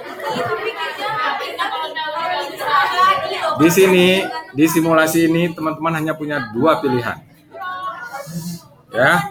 Di 3.61 3.69
sini, 3.69 4.25
di 4.57 4.65
simulasi 4.65 5.29
ini 5.29 5.53
teman-teman 5.53 5.93
hanya 6.01 6.17
punya 6.17 6.41
dua 6.57 6.81
pilihan. 6.81 7.21
Ya. 8.89 9.29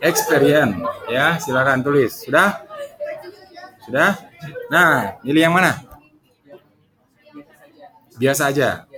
Experience. 0.00 0.80
Ya, 1.12 1.36
silakan 1.36 1.84
tulis. 1.84 2.24
Sudah? 2.24 2.64
Sudah? 3.84 4.16
Nah, 4.72 5.20
milih 5.20 5.44
yang 5.44 5.52
mana? 5.52 5.76
Biasa 8.16 8.48
aja. 8.48 8.88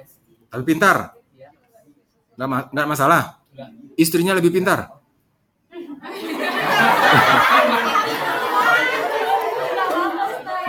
Tapi 0.47 0.63
pintar. 0.63 1.19
Nggak, 2.39 2.49
ma- 2.49 2.69
nggak 2.71 2.89
masalah. 2.89 3.43
Istrinya 3.99 4.39
lebih 4.39 4.55
pintar. 4.55 4.95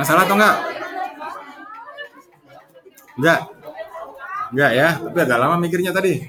Masalah 0.02 0.26
atau 0.26 0.36
enggak? 0.36 0.73
Enggak. 3.18 3.40
Enggak 4.54 4.72
ya, 4.78 4.88
tapi 5.02 5.18
agak 5.22 5.38
lama 5.42 5.56
mikirnya 5.58 5.92
tadi. 5.94 6.22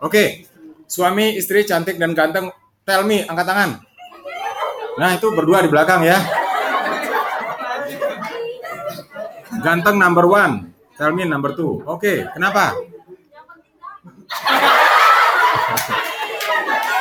Oke. 0.00 0.48
Suami, 0.88 1.36
istri 1.36 1.68
cantik 1.68 2.00
dan 2.00 2.16
ganteng. 2.16 2.48
Tell 2.88 3.04
me, 3.04 3.28
angkat 3.28 3.44
tangan. 3.44 3.70
Nah, 4.96 5.10
itu 5.12 5.28
berdua 5.36 5.60
di 5.60 5.68
belakang 5.68 6.00
ya. 6.00 6.16
Ganteng 9.60 10.00
number 10.00 10.24
one. 10.24 10.72
Tell 10.96 11.12
me 11.12 11.28
number 11.28 11.52
two. 11.52 11.84
Oke, 11.84 12.24
kenapa? 12.32 12.72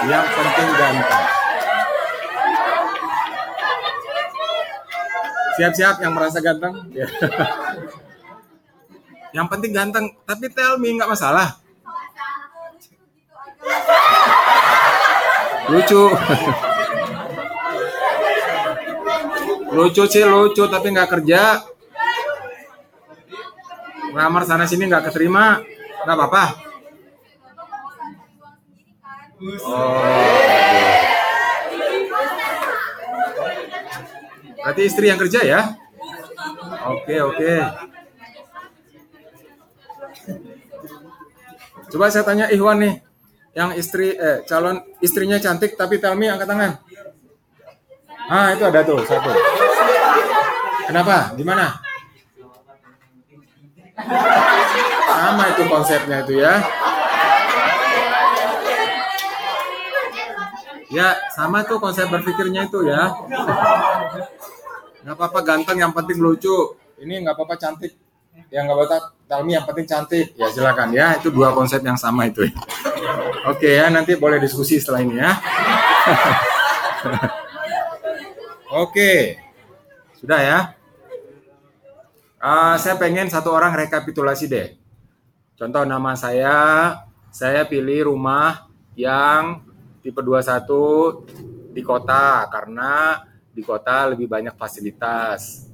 Yang 0.04 0.26
penting 0.36 0.70
ganteng. 0.76 1.26
Siap-siap 5.58 5.96
yang 6.06 6.14
merasa 6.14 6.38
ganteng. 6.44 6.74
Ya. 9.38 9.46
yang 9.46 9.54
penting 9.54 9.70
ganteng, 9.70 10.10
tapi 10.26 10.50
tell 10.50 10.82
me 10.82 10.98
nggak 10.98 11.14
masalah. 11.14 11.62
Lucu. 15.70 16.10
lucu 19.78 20.04
sih 20.10 20.26
lucu, 20.26 20.66
tapi 20.66 20.90
nggak 20.90 21.12
kerja. 21.14 21.62
Ngelamar 24.10 24.42
sana 24.50 24.66
sini 24.66 24.90
nggak 24.90 25.14
keterima, 25.14 25.62
nggak 26.02 26.18
apa-apa. 26.18 26.46
Oh. 29.70 30.02
Berarti 34.66 34.82
istri 34.82 35.14
yang 35.14 35.22
kerja 35.22 35.46
ya? 35.46 35.62
Oke, 36.90 37.22
oke. 37.22 37.54
Coba 41.88 42.12
saya 42.12 42.28
tanya 42.28 42.52
Ikhwan 42.52 42.84
nih, 42.84 43.00
yang 43.56 43.72
istri 43.74 44.12
eh 44.14 44.44
calon 44.44 44.84
istrinya 45.00 45.40
cantik 45.40 45.80
tapi 45.80 45.98
Telmi 46.04 46.28
angkat 46.28 46.48
tangan. 46.48 46.72
Ah, 48.28 48.52
itu 48.52 48.64
ada 48.68 48.84
tuh 48.84 49.00
satu. 49.08 49.32
Kenapa? 50.88 51.32
Gimana? 51.40 51.80
Sama 55.08 55.44
itu 55.52 55.64
konsepnya 55.72 56.18
itu 56.28 56.34
ya. 56.44 56.54
Ya, 60.88 61.20
sama 61.36 61.68
tuh 61.68 61.84
konsep 61.84 62.08
berpikirnya 62.08 62.68
itu 62.68 62.88
ya. 62.88 63.12
Nggak 65.04 65.16
apa-apa 65.20 65.40
ganteng, 65.44 65.80
yang 65.80 65.92
penting 65.92 66.20
lucu. 66.20 66.76
Ini 67.00 67.24
nggak 67.24 67.36
apa-apa 67.36 67.56
cantik. 67.60 67.96
Yang 68.52 68.64
nggak 68.68 68.78
apa-apa 68.80 69.18
Talmi 69.28 69.60
yang 69.60 69.68
penting 69.68 69.84
cantik. 69.84 70.32
Ya 70.40 70.48
silakan 70.48 70.96
ya, 70.96 71.20
itu 71.20 71.28
dua 71.28 71.52
konsep 71.52 71.84
yang 71.84 72.00
sama 72.00 72.32
itu. 72.32 72.48
Oke 73.52 73.76
ya, 73.76 73.92
nanti 73.92 74.16
boleh 74.16 74.40
diskusi 74.40 74.80
setelah 74.80 75.04
ini 75.04 75.20
ya. 75.20 75.36
Oke, 78.88 79.36
sudah 80.16 80.40
ya. 80.40 80.60
Ah, 82.40 82.80
saya 82.80 82.96
pengen 82.96 83.28
satu 83.28 83.52
orang 83.52 83.76
rekapitulasi 83.76 84.48
deh. 84.48 84.80
Contoh 85.60 85.84
nama 85.84 86.16
saya, 86.16 86.56
saya 87.28 87.68
pilih 87.68 88.08
rumah 88.08 88.72
yang 88.96 89.60
tipe 90.00 90.24
21 90.24 91.76
di 91.76 91.84
kota 91.84 92.48
karena 92.48 93.28
di 93.52 93.60
kota 93.60 94.08
lebih 94.16 94.32
banyak 94.32 94.56
fasilitas. 94.56 95.67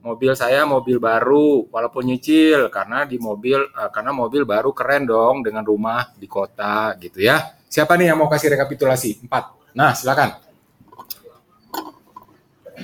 Mobil 0.00 0.32
saya 0.32 0.64
mobil 0.64 0.96
baru 0.96 1.68
walaupun 1.68 2.08
nyicil 2.08 2.72
karena 2.72 3.04
di 3.04 3.20
mobil 3.20 3.60
eh, 3.60 3.90
karena 3.92 4.16
mobil 4.16 4.48
baru 4.48 4.72
keren 4.72 5.04
dong 5.04 5.44
dengan 5.44 5.60
rumah 5.60 6.08
di 6.16 6.24
kota 6.24 6.96
gitu 6.96 7.20
ya. 7.20 7.52
Siapa 7.68 7.94
nih 8.00 8.10
yang 8.10 8.18
mau 8.18 8.26
kasih 8.32 8.56
rekapitulasi? 8.56 9.28
Empat. 9.28 9.54
Nah, 9.76 9.92
silakan. 9.94 10.40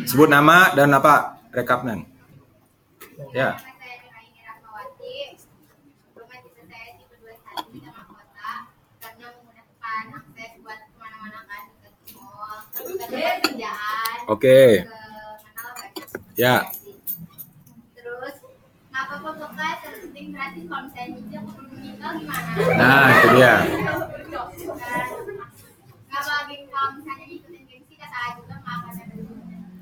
Sebut 0.04 0.28
nama 0.28 0.76
dan 0.76 0.92
apa 0.92 1.40
rekapnya. 1.50 2.04
Ya. 3.32 3.56
Nama 3.56 3.72
saya 3.80 3.96
Nuraini 4.04 4.40
Rahmawati. 4.44 5.16
Rumah 6.12 6.38
cita 6.44 6.62
saya 6.68 6.86
tipe 7.00 7.16
21 7.16 7.72
di 7.72 7.78
tengah 7.80 8.04
kota 8.12 8.52
karena 9.00 9.26
memudahkan 9.40 10.04
akses 10.20 10.52
buat 10.60 10.78
ke 10.84 10.96
mana-mana 11.00 11.40
kan 11.48 11.64
Oke. 14.28 14.84
banyak. 14.84 14.96
Ya. 16.36 16.68
Kalau 19.26 19.50
misalnya 19.50 19.74
aku 21.42 21.66
meninggal 21.74 22.14
gimana? 22.14 22.46
Nah, 22.78 23.10
itu 23.10 23.26
dia. 23.34 23.58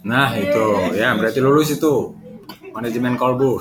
Nah, 0.01 0.33
itu. 0.33 0.97
Ya, 0.97 1.13
berarti 1.13 1.45
lulus 1.45 1.77
itu. 1.77 2.17
Manajemen 2.73 3.21
kolbu. 3.21 3.61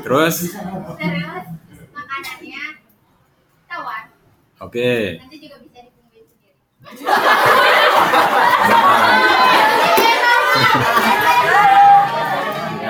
Terus? 0.00 0.48
Terus 0.48 1.44
makanannya 1.92 2.64
tawar, 3.68 4.08
Oke. 4.64 5.20
nanti 5.20 5.36
juga 5.44 5.60
bisa 5.60 5.84
dipungguin 5.84 6.24
sendiri. 6.24 6.56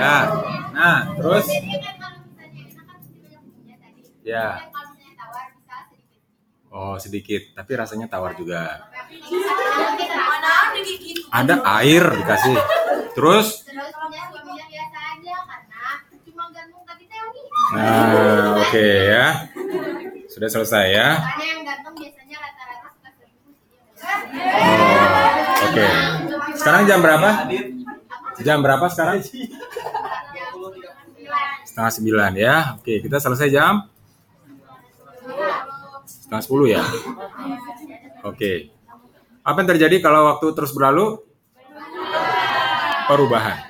Ya. 0.01 0.33
Nah, 0.81 1.13
terus? 1.13 1.45
Kan 1.45 1.61
kalau 2.01 2.17
misalnya 2.25 2.57
enak 2.57 2.85
kan. 2.89 3.93
Ya. 4.25 4.49
Tapi 4.57 4.73
Kalau 4.73 4.89
misalnya 4.97 5.13
tawar 5.21 5.47
bisa 5.53 5.77
sedikit. 5.93 6.21
Oh, 6.73 6.95
sedikit. 6.97 7.43
Tapi 7.53 7.73
rasanya 7.77 8.07
tawar 8.09 8.33
juga. 8.33 8.89
Ada 8.89 10.81
gitu? 10.81 11.21
Ada 11.29 11.55
air 11.85 12.05
dikasih. 12.17 12.57
Terus? 13.13 13.69
Nah, 17.71 18.57
oke 18.65 18.87
ya. 19.05 19.27
Sudah 20.33 20.49
selesai 20.49 20.87
ya. 20.97 21.09
Oh, 24.41 25.69
oke. 25.69 25.89
Sekarang 26.57 26.83
jam 26.89 27.05
berapa? 27.05 27.31
Jam 28.41 28.65
berapa 28.65 28.89
sekarang? 28.89 29.21
Setengah 31.81 31.97
sembilan 31.97 32.33
ya. 32.37 32.77
Oke, 32.77 33.01
kita 33.01 33.17
selesai 33.17 33.49
jam 33.49 33.81
setengah 36.05 36.43
sepuluh 36.45 36.69
ya. 36.69 36.85
Oke. 38.21 38.69
Apa 39.41 39.65
yang 39.65 39.69
terjadi 39.73 39.97
kalau 40.05 40.29
waktu 40.29 40.53
terus 40.53 40.77
berlalu? 40.77 41.25
Perubahan. 43.09 43.65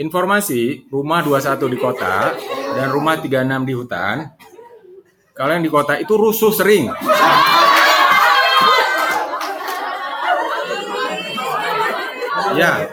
Informasi 0.00 0.88
rumah 0.88 1.20
21 1.20 1.68
di 1.68 1.76
kota 1.76 2.32
dan 2.72 2.88
rumah 2.88 3.20
36 3.20 3.68
di 3.68 3.74
hutan. 3.76 4.16
Kalau 5.36 5.52
yang 5.52 5.60
di 5.60 5.68
kota 5.68 6.00
itu 6.00 6.16
rusuh 6.16 6.48
sering. 6.48 6.88
Ya. 12.56 12.88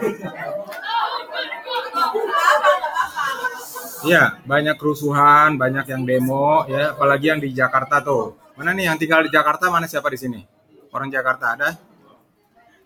Ya, 4.06 4.38
banyak 4.46 4.78
kerusuhan, 4.78 5.58
banyak 5.58 5.86
yang 5.90 6.02
demo, 6.06 6.62
ya, 6.70 6.94
apalagi 6.94 7.26
yang 7.34 7.40
di 7.42 7.50
Jakarta 7.50 7.98
tuh. 8.00 8.38
Mana 8.54 8.72
nih 8.72 8.88
yang 8.88 8.96
tinggal 8.96 9.26
di 9.26 9.30
Jakarta? 9.34 9.68
Mana 9.68 9.90
siapa 9.90 10.08
di 10.08 10.18
sini? 10.18 10.40
Orang 10.94 11.10
Jakarta 11.10 11.58
ada? 11.58 11.76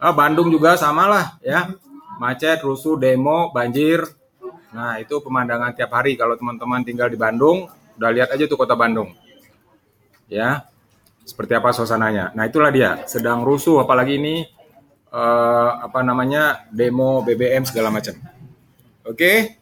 Ah, 0.00 0.16
Bandung 0.16 0.48
juga 0.48 0.74
sama 0.80 1.04
lah, 1.06 1.26
ya. 1.44 1.76
Macet, 2.16 2.64
rusuh, 2.64 2.96
demo, 2.96 3.52
banjir. 3.52 4.02
Nah, 4.72 4.96
itu 4.96 5.20
pemandangan 5.20 5.76
tiap 5.76 5.92
hari 5.92 6.16
kalau 6.16 6.34
teman-teman 6.34 6.80
tinggal 6.82 7.12
di 7.12 7.20
Bandung, 7.20 7.68
udah 8.00 8.10
lihat 8.10 8.28
aja 8.32 8.48
tuh 8.48 8.56
kota 8.56 8.72
Bandung. 8.72 9.12
Ya. 10.26 10.64
Seperti 11.20 11.52
apa 11.54 11.70
suasananya. 11.70 12.32
Nah, 12.32 12.48
itulah 12.48 12.72
dia, 12.72 13.04
sedang 13.04 13.44
rusuh 13.44 13.84
apalagi 13.84 14.18
ini 14.18 14.48
eh, 15.12 15.70
apa 15.84 16.00
namanya? 16.00 16.66
demo 16.72 17.20
BBM 17.22 17.68
segala 17.68 17.92
macam. 17.92 18.16
Oke. 19.04 19.59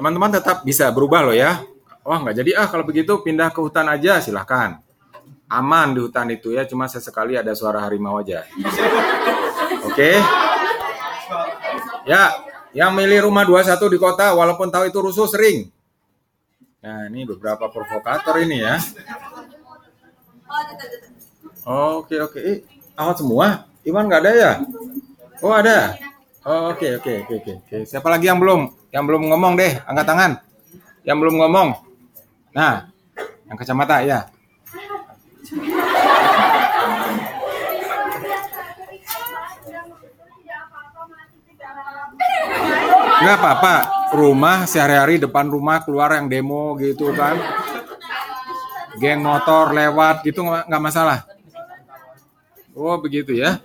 Teman-teman 0.00 0.32
tetap 0.32 0.64
bisa 0.64 0.88
berubah 0.88 1.20
loh 1.20 1.36
ya. 1.36 1.60
Wah 2.08 2.16
nggak 2.24 2.40
jadi 2.40 2.56
ah 2.56 2.72
kalau 2.72 2.88
begitu 2.88 3.20
pindah 3.20 3.52
ke 3.52 3.60
hutan 3.60 3.84
aja 3.84 4.16
silahkan. 4.24 4.80
aman 5.50 5.92
di 5.92 6.00
hutan 6.00 6.30
itu 6.32 6.54
ya, 6.56 6.64
cuma 6.64 6.88
sesekali 6.88 7.36
ada 7.36 7.52
suara 7.52 7.84
harimau 7.84 8.16
aja. 8.16 8.46
Oke. 9.84 10.16
Ya, 12.08 12.32
yang 12.70 12.94
milih 12.96 13.28
rumah 13.28 13.44
21 13.44 13.76
di 13.90 13.98
kota 13.98 14.30
walaupun 14.32 14.70
tahu 14.72 14.88
itu 14.88 14.98
rusuh 15.02 15.26
sering. 15.26 15.68
Nah, 16.80 17.10
ini 17.10 17.26
beberapa 17.26 17.66
provokator 17.68 18.40
ini 18.40 18.62
ya. 18.62 18.78
Oh. 21.66 22.06
Oke, 22.06 22.16
oke. 22.22 22.38
Eh, 22.40 22.62
semua? 23.18 23.66
Iwan 23.82 24.06
nggak 24.06 24.22
ada 24.22 24.32
ya? 24.32 24.52
Oh, 25.42 25.50
ada. 25.50 25.98
Oh, 26.40 26.72
oke, 26.72 26.88
oke, 26.96 27.12
oke, 27.28 27.52
oke. 27.52 27.76
Siapa 27.84 28.08
lagi 28.08 28.24
yang 28.24 28.40
belum? 28.40 28.72
Yang 28.88 29.04
belum 29.12 29.22
ngomong 29.28 29.60
deh, 29.60 29.76
angkat 29.84 30.06
tangan. 30.08 30.32
Yang 31.04 31.16
belum 31.20 31.34
ngomong. 31.36 31.68
Nah, 32.56 32.88
yang 33.44 33.56
kacamata 33.60 34.00
ya. 34.00 34.24
Nggak 43.20 43.36
apa-apa. 43.36 43.74
Rumah 44.16 44.64
sehari-hari 44.64 45.20
depan 45.20 45.44
rumah 45.44 45.84
keluar 45.84 46.16
yang 46.16 46.24
demo 46.24 46.72
gitu 46.80 47.12
kan. 47.12 47.36
Geng 48.96 49.20
motor 49.20 49.76
lewat 49.76 50.24
gitu 50.24 50.40
nggak 50.40 50.80
masalah. 50.80 51.28
Oh 52.72 52.96
begitu 52.96 53.36
ya. 53.36 53.60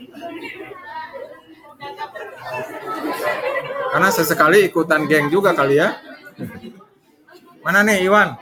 Karena 3.96 4.12
sesekali 4.12 4.68
ikutan 4.68 5.08
geng 5.08 5.32
juga 5.32 5.56
kali 5.56 5.80
ya. 5.80 5.96
Mana 7.64 7.80
nih 7.88 8.04
Iwan? 8.04 8.36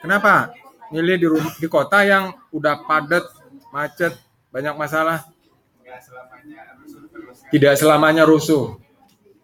Kenapa? 0.00 0.56
Milih 0.88 1.16
di 1.20 1.26
rum- 1.28 1.56
di 1.60 1.68
kota 1.68 2.00
yang 2.00 2.32
udah 2.48 2.80
padat, 2.88 3.28
macet, 3.68 4.16
banyak 4.48 4.72
masalah. 4.72 5.28
Tidak 7.52 7.76
selamanya 7.76 8.24
rusuh. 8.24 8.80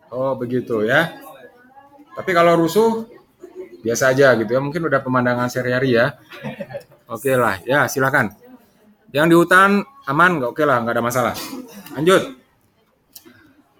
Oh 0.09 0.33
begitu 0.41 0.81
ya. 0.89 1.21
Tapi 2.17 2.33
kalau 2.33 2.57
rusuh 2.57 3.05
biasa 3.85 4.17
aja 4.17 4.33
gitu 4.41 4.57
ya. 4.57 4.61
Mungkin 4.65 4.89
udah 4.89 5.05
pemandangan 5.05 5.53
sehari-hari 5.53 6.01
ya. 6.01 6.17
Oke 7.13 7.37
lah, 7.37 7.61
ya 7.69 7.85
silakan. 7.93 8.33
Yang 9.13 9.27
di 9.29 9.37
hutan 9.37 9.71
aman? 10.09 10.49
Oke 10.49 10.65
lah, 10.65 10.81
nggak 10.81 10.97
ada 10.97 11.05
masalah. 11.05 11.35
Lanjut. 11.93 12.48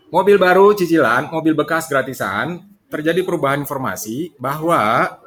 Mobil 0.09 0.41
baru 0.41 0.73
cicilan, 0.73 1.29
mobil 1.29 1.53
bekas 1.53 1.85
gratisan, 1.85 2.65
terjadi 2.89 3.21
perubahan 3.21 3.61
informasi 3.61 4.33
bahwa 4.41 5.21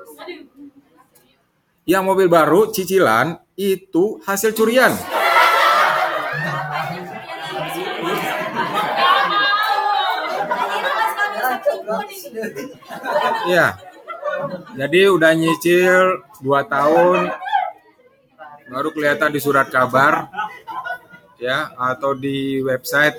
yang 1.86 2.02
mobil 2.02 2.26
baru 2.26 2.74
cicilan 2.74 3.38
itu 3.54 4.18
hasil 4.26 4.58
curian. 4.58 4.90
Iya. 13.46 13.78
Jadi 14.82 15.02
udah 15.14 15.32
nyicil 15.38 16.26
2 16.42 16.74
tahun 16.74 17.30
baru 18.72 18.90
kelihatan 18.90 19.30
di 19.30 19.38
surat 19.38 19.70
kabar 19.70 20.26
ya 21.42 21.74
atau 21.74 22.14
di 22.14 22.62
website 22.62 23.18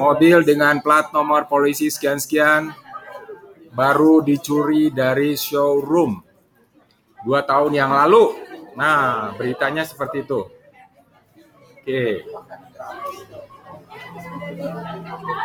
mobil 0.00 0.40
dengan 0.40 0.80
plat 0.80 1.12
nomor 1.12 1.44
polisi 1.44 1.92
sekian-sekian 1.92 2.72
baru 3.76 4.24
dicuri 4.24 4.88
dari 4.88 5.36
showroom 5.36 6.32
dua 7.22 7.44
tahun 7.46 7.72
yang 7.76 7.92
lalu. 7.92 8.34
Nah, 8.72 9.30
beritanya 9.36 9.84
seperti 9.84 10.24
itu. 10.24 10.48
Oke. 11.82 12.24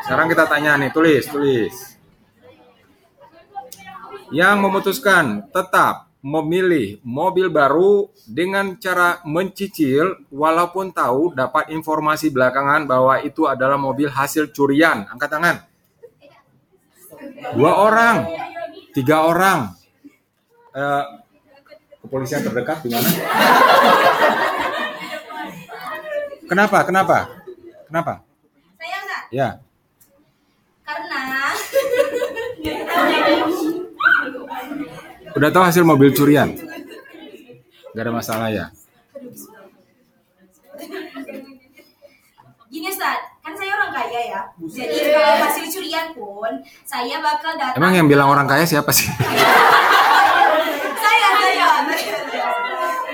Sekarang 0.07 0.27
kita 0.31 0.47
tanya 0.47 0.79
nih, 0.79 0.91
tulis, 0.95 1.23
tulis. 1.27 1.75
Yang 4.31 4.55
memutuskan 4.59 5.47
tetap 5.51 6.06
memilih 6.27 6.99
mobil 7.07 7.47
baru 7.47 8.11
dengan 8.27 8.75
cara 8.75 9.23
mencicil 9.23 10.27
walaupun 10.27 10.91
tahu 10.91 11.31
dapat 11.31 11.71
informasi 11.71 12.27
belakangan 12.35 12.83
bahwa 12.83 13.23
itu 13.23 13.47
adalah 13.47 13.79
mobil 13.79 14.11
hasil 14.11 14.51
curian. 14.51 15.07
Angkat 15.07 15.29
tangan. 15.31 15.55
Dua 17.55 17.71
orang, 17.79 18.27
tiga 18.91 19.23
orang. 19.23 19.71
Eh, 20.75 21.05
kepolisian 22.03 22.43
terdekat 22.43 22.83
di 22.83 22.91
mana? 22.91 23.07
Kenapa? 26.51 26.77
Kenapa? 26.83 27.17
Kenapa? 27.87 28.13
Saya 28.75 28.97
enggak, 28.99 29.23
Ya. 29.31 29.49
karena 30.87 31.27
Udah 35.35 35.49
tahu 35.51 35.63
hasil 35.65 35.83
mobil 35.83 36.13
curian? 36.15 36.55
Gak 37.91 38.03
ada 38.05 38.13
masalah 38.13 38.47
ya? 38.53 38.69
gini 42.67 42.93
Ustaz, 42.93 43.17
kan 43.41 43.55
saya 43.55 43.73
orang 43.79 43.89
kaya 43.95 44.21
ya. 44.27 44.41
Jadi 44.69 45.09
kalau 45.15 45.33
hasil 45.49 45.65
curian 45.71 46.13
pun 46.13 46.51
saya 46.83 47.17
bakal 47.23 47.55
datang. 47.55 47.79
Emang 47.79 47.95
yang 47.95 48.07
bilang 48.11 48.27
orang 48.29 48.45
kaya 48.45 48.67
siapa 48.67 48.91
sih? 48.93 49.07
saya 49.17 49.39
saya 51.03 51.27
saya. 51.33 51.67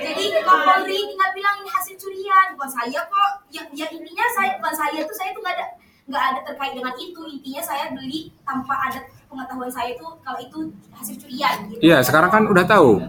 Jadi 0.04 0.24
Kapolri 0.44 1.00
tinggal 1.06 1.32
bilang 1.38 1.56
ini 1.64 1.70
hasil 1.70 1.96
curian, 1.96 2.58
bukan 2.58 2.70
saya 2.76 3.00
kok. 3.08 3.32
Yang 3.54 3.68
yang 3.78 3.92
intinya 3.94 4.26
saya 4.36 4.52
bukan 4.58 4.74
saya 4.76 5.00
tuh 5.06 5.16
saya 5.16 5.30
tuh 5.32 5.42
nggak 5.46 5.56
ada 5.56 5.66
nggak 6.12 6.24
ada 6.34 6.40
terkait 6.50 6.74
dengan 6.76 6.94
itu. 6.98 7.22
Intinya 7.24 7.62
saya 7.64 7.86
beli 7.94 8.34
tanpa 8.44 8.76
ada 8.90 9.00
pengetahuan 9.34 9.72
saya 9.74 9.90
itu 9.92 10.06
kalau 10.22 10.38
itu 10.38 10.60
hasil 10.94 11.16
curian 11.18 11.56
gitu. 11.68 11.82
Iya, 11.82 11.98
sekarang 12.06 12.30
kan 12.30 12.44
udah 12.46 12.66
tahu. 12.70 13.02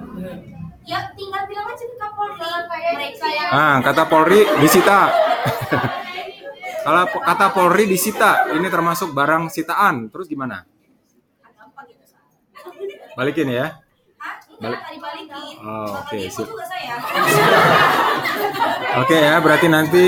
Ya 0.85 1.01
tinggal 1.13 1.45
bilang 1.45 1.69
aja 1.69 1.85
ke 1.85 1.97
Kapolri. 1.97 2.49
Mereka 2.97 3.27
yang 3.29 3.49
Ah, 3.53 3.77
kata 3.85 4.03
Polri 4.09 4.41
disita. 4.61 5.13
Kalau 6.85 7.05
kata 7.09 7.47
Polri 7.53 7.85
disita, 7.85 8.53
ini 8.53 8.69
termasuk 8.69 9.13
barang 9.13 9.49
sitaan. 9.49 10.09
Terus 10.09 10.29
gimana? 10.29 10.65
gitu. 11.85 12.17
Balikin 13.17 13.49
ya. 13.49 13.81
Balikin. 14.61 15.01
Oh, 15.65 16.05
oke, 16.05 16.19
saya. 16.29 16.97
Oke 19.01 19.17
ya, 19.17 19.41
berarti 19.41 19.67
nanti 19.67 20.05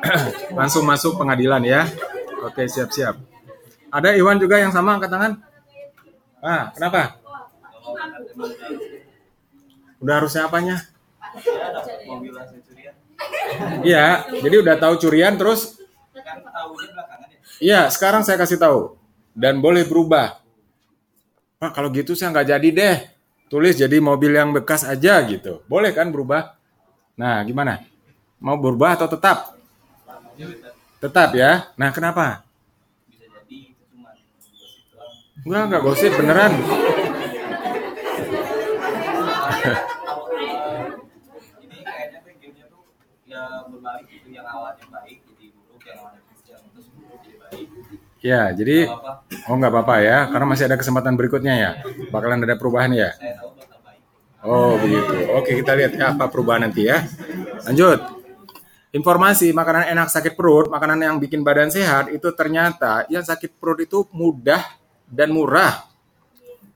langsung 0.58 0.86
masuk 0.86 1.18
pengadilan 1.18 1.62
ya. 1.66 1.84
Oke, 2.46 2.64
siap-siap. 2.64 3.18
Ada 3.90 4.14
Iwan 4.14 4.38
juga 4.38 4.56
yang 4.56 4.70
sama 4.70 4.96
angkat 4.96 5.10
tangan? 5.10 5.32
Ah, 6.40 6.72
kenapa? 6.72 7.20
Udah 10.00 10.14
harusnya 10.16 10.48
apanya? 10.48 10.76
Iya, 13.84 14.24
jadi 14.40 14.56
udah 14.64 14.76
tahu 14.80 14.94
curian 14.96 15.36
terus 15.36 15.76
Iya, 17.60 17.92
sekarang 17.92 18.24
saya 18.24 18.40
kasih 18.40 18.56
tahu 18.56 18.96
dan 19.36 19.60
boleh 19.60 19.84
berubah. 19.84 20.40
Pak, 21.60 21.76
kalau 21.76 21.92
gitu 21.92 22.16
saya 22.16 22.32
nggak 22.32 22.48
jadi 22.56 22.68
deh. 22.72 22.96
Tulis 23.52 23.76
jadi 23.76 24.00
mobil 24.00 24.32
yang 24.32 24.56
bekas 24.56 24.80
aja 24.80 25.20
gitu. 25.28 25.60
Boleh 25.68 25.92
kan 25.92 26.08
berubah? 26.08 26.56
Nah, 27.20 27.44
gimana? 27.44 27.84
Mau 28.40 28.56
berubah 28.56 28.96
atau 28.96 29.12
tetap? 29.12 29.60
Tetap 31.04 31.36
ya. 31.36 31.68
Nah, 31.76 31.92
kenapa? 31.92 32.48
Enggak, 35.40 35.62
enggak 35.72 35.82
gosip 35.84 36.12
beneran. 36.16 36.52
ya 48.20 48.52
jadi 48.52 48.84
oh 49.48 49.56
nggak 49.56 49.72
apa-apa 49.72 49.96
ya, 50.04 50.28
karena 50.28 50.44
masih 50.44 50.68
ada 50.68 50.76
kesempatan 50.76 51.16
berikutnya 51.16 51.54
ya. 51.56 51.70
Bakalan 52.12 52.44
ada 52.44 52.60
perubahan 52.60 52.92
ya. 52.92 53.16
Oh 54.44 54.76
begitu. 54.76 55.24
Oke 55.36 55.56
kita 55.56 55.72
lihat 55.72 55.96
ya 55.96 56.12
apa 56.12 56.28
perubahan 56.28 56.68
nanti 56.68 56.84
ya. 56.84 57.00
Lanjut. 57.64 58.20
Informasi 58.90 59.54
makanan 59.54 59.86
enak 59.94 60.10
sakit 60.10 60.34
perut, 60.34 60.66
makanan 60.66 60.98
yang 60.98 61.16
bikin 61.22 61.46
badan 61.46 61.70
sehat 61.70 62.10
itu 62.10 62.26
ternyata 62.34 63.06
yang 63.06 63.22
sakit 63.22 63.54
perut 63.56 63.78
itu 63.78 64.02
mudah 64.10 64.79
dan 65.10 65.34
murah. 65.34 65.84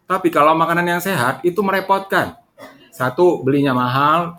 Tapi 0.05 0.29
kalau 0.29 0.53
makanan 0.53 0.85
yang 0.85 1.01
sehat 1.01 1.41
itu 1.47 1.63
merepotkan. 1.65 2.37
Satu 2.93 3.41
belinya 3.41 3.73
mahal, 3.73 4.37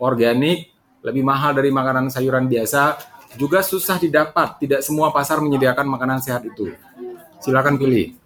organik, 0.00 0.74
lebih 1.04 1.22
mahal 1.22 1.54
dari 1.54 1.70
makanan 1.70 2.10
sayuran 2.10 2.50
biasa, 2.50 2.98
juga 3.36 3.62
susah 3.62 4.00
didapat. 4.00 4.58
Tidak 4.58 4.80
semua 4.80 5.14
pasar 5.14 5.38
menyediakan 5.44 5.86
makanan 5.86 6.18
sehat 6.24 6.42
itu. 6.48 6.72
Silakan 7.38 7.76
pilih. 7.76 8.16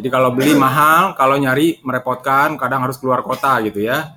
Jadi 0.00 0.08
kalau 0.08 0.32
beli 0.32 0.56
mahal, 0.56 1.12
kalau 1.12 1.36
nyari 1.36 1.76
merepotkan, 1.84 2.56
kadang 2.56 2.88
harus 2.88 2.96
keluar 2.96 3.20
kota 3.20 3.60
gitu 3.66 3.84
ya. 3.84 4.16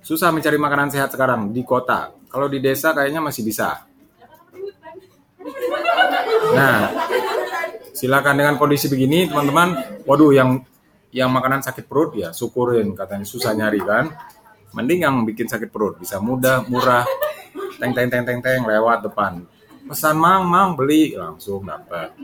susah 0.00 0.34
mencari 0.34 0.58
makanan 0.58 0.90
sehat 0.90 1.14
sekarang 1.14 1.54
di 1.54 1.62
kota. 1.62 2.10
Kalau 2.26 2.50
di 2.50 2.58
desa 2.58 2.90
kayaknya 2.90 3.22
masih 3.22 3.46
bisa. 3.46 3.86
Nah, 6.50 6.90
silakan 8.00 8.40
dengan 8.40 8.56
kondisi 8.56 8.88
begini 8.88 9.28
teman-teman. 9.28 10.00
Waduh, 10.08 10.32
yang 10.32 10.64
yang 11.12 11.28
makanan 11.28 11.60
sakit 11.60 11.84
perut 11.84 12.16
ya 12.16 12.32
syukurin 12.32 12.96
katanya 12.96 13.28
susah 13.28 13.52
nyari 13.52 13.84
kan. 13.84 14.08
Mending 14.72 15.04
yang 15.04 15.14
bikin 15.28 15.44
sakit 15.44 15.68
perut 15.68 16.00
bisa 16.00 16.16
mudah, 16.16 16.64
murah. 16.64 17.04
Teng 17.76 17.92
teng 17.92 18.08
teng 18.08 18.24
teng 18.24 18.40
teng 18.40 18.64
lewat 18.64 19.04
depan. 19.04 19.44
Pesan 19.84 20.16
mang 20.16 20.48
mang 20.48 20.72
beli 20.78 21.12
langsung 21.12 21.60
dapat. 21.68 22.16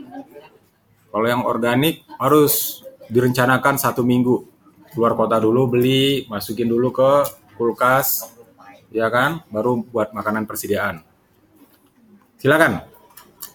Kalau 1.13 1.27
yang 1.29 1.45
organik 1.45 2.07
harus 2.17 2.81
direncanakan 3.11 3.77
satu 3.77 4.01
minggu 4.01 4.57
keluar 4.97 5.13
kota 5.13 5.37
dulu 5.37 5.77
beli, 5.77 6.25
masukin 6.25 6.65
dulu 6.65 6.89
ke 6.89 7.11
kulkas, 7.59 8.33
ya 8.89 9.11
kan, 9.11 9.43
baru 9.51 9.83
buat 9.83 10.13
makanan 10.13 10.45
persediaan. 10.49 11.03
Silakan. 12.37 12.85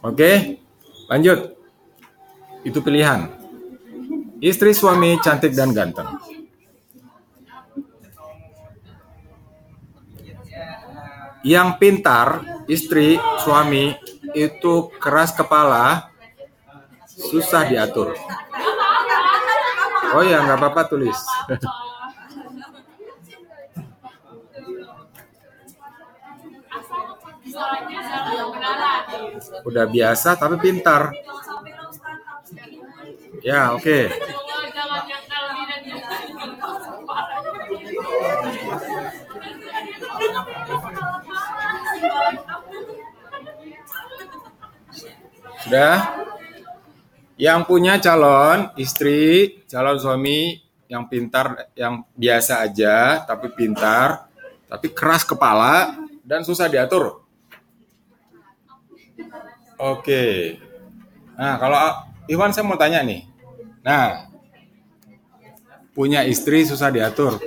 Oke, 0.03 0.59
lanjut. 1.07 1.62
Itu 2.63 2.79
pilihan. 2.83 3.27
Istri 4.43 4.75
suami 4.75 5.19
cantik 5.23 5.55
dan 5.55 5.71
ganteng. 5.71 6.19
Yang 11.43 11.69
pintar, 11.83 12.43
istri, 12.71 13.19
suami 13.43 13.95
itu 14.31 14.95
keras 15.03 15.35
kepala, 15.35 16.11
susah 17.07 17.67
diatur. 17.67 18.15
Oh 20.15 20.23
ya, 20.23 20.39
nggak 20.43 20.59
apa-apa 20.59 20.87
tulis. 20.87 21.19
Udah 29.67 29.85
biasa 29.91 30.39
tapi 30.39 30.57
pintar. 30.63 31.11
Ya, 33.43 33.75
oke. 33.75 34.07
Sudah? 45.63 46.23
Yang 47.35 47.61
punya 47.67 47.99
calon 47.99 48.71
istri, 48.79 49.59
calon 49.67 49.99
suami 49.99 50.63
yang 50.87 51.11
pintar, 51.11 51.75
yang 51.75 52.07
biasa 52.15 52.63
aja, 52.63 53.27
tapi 53.27 53.51
pintar, 53.51 54.31
tapi 54.71 54.95
keras 54.95 55.27
kepala 55.27 55.99
dan 56.23 56.47
susah 56.47 56.71
diatur. 56.71 57.27
Oke. 59.83 60.55
Nah, 61.35 61.59
kalau 61.59 62.07
Iwan 62.31 62.55
saya 62.55 62.63
mau 62.63 62.79
tanya 62.79 63.03
nih. 63.03 63.32
Nah, 63.83 64.31
punya 65.95 66.23
istri 66.23 66.63
susah 66.63 66.89
diatur. 66.95 67.43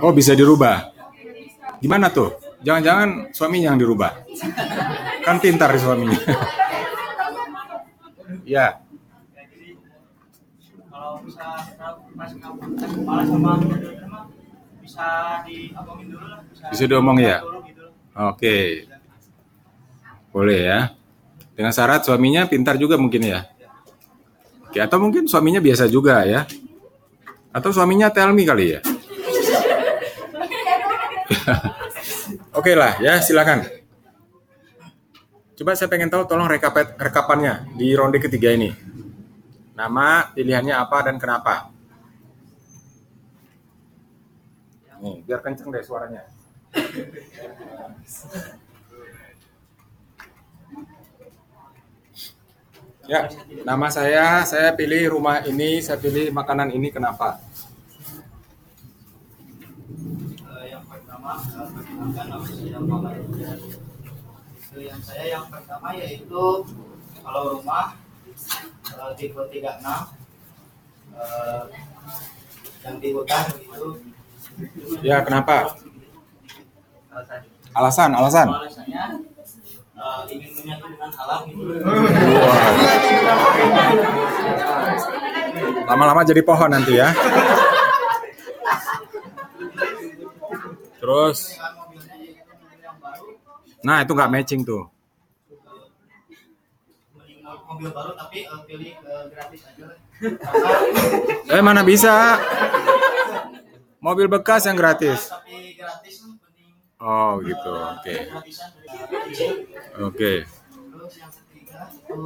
Oh, 0.00 0.12
bisa 0.12 0.32
dirubah. 0.32 0.90
Gimana 1.80 2.08
tuh? 2.08 2.32
Jangan-jangan 2.64 3.28
suaminya 3.36 3.76
yang 3.76 3.78
dirubah. 3.80 4.24
Kan 5.20 5.36
pintar 5.40 5.68
suaminya. 5.76 6.16
ya, 8.48 8.80
kalau 10.88 11.20
bisa 11.20 11.44
pas 12.16 12.30
kepala 12.32 13.22
sama 13.28 13.52
bisa 14.80 15.08
diomongin 15.44 16.06
dulu 16.08 16.26
lah. 16.26 16.40
Bisa 16.72 16.84
diomong 16.88 17.16
ya? 17.20 17.38
gitu 17.68 17.84
oke. 18.16 18.56
Boleh 20.34 20.66
ya. 20.66 20.90
Dengan 21.54 21.70
syarat 21.70 22.02
suaminya 22.02 22.50
pintar 22.50 22.74
juga 22.74 22.98
mungkin 22.98 23.22
ya. 23.22 23.46
Oke, 24.66 24.82
atau 24.82 24.98
mungkin 24.98 25.30
suaminya 25.30 25.62
biasa 25.62 25.86
juga 25.86 26.26
ya. 26.26 26.42
Atau 27.54 27.70
suaminya 27.70 28.10
tell 28.10 28.34
me 28.34 28.42
kali 28.42 28.74
ya. 28.74 28.82
Oke 32.58 32.74
lah 32.74 32.98
ya, 32.98 33.22
silakan. 33.22 33.62
Coba 35.54 35.78
saya 35.78 35.86
pengen 35.86 36.10
tahu 36.10 36.26
tolong 36.26 36.50
rekap 36.50 36.74
rekapannya 36.98 37.70
di 37.78 37.94
ronde 37.94 38.18
ketiga 38.18 38.50
ini. 38.50 38.74
Nama, 39.78 40.34
pilihannya 40.34 40.74
apa 40.74 41.06
dan 41.06 41.22
kenapa? 41.22 41.70
Nih, 44.98 45.22
biar 45.22 45.38
kenceng 45.38 45.70
deh 45.70 45.86
suaranya. 45.86 46.26
Ya, 53.04 53.28
nama 53.68 53.92
saya, 53.92 54.40
saya 54.48 54.72
pilih 54.72 55.12
rumah 55.12 55.44
ini, 55.44 55.76
saya 55.84 56.00
pilih 56.00 56.32
makanan 56.32 56.72
ini, 56.72 56.88
kenapa? 56.88 57.36
Eh, 60.40 60.64
yang 60.72 60.84
pertama 60.88 61.36
eh, 61.36 61.68
nama 62.72 63.08
saya 65.04 65.24
yang 65.30 65.46
pertama 65.52 65.88
yaitu 65.94 66.44
kalau 67.22 67.42
rumah 67.60 67.94
tipe 69.14 69.40
36 69.52 69.60
eh, 71.14 71.62
yang 72.84 72.96
di 72.98 73.08
hutan 73.12 73.44
gitu 73.60 73.86
Ya, 75.02 75.18
kenapa? 75.26 75.74
alasan 77.10 77.42
Alasan, 77.74 78.10
alasan. 78.14 78.48
alasannya 78.54 79.33
eh, 80.04 80.22
ingin 80.30 80.50
menyatu 80.60 80.86
dengan 80.92 81.10
alam 81.16 81.40
gitu 81.48 81.62
Lama-lama 85.84 86.24
jadi 86.24 86.40
pohon 86.40 86.70
nanti 86.72 86.96
ya. 86.96 87.12
Terus, 90.96 91.60
nah 93.84 94.00
itu 94.00 94.12
nggak 94.16 94.32
matching 94.32 94.64
tuh. 94.64 94.88
mending 97.12 97.44
mobil 97.44 97.92
baru 97.92 98.16
tapi 98.16 98.48
eh, 98.48 98.60
pilih 98.64 98.96
eh, 98.96 99.24
gratis 99.28 99.60
aja 99.68 99.84
karena 99.84 101.52
Eh 101.52 101.60
mana 101.60 101.84
bisa? 101.84 102.40
Mobil 104.00 104.24
bekas 104.28 104.64
yang 104.64 104.80
gratis. 104.80 105.28
tapi 105.28 105.76
gratis 105.76 106.23
Oh 107.02 107.42
gitu, 107.42 107.70
oke, 107.70 108.14
dari 108.30 108.52
oke. 109.98 110.32
Terus 110.46 111.14
yang 111.18 111.32
ketiga 111.32 111.80
itu 111.90 112.24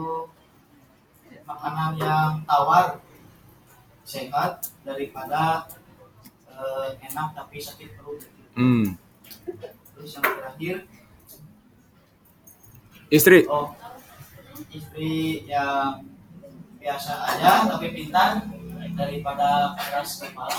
makanan 1.49 1.93
yang 1.97 2.33
tawar 2.45 3.01
sehat 4.05 4.69
daripada 4.85 5.65
eh, 6.53 6.89
enak 7.09 7.33
tapi 7.33 7.57
sakit 7.61 7.97
perut. 7.97 8.21
Hmm. 8.55 8.97
Terus 9.97 10.11
yang 10.17 10.25
terakhir 10.25 10.77
Istri, 13.09 13.49
oh 13.49 13.73
istri 14.73 15.49
yang 15.49 16.05
biasa 16.79 17.13
aja 17.25 17.67
tapi 17.67 17.97
pintar 17.97 18.45
daripada 18.99 19.79
keras 19.79 20.19
kepala. 20.19 20.59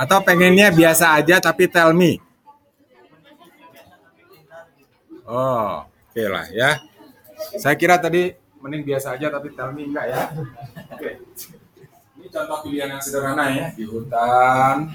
atau 0.00 0.18
pengennya 0.24 0.72
biasa 0.72 1.20
aja 1.20 1.36
tapi 1.44 1.68
tell 1.68 1.92
me. 1.92 2.16
Oh, 5.28 5.84
oke 5.84 6.24
lah 6.24 6.48
ya. 6.50 6.80
Saya 7.60 7.76
kira 7.76 8.00
tadi 8.00 8.32
mending 8.64 8.82
biasa 8.84 9.20
aja 9.20 9.28
tapi 9.28 9.52
tell 9.52 9.76
me 9.76 9.84
enggak 9.92 10.08
ya. 10.08 10.20
Oke. 10.96 11.20
Ini 11.20 11.59
contoh 12.30 12.58
pilihan 12.64 12.96
yang 12.96 13.02
sederhana 13.02 13.50
ya 13.50 13.66
di 13.74 13.84
hutan, 13.84 14.88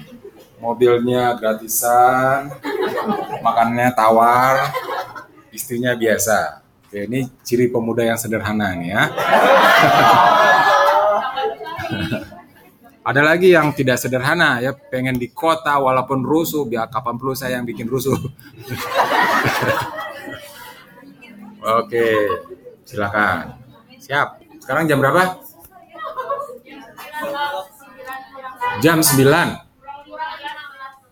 mobilnya 0.56 1.36
gratisan, 1.36 2.48
makannya 3.44 3.92
tawar, 3.92 4.72
istrinya 5.52 5.92
biasa. 5.92 6.64
Oke, 6.88 7.04
ini 7.04 7.28
ciri 7.44 7.68
pemuda 7.68 8.02
yang 8.08 8.18
sederhana 8.18 8.72
nih 8.72 8.88
ya. 8.96 9.02
Ada 13.06 13.22
lagi 13.22 13.54
yang 13.54 13.70
tidak 13.70 14.02
sederhana 14.02 14.58
ya, 14.58 14.74
pengen 14.74 15.14
di 15.14 15.30
kota 15.30 15.78
walaupun 15.78 16.26
rusuh, 16.26 16.66
biar 16.66 16.90
kapan 16.90 17.14
perlu 17.14 17.38
saya 17.38 17.54
yang 17.60 17.66
bikin 17.68 17.86
rusuh. 17.86 18.18
Oke, 21.62 22.06
silakan. 22.82 23.62
Siap. 24.02 24.42
Sekarang 24.58 24.90
jam 24.90 24.98
berapa? 24.98 25.45
Jam 28.84 29.00
9. 29.00 29.56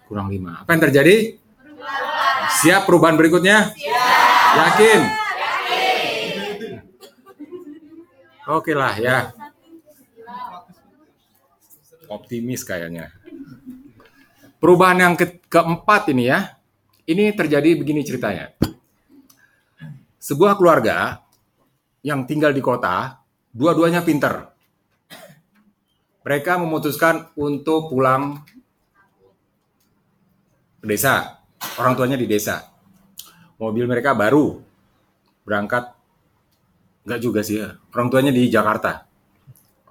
Kurang 0.05 0.28
5. 0.28 0.62
Apa 0.62 0.70
yang 0.76 0.82
terjadi? 0.90 1.16
Siap 2.61 2.84
perubahan 2.84 3.16
berikutnya? 3.16 3.72
Yakin? 4.55 5.00
Oke 8.44 8.76
lah 8.76 8.94
ya. 9.00 9.32
Optimis 12.07 12.62
kayaknya. 12.62 13.11
Perubahan 14.61 14.98
yang 15.00 15.14
ke- 15.16 15.40
keempat 15.48 16.12
ini 16.12 16.28
ya. 16.28 16.57
Ini 17.05 17.32
terjadi 17.36 17.76
begini 17.76 18.00
ceritanya. 18.05 18.52
Sebuah 20.20 20.57
keluarga 20.57 21.20
yang 22.00 22.24
tinggal 22.24 22.52
di 22.52 22.64
kota, 22.64 23.20
dua-duanya 23.52 24.00
pinter. 24.00 24.53
Mereka 26.24 26.56
memutuskan 26.56 27.28
untuk 27.36 27.92
pulang 27.92 28.40
ke 30.80 30.86
desa. 30.88 31.44
Orang 31.76 31.94
tuanya 31.94 32.16
di 32.16 32.24
desa. 32.24 32.64
Mobil 33.60 33.84
mereka 33.84 34.16
baru. 34.16 34.60
Berangkat 35.44 35.94
Enggak 37.04 37.20
juga 37.20 37.40
sih 37.44 37.60
ya. 37.60 37.76
Orang 37.92 38.08
tuanya 38.08 38.32
di 38.32 38.48
Jakarta. 38.48 39.04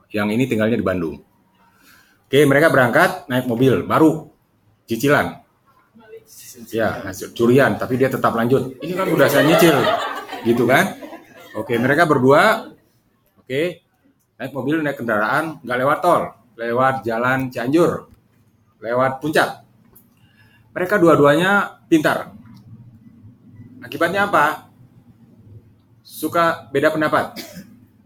Yang 0.09 0.27
ini 0.33 0.43
tinggalnya 0.49 0.77
di 0.77 0.85
Bandung. 0.85 1.21
Oke, 2.25 2.41
mereka 2.49 2.73
berangkat 2.73 3.29
naik 3.29 3.45
mobil 3.45 3.85
baru 3.85 4.33
cicilan. 4.89 5.45
Ya, 6.73 7.05
hasil 7.05 7.33
curian, 7.37 7.77
tapi 7.77 7.97
dia 8.01 8.09
tetap 8.09 8.33
lanjut. 8.33 8.77
Ini 8.81 8.93
kan 8.97 9.05
udah 9.09 9.29
saya 9.29 9.45
nyicil. 9.45 9.77
Gitu 10.41 10.65
kan? 10.65 10.97
Oke, 11.53 11.77
mereka 11.77 12.09
berdua 12.09 12.73
oke, 13.37 13.85
naik 14.39 14.51
mobil 14.51 14.81
naik 14.81 14.97
kendaraan 14.99 15.59
nggak 15.61 15.79
lewat 15.79 15.99
tol, 16.01 16.23
lewat 16.57 17.05
jalan 17.05 17.51
Cianjur, 17.53 18.09
lewat 18.79 19.19
puncak. 19.19 19.65
Mereka 20.73 20.97
dua-duanya 20.97 21.81
pintar. 21.85 22.33
Akibatnya 23.83 24.25
apa? 24.25 24.73
suka 26.03 26.67
beda 26.69 26.91
pendapat 26.91 27.35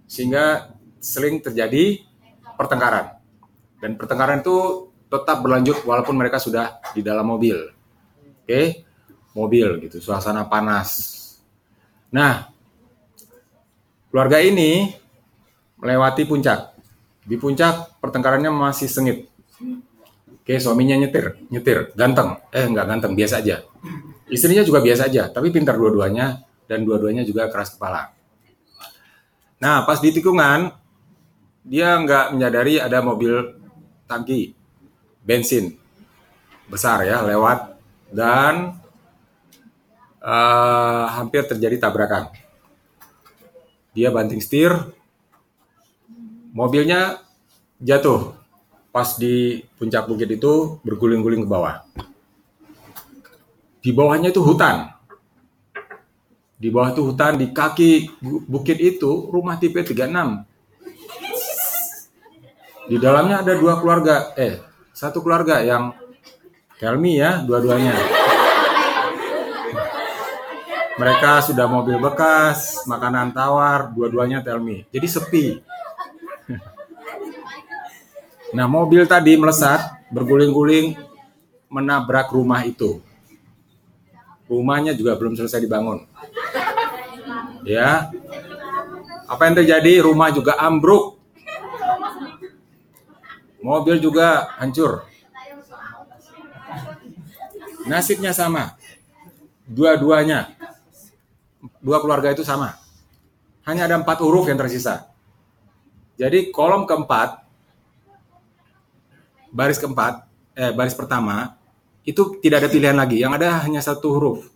sehingga 0.05 0.73
sering 1.01 1.41
terjadi 1.41 2.05
pertengkaran 2.55 3.17
dan 3.81 3.97
pertengkaran 3.97 4.39
itu 4.45 4.89
tetap 5.09 5.41
berlanjut 5.41 5.81
walaupun 5.83 6.13
mereka 6.13 6.37
sudah 6.37 6.77
di 6.93 7.01
dalam 7.01 7.25
mobil 7.25 7.57
oke 8.45 8.61
mobil 9.33 9.81
gitu 9.85 9.97
suasana 9.97 10.45
panas 10.45 10.89
nah 12.13 12.47
keluarga 14.13 14.45
ini 14.45 14.93
melewati 15.77 16.25
puncak 16.25 16.73
di 17.27 17.35
puncak 17.37 17.99
pertengkarannya 18.01 18.49
masih 18.49 18.89
sengit 18.89 19.29
oke 20.43 20.53
suaminya 20.57 20.97
nyetir 20.97 21.37
nyetir 21.49 21.91
ganteng 21.93 22.39
eh 22.53 22.65
nggak 22.65 22.85
ganteng 22.85 23.13
biasa 23.13 23.41
aja 23.43 23.63
istrinya 24.27 24.63
juga 24.63 24.83
biasa 24.83 25.07
aja 25.07 25.29
tapi 25.29 25.53
pintar 25.53 25.75
dua-duanya 25.79 26.47
dan 26.67 26.83
dua-duanya 26.83 27.23
juga 27.23 27.47
keras 27.47 27.73
kepala. 27.73 28.11
Nah, 29.57 29.87
pas 29.87 29.97
di 29.97 30.13
tikungan, 30.13 30.69
dia 31.63 31.97
nggak 31.97 32.35
menyadari 32.35 32.77
ada 32.77 33.01
mobil 33.01 33.57
tangki 34.05 34.53
bensin 35.23 35.75
besar 36.67 37.03
ya 37.07 37.23
lewat 37.23 37.79
dan 38.11 38.77
eh, 40.21 41.05
hampir 41.17 41.47
terjadi 41.47 41.87
tabrakan. 41.87 42.29
Dia 43.97 44.13
banting 44.13 44.43
setir, 44.43 44.75
mobilnya 46.57 47.21
jatuh 47.77 48.33
pas 48.89 49.13
di 49.21 49.61
puncak 49.77 50.09
bukit 50.09 50.25
itu 50.25 50.81
berguling-guling 50.81 51.45
ke 51.45 51.49
bawah. 51.49 51.85
Di 53.77 53.93
bawahnya 53.93 54.33
itu 54.33 54.41
hutan, 54.41 54.89
di 56.57 56.73
bawah 56.73 56.89
itu 56.89 57.05
hutan 57.05 57.37
di 57.37 57.53
kaki 57.53 58.17
bu- 58.17 58.41
bukit 58.49 58.81
itu 58.81 59.29
rumah 59.29 59.61
tipe 59.61 59.77
36. 59.85 60.41
Di 62.89 62.97
dalamnya 62.97 63.45
ada 63.45 63.53
dua 63.53 63.77
keluarga, 63.77 64.33
eh 64.33 64.57
satu 64.97 65.21
keluarga 65.21 65.61
yang 65.61 65.93
Helmi 66.81 67.21
ya 67.21 67.45
dua-duanya. 67.45 67.93
Mereka 70.97 71.45
sudah 71.45 71.69
mobil 71.69 72.01
bekas, 72.01 72.81
makanan 72.89 73.29
tawar, 73.29 73.93
dua-duanya 73.93 74.41
Telmi. 74.41 74.81
Jadi 74.89 75.05
sepi. 75.05 75.45
Nah 78.55 78.65
mobil 78.67 79.03
tadi 79.03 79.35
melesat, 79.35 80.07
berguling-guling, 80.11 80.95
menabrak 81.67 82.31
rumah 82.31 82.63
itu. 82.63 83.03
Rumahnya 84.47 84.95
juga 84.95 85.19
belum 85.19 85.35
selesai 85.35 85.59
dibangun. 85.59 86.07
Ya. 87.67 88.07
Apa 89.27 89.51
yang 89.51 89.59
terjadi? 89.59 89.99
Rumah 89.99 90.31
juga 90.31 90.55
ambruk. 90.55 91.19
Mobil 93.59 93.99
juga 93.99 94.47
hancur. 94.55 95.03
Nasibnya 97.83 98.31
sama. 98.31 98.79
Dua-duanya. 99.67 100.55
Dua 101.83 101.99
keluarga 101.99 102.31
itu 102.31 102.47
sama. 102.47 102.79
Hanya 103.67 103.91
ada 103.91 103.99
empat 103.99 104.23
huruf 104.23 104.47
yang 104.47 104.55
tersisa. 104.55 105.11
Jadi 106.15 106.55
kolom 106.55 106.87
keempat, 106.87 107.46
baris 109.51 109.79
keempat, 109.81 110.27
eh 110.57 110.71
baris 110.73 110.95
pertama, 110.95 111.57
itu 112.07 112.39
tidak 112.39 112.63
ada 112.63 112.69
pilihan 112.71 112.97
lagi. 112.97 113.19
Yang 113.19 113.33
ada 113.43 113.49
hanya 113.67 113.81
satu 113.83 114.15
huruf. 114.15 114.47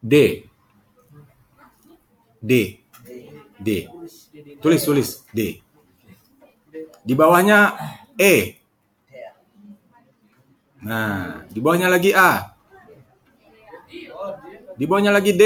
D. 0.00 0.46
D. 2.40 2.80
D. 3.60 3.68
Tulis, 4.62 4.82
tulis. 4.86 5.08
D. 5.34 5.60
Di 7.04 7.12
bawahnya 7.12 7.76
E. 8.16 8.56
Nah, 10.80 11.44
di 11.52 11.60
bawahnya 11.60 11.92
lagi 11.92 12.16
A. 12.16 12.56
Di 14.78 14.88
bawahnya 14.88 15.12
lagi 15.12 15.36
D. 15.36 15.44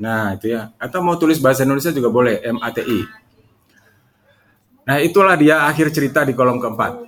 Nah, 0.00 0.36
itu 0.36 0.52
ya. 0.52 0.72
Atau 0.76 1.00
mau 1.00 1.16
tulis 1.16 1.40
bahasa 1.40 1.64
Indonesia 1.64 1.92
juga 1.92 2.12
boleh, 2.12 2.40
M 2.44 2.60
A 2.60 2.68
T 2.72 2.84
I. 2.84 3.00
Nah, 4.90 4.98
itulah 4.98 5.38
dia 5.38 5.70
akhir 5.70 5.94
cerita 5.94 6.26
di 6.26 6.34
kolom 6.34 6.58
keempat. 6.58 6.98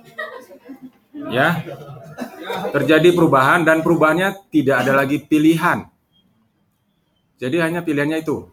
Ya. 1.27 1.67
Terjadi 2.71 3.11
perubahan 3.11 3.67
dan 3.67 3.83
perubahannya 3.83 4.39
tidak 4.47 4.87
ada 4.87 4.95
lagi 4.95 5.19
pilihan. 5.19 5.83
Jadi 7.43 7.59
hanya 7.59 7.83
pilihannya 7.83 8.23
itu. 8.23 8.47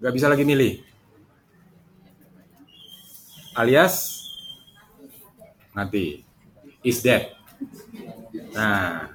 Gak 0.00 0.16
bisa 0.16 0.32
lagi 0.32 0.48
milih. 0.48 0.80
Alias 3.52 4.24
mati. 5.76 6.24
Is 6.80 7.04
dead. 7.04 7.36
Nah. 8.56 9.12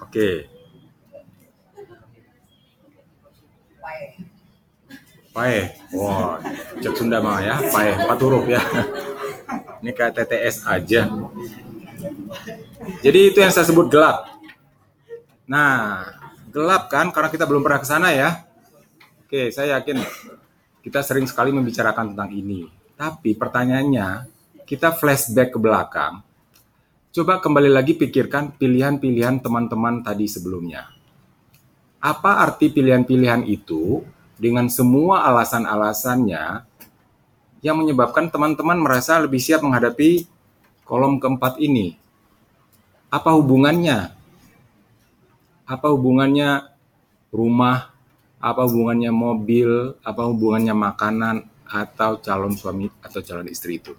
Oke. 0.00 0.48
Pae. 5.30 5.78
Wah, 5.94 6.42
cek 6.82 6.94
Sunda 6.98 7.22
mah 7.22 7.38
ya. 7.38 7.56
Pae, 7.70 7.94
empat 7.94 8.18
huruf 8.22 8.44
ya. 8.50 8.58
Ini 9.80 9.90
kayak 9.94 10.18
TTS 10.18 10.66
aja. 10.66 11.06
Jadi 13.00 13.20
itu 13.30 13.38
yang 13.38 13.54
saya 13.54 13.64
sebut 13.64 13.86
gelap. 13.86 14.26
Nah, 15.46 16.02
gelap 16.50 16.90
kan 16.90 17.14
karena 17.14 17.30
kita 17.30 17.46
belum 17.46 17.62
pernah 17.62 17.80
ke 17.80 17.86
sana 17.86 18.10
ya. 18.10 18.42
Oke, 19.26 19.54
saya 19.54 19.78
yakin 19.78 20.02
kita 20.82 21.06
sering 21.06 21.30
sekali 21.30 21.54
membicarakan 21.54 22.14
tentang 22.14 22.30
ini. 22.34 22.66
Tapi 22.98 23.38
pertanyaannya, 23.38 24.26
kita 24.66 24.92
flashback 24.92 25.54
ke 25.54 25.58
belakang. 25.62 26.20
Coba 27.10 27.42
kembali 27.42 27.70
lagi 27.70 27.98
pikirkan 27.98 28.54
pilihan-pilihan 28.54 29.42
teman-teman 29.42 30.02
tadi 30.02 30.30
sebelumnya. 30.30 30.90
Apa 31.98 32.42
arti 32.42 32.70
pilihan-pilihan 32.70 33.46
itu 33.50 34.02
dengan 34.40 34.72
semua 34.72 35.28
alasan-alasannya 35.28 36.64
yang 37.60 37.76
menyebabkan 37.76 38.32
teman-teman 38.32 38.80
merasa 38.80 39.20
lebih 39.20 39.36
siap 39.36 39.60
menghadapi 39.60 40.24
kolom 40.88 41.20
keempat 41.20 41.60
ini? 41.60 42.00
Apa 43.12 43.36
hubungannya? 43.36 44.16
Apa 45.68 45.92
hubungannya 45.92 46.72
rumah? 47.28 47.92
Apa 48.40 48.64
hubungannya 48.64 49.12
mobil? 49.12 49.92
Apa 50.00 50.24
hubungannya 50.24 50.72
makanan 50.72 51.44
atau 51.68 52.16
calon 52.24 52.56
suami 52.56 52.88
atau 53.04 53.20
calon 53.20 53.46
istri 53.52 53.76
itu? 53.76 53.92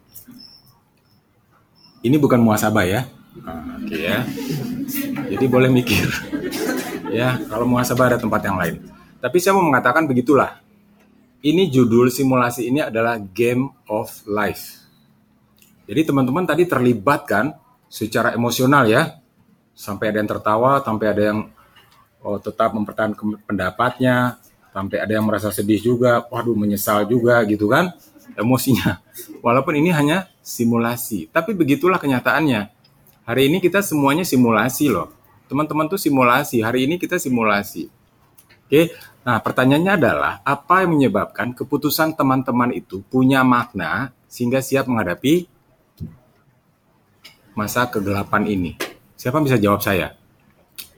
Ini 2.02 2.18
bukan 2.18 2.42
muasabah 2.42 2.86
ya. 2.90 3.06
Ah, 3.46 3.78
Oke 3.78 4.10
ya. 4.10 4.26
Jadi 5.30 5.46
boleh 5.46 5.70
mikir. 5.70 6.10
ya, 7.22 7.38
kalau 7.46 7.70
muasabah 7.70 8.16
ada 8.16 8.18
tempat 8.18 8.42
yang 8.42 8.58
lain. 8.58 8.82
Tapi 9.22 9.38
saya 9.38 9.54
mau 9.54 9.66
mengatakan 9.66 10.10
begitulah. 10.10 10.60
ini 11.42 11.74
judul 11.74 12.14
simulasi 12.14 12.70
ini 12.70 12.86
adalah 12.86 13.18
Game 13.18 13.66
of 13.90 14.14
Life. 14.30 14.78
Jadi 15.90 16.06
teman-teman 16.06 16.46
tadi 16.46 16.70
terlibat 16.70 17.26
kan 17.26 17.58
secara 17.90 18.38
emosional 18.38 18.86
ya. 18.86 19.18
Sampai 19.74 20.14
ada 20.14 20.22
yang 20.22 20.30
tertawa, 20.30 20.86
sampai 20.86 21.08
ada 21.10 21.24
yang 21.34 21.40
oh, 22.22 22.38
tetap 22.38 22.78
mempertahankan 22.78 23.42
pendapatnya, 23.50 24.38
sampai 24.70 25.02
ada 25.02 25.18
yang 25.18 25.26
merasa 25.26 25.50
sedih 25.50 25.82
juga, 25.82 26.22
waduh 26.30 26.54
menyesal 26.54 27.10
juga 27.10 27.42
gitu 27.50 27.66
kan 27.74 27.90
emosinya. 28.38 29.02
Walaupun 29.46 29.76
ini 29.82 29.90
hanya 29.92 30.30
simulasi, 30.46 31.28
tapi 31.32 31.58
begitulah 31.58 31.98
kenyataannya. 31.98 32.72
Hari 33.26 33.42
ini 33.48 33.58
kita 33.62 33.82
semuanya 33.86 34.26
simulasi 34.26 34.90
loh. 34.92 35.14
Teman-teman 35.46 35.88
tuh 35.92 36.00
simulasi, 36.00 36.64
hari 36.64 36.88
ini 36.88 36.96
kita 36.96 37.20
simulasi. 37.20 37.92
Oke, 38.72 38.96
nah 39.28 39.36
pertanyaannya 39.44 39.94
adalah 40.00 40.40
apa 40.48 40.88
yang 40.88 40.96
menyebabkan 40.96 41.52
keputusan 41.52 42.16
teman-teman 42.16 42.72
itu 42.72 43.04
punya 43.04 43.44
makna 43.44 44.16
sehingga 44.32 44.64
siap 44.64 44.88
menghadapi 44.88 45.44
masa 47.52 47.92
kegelapan 47.92 48.48
ini? 48.48 48.80
Siapa 49.20 49.44
bisa 49.44 49.60
jawab 49.60 49.84
saya? 49.84 50.16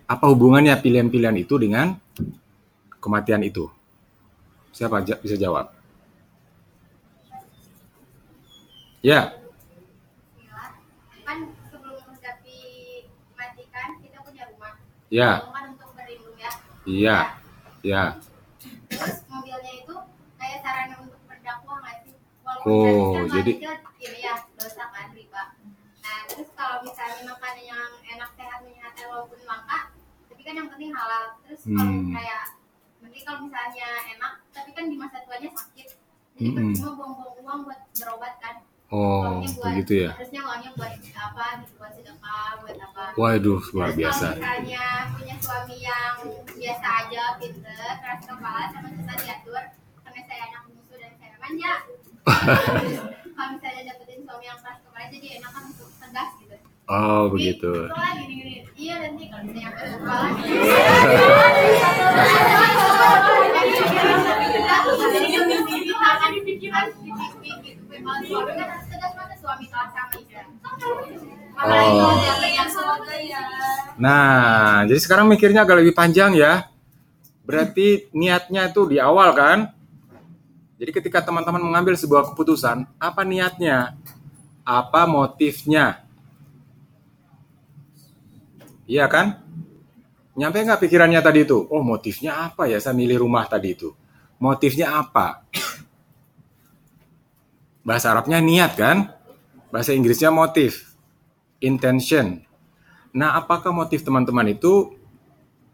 Apa 0.06 0.30
hubungannya 0.30 0.78
pilihan-pilihan 0.86 1.34
itu 1.42 1.58
dengan 1.58 1.98
kematian 3.02 3.42
itu? 3.42 3.66
Siapa 4.70 5.02
bisa 5.02 5.34
jawab? 5.34 5.74
Ya, 9.02 9.34
kan 11.26 11.50
sebelum 11.74 12.06
menghadapi 12.06 12.58
mati 13.34 13.64
kan 13.74 13.98
kita 13.98 14.22
punya 14.22 14.46
rumah 14.54 14.78
ya, 15.10 15.42
Rumah 15.42 15.54
kan 15.58 15.66
untuk 15.74 15.90
berlindung 15.98 16.38
ya 16.38 16.52
iya, 16.86 17.42
ya. 17.84 18.04
terus 18.88 19.28
mobilnya 19.28 19.72
itu 19.76 19.96
kayak 20.36 20.60
sarana 20.60 20.96
untuk 20.98 21.20
berdakwah 21.26 21.78
nggak 21.80 21.98
sih 22.02 22.16
walaupun 22.42 22.72
Oh, 22.72 23.12
kan 23.14 23.26
jadi- 23.34 23.60
ini 24.00 24.20
ya 24.20 24.36
dosa 24.54 24.84
kan 24.90 25.12
riba 25.12 25.44
nah 26.00 26.20
terus 26.26 26.50
kalau 26.54 26.80
misalnya 26.82 27.24
makanan 27.26 27.60
yang 27.62 27.92
enak 28.06 28.30
sehat 28.34 28.60
menyehatkan 28.62 29.06
walaupun 29.06 29.40
langka 29.44 29.92
tapi 30.28 30.42
kan 30.42 30.54
yang 30.56 30.68
penting 30.68 30.92
halal 30.92 31.24
terus 31.42 31.62
kalau 31.66 31.92
Hmm. 31.94 32.12
kayak 32.12 32.44
nanti 33.00 33.20
kalau 33.22 33.40
misalnya 33.42 33.88
enak 34.10 34.34
tapi 34.50 34.70
kan 34.72 34.86
di 34.88 34.96
masa 34.96 35.20
tuanya 35.22 35.50
sakit 35.50 35.88
jadi 36.34 36.50
Mm-mm. 36.50 36.72
percuma 36.72 36.92
buang-buang 36.98 37.36
uang 37.38 37.60
buat 37.64 37.80
berobat 37.94 38.34
kan 38.40 38.56
Oh, 38.94 39.42
buat- 39.42 39.58
begitu 39.66 40.06
ya. 40.06 40.12
harusnya 40.14 40.42
uangnya 40.46 40.70
buat 40.78 40.94
apa 41.18 41.46
gitu 41.60 41.74
buat 41.76 41.92
sedekah 41.92 42.50
buat 42.62 42.78
apa 42.78 43.04
Waduh, 43.14 43.62
luar 43.74 43.90
Terus 43.90 43.98
biasa. 43.98 44.28
Kalau 44.28 44.38
misalnya 44.38 44.86
punya 45.12 45.36
suami 45.38 45.76
yang 45.80 46.16
biasa 46.54 46.88
aja, 47.00 47.24
pinter, 47.38 47.74
keras 47.96 48.22
kepala, 48.22 48.62
sama 48.70 48.88
susah 48.92 49.16
diatur, 49.18 49.64
karena 50.00 50.22
saya 50.24 50.42
anak 50.48 50.62
bungsu 50.68 50.94
dan 50.96 51.12
saya 51.16 51.34
manja. 51.38 51.74
kalau 53.34 53.50
misalnya 53.52 53.82
dapetin 53.88 54.20
suami 54.22 54.46
yang 54.46 54.60
keras 54.62 54.80
kepala, 54.80 55.06
jadi 55.10 55.28
enak 55.38 55.50
kan 55.50 55.64
untuk 55.66 55.90
tegas 55.98 56.30
gitu. 56.38 56.56
Oh, 56.86 57.24
Ih, 57.24 57.28
begitu. 57.32 57.72
itu 57.82 57.96
lah 57.96 58.14
gini 58.14 58.34
gini. 58.36 58.54
Iya 58.76 58.96
nanti 59.02 59.24
kalau 59.26 59.44
misalnya 59.44 59.72
keras 59.74 59.94
kepala. 59.96 60.28
Di 66.24 66.42
pikiran, 66.48 66.88
di 66.98 67.12
Oh. 71.64 72.16
Nah, 73.96 74.84
jadi 74.90 75.00
sekarang 75.00 75.32
mikirnya 75.32 75.64
agak 75.64 75.80
lebih 75.80 75.96
panjang 75.96 76.36
ya. 76.36 76.68
Berarti 77.44 78.12
niatnya 78.16 78.72
itu 78.72 78.88
di 78.88 78.98
awal 79.00 79.36
kan? 79.36 79.60
Jadi 80.80 80.92
ketika 80.92 81.24
teman-teman 81.24 81.64
mengambil 81.64 81.96
sebuah 81.96 82.34
keputusan, 82.34 82.88
apa 83.00 83.22
niatnya? 83.24 83.96
Apa 84.68 85.08
motifnya? 85.08 86.04
Iya 88.84 89.08
kan? 89.08 89.40
Nyampe 90.34 90.66
nggak 90.66 90.82
pikirannya 90.84 91.22
tadi 91.22 91.46
itu? 91.46 91.62
Oh 91.70 91.86
motifnya 91.86 92.50
apa 92.50 92.66
ya 92.68 92.82
saya 92.82 92.98
milih 92.98 93.22
rumah 93.24 93.46
tadi 93.48 93.78
itu? 93.78 93.94
Motifnya 94.42 95.00
apa? 95.00 95.46
Bahasa 97.84 98.16
Arabnya 98.16 98.40
niat 98.40 98.80
kan? 98.80 99.12
Bahasa 99.70 99.92
Inggrisnya 99.92 100.32
motif. 100.32 100.96
Intention. 101.60 102.40
Nah, 103.12 103.36
apakah 103.36 103.76
motif 103.76 104.02
teman-teman 104.02 104.56
itu 104.56 104.96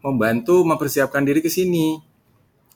membantu 0.02 0.66
mempersiapkan 0.66 1.22
diri 1.22 1.38
ke 1.40 1.48
sini? 1.48 2.02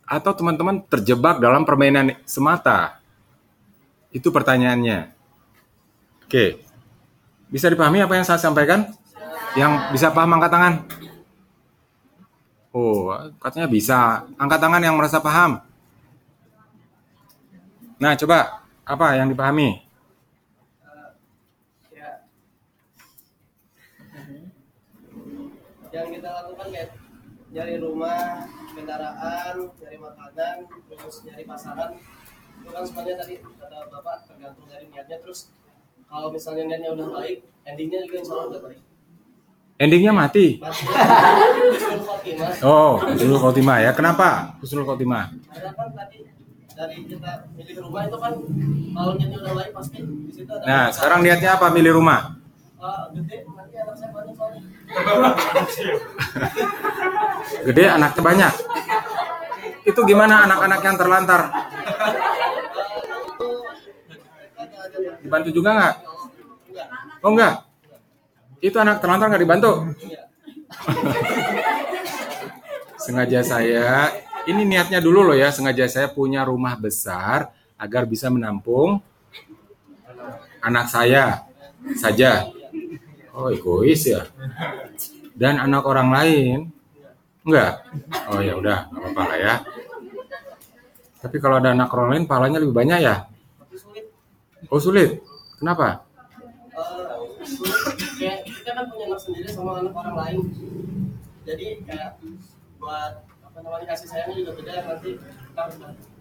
Atau 0.07 0.33
teman-teman 0.39 0.87
terjebak 0.87 1.43
dalam 1.43 1.67
permainan 1.67 2.15
semata? 2.25 3.03
Itu 4.15 4.31
pertanyaannya. 4.31 5.11
Oke. 6.25 6.63
Bisa 7.51 7.67
dipahami 7.67 8.07
apa 8.07 8.15
yang 8.15 8.27
saya 8.27 8.39
sampaikan? 8.39 8.87
Yang 9.59 9.73
bisa 9.95 10.15
paham 10.15 10.35
angkat 10.39 10.51
tangan? 10.51 10.75
Oh, 12.75 13.11
katanya 13.39 13.67
bisa. 13.71 14.27
Angkat 14.39 14.59
tangan 14.59 14.83
yang 14.83 14.95
merasa 14.99 15.19
paham. 15.23 15.63
Nah, 18.03 18.19
coba 18.19 18.64
apa 18.85 19.17
yang 19.17 19.33
dipahami? 19.33 19.81
ya 21.95 22.21
yang 25.95 26.11
kita 26.11 26.29
lakukan 26.29 26.69
kayak 26.75 26.91
nyari 27.55 27.79
rumah 27.79 28.45
kendaraan 28.75 29.55
nyari 29.79 29.97
makanan 29.97 30.57
terus 30.91 31.17
nyari 31.23 31.45
pasangan 31.47 31.91
itu 32.61 32.71
kan 32.73 32.83
semuanya 32.83 33.15
tadi 33.23 33.35
kata 33.39 33.79
bapak 33.89 34.27
tergantung 34.27 34.67
dari 34.67 34.91
niatnya 34.91 35.23
terus 35.23 35.55
kalau 36.11 36.35
misalnya 36.35 36.67
niatnya 36.67 36.91
udah 36.99 37.09
baik 37.15 37.47
endingnya 37.63 38.03
juga 38.05 38.17
insya 38.21 38.35
Allah 38.35 38.49
udah 38.53 38.63
baik 38.69 38.81
Endingnya 39.75 40.15
mati. 40.15 40.63
Khotimah. 42.07 42.63
Oh, 42.63 42.95
Husnul 43.03 43.43
Khotimah 43.43 43.83
ya. 43.83 43.91
Kenapa 43.91 44.55
Husnul 44.63 44.87
Khotimah? 44.87 45.35
karena 45.51 45.71
kan 45.75 45.91
tadi 45.91 46.23
dari 46.75 47.07
kita 47.07 47.47
milih 47.55 47.87
rumah 47.87 48.03
itu 48.11 48.19
kan 48.19 48.33
kalau 48.95 49.13
niatnya 49.15 49.39
udah 49.47 49.55
baik 49.55 49.71
pasti 49.71 49.99
di 50.03 50.33
situ 50.35 50.51
ada 50.51 50.67
Nah, 50.67 50.87
sekarang 50.91 51.23
niatnya 51.23 51.55
apa 51.55 51.71
milih 51.71 52.03
rumah? 52.03 52.35
Ah, 52.83 53.07
gede 53.15 53.47
nanti 53.49 53.77
anak 53.81 53.97
saya 53.97 54.11
banyak 54.13 54.37
Gede 57.65 57.85
anaknya 57.89 58.23
banyak. 58.23 58.53
Itu 59.89 60.01
gimana 60.05 60.45
anak-anak 60.45 60.81
yang 60.85 60.97
terlantar? 61.01 61.41
Dibantu 65.25 65.49
juga 65.55 65.71
nggak? 65.73 65.95
enggak 66.69 66.89
Oh 67.25 67.31
enggak. 67.33 67.55
Itu 68.61 68.77
anak 68.83 69.01
terlantar 69.01 69.33
nggak 69.33 69.43
dibantu? 69.43 69.73
enggak 69.89 70.23
Sengaja 73.05 73.41
saya, 73.45 74.09
ini 74.45 74.63
niatnya 74.65 75.01
dulu 75.01 75.33
loh 75.33 75.37
ya, 75.37 75.49
sengaja 75.53 75.89
saya 75.89 76.09
punya 76.09 76.45
rumah 76.45 76.77
besar 76.77 77.53
agar 77.77 78.05
bisa 78.05 78.29
menampung 78.29 79.01
anak 80.61 80.87
saya 80.89 81.45
saja. 81.97 82.49
Oh 83.35 83.51
egois 83.51 84.07
ya. 84.07 84.29
Dan 85.35 85.59
anak 85.59 85.83
orang 85.85 86.09
lain 86.15 86.59
enggak. 87.43 87.83
Oh 88.31 88.41
ya 88.41 88.55
udah, 88.57 88.89
nggak 88.89 89.01
apa-apa 89.03 89.23
lah 89.35 89.39
ya. 89.39 89.55
Tapi 91.25 91.37
kalau 91.41 91.57
ada 91.59 91.73
anak 91.73 91.89
orang 91.93 92.09
lain, 92.13 92.25
pahalanya 92.29 92.61
lebih 92.61 92.77
banyak 92.77 93.01
ya? 93.01 93.27
Oh 94.69 94.81
sulit. 94.81 95.25
Kenapa? 95.59 96.05
Kita 98.21 98.71
kan 98.73 98.85
punya 98.89 99.05
anak 99.13 99.21
sendiri 99.21 99.49
sama 99.53 99.81
anak 99.81 99.93
orang 99.93 100.17
lain 100.17 100.39
jadi 101.45 101.85
kayak 101.85 102.17
buat 102.81 103.21
apa 103.55 103.63
namanya 103.63 103.87
kasih 103.95 104.09
sayangnya 104.11 104.35
juga 104.43 104.53
beda 104.59 104.73
nanti 104.83 105.11
kita 105.15 105.61
harus 105.63 105.77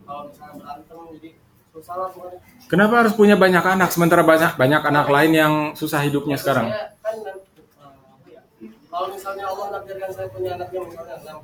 kalau 0.05 0.21
misalnya 0.29 0.53
berantem 0.61 0.97
jadi 1.17 1.29
susah 1.73 1.95
lah 1.97 2.09
pokoknya 2.13 2.39
Kenapa 2.69 2.93
harus 3.01 3.13
punya 3.17 3.33
banyak 3.33 3.65
anak 3.65 3.89
sementara 3.89 4.21
banyak 4.21 4.53
banyak 4.53 4.81
anak 4.85 5.07
lain 5.09 5.31
yang 5.33 5.53
susah 5.73 6.05
hidupnya 6.05 6.37
sekarang? 6.37 6.69
Saya 6.69 6.93
kan 7.01 7.15
eh, 7.17 8.37
ya 8.37 8.41
kalau 8.85 9.07
misalnya 9.09 9.49
Allah 9.49 9.65
nakdirkan 9.73 10.09
saya 10.13 10.27
punya 10.29 10.49
anaknya 10.61 10.79
misalnya 10.85 11.15
enam 11.25 11.37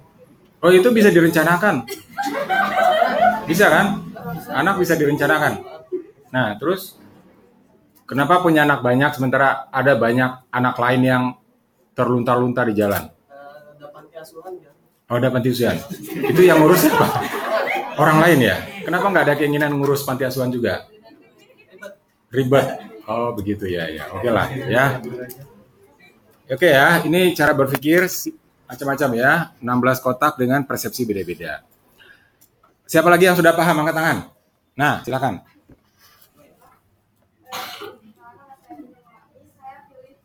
Oh 0.61 0.69
itu 0.69 0.89
bisa 0.93 1.09
direncanakan. 1.09 1.75
Bisa 3.49 3.65
kan? 3.65 3.85
Anak 4.53 4.77
bisa 4.77 4.93
direncanakan. 4.93 5.53
Nah 6.29 6.53
terus 6.61 7.01
kenapa 8.05 8.45
punya 8.45 8.61
anak 8.61 8.85
banyak 8.85 9.09
sementara 9.17 9.65
ada 9.73 9.97
banyak 9.97 10.45
anak 10.53 10.75
lain 10.77 11.01
yang 11.01 11.23
terluntar-luntar 11.97 12.69
di 12.69 12.77
jalan? 12.77 13.09
eh, 13.09 13.73
ada 13.73 13.89
panti 13.89 14.13
asuhan 14.21 14.53
ya 14.61 14.69
Oh 15.09 15.17
ada 15.17 15.33
panti 15.33 15.49
asuhan. 15.49 15.77
Itu 16.29 16.41
yang 16.45 16.61
ngurus 16.61 16.85
siapa? 16.85 17.07
Orang 17.97 18.21
lain 18.21 18.45
ya? 18.45 18.55
Kenapa 18.85 19.09
nggak 19.09 19.23
ada 19.25 19.35
keinginan 19.35 19.73
ngurus 19.73 20.05
panti 20.05 20.21
asuhan 20.21 20.53
juga? 20.53 20.85
Ribet. 22.29 22.67
Oh 23.09 23.33
begitu 23.33 23.65
ya 23.65 23.89
ya. 23.89 24.05
Oke 24.13 24.29
lah 24.29 24.45
ya. 24.53 25.01
Oke 26.45 26.67
ya. 26.69 27.01
Ini 27.01 27.33
cara 27.33 27.57
berpikir 27.57 28.05
macam-macam 28.69 29.09
ya. 29.17 29.31
16 29.57 30.05
kotak 30.05 30.37
dengan 30.37 30.61
persepsi 30.61 31.09
beda-beda. 31.09 31.65
Siapa 32.85 33.09
lagi 33.09 33.25
yang 33.25 33.37
sudah 33.37 33.53
paham 33.53 33.81
angkat 33.81 33.95
tangan? 33.97 34.17
Nah, 34.77 35.01
silakan. 35.01 35.41
saya 39.59 39.77
pilih 39.89 40.15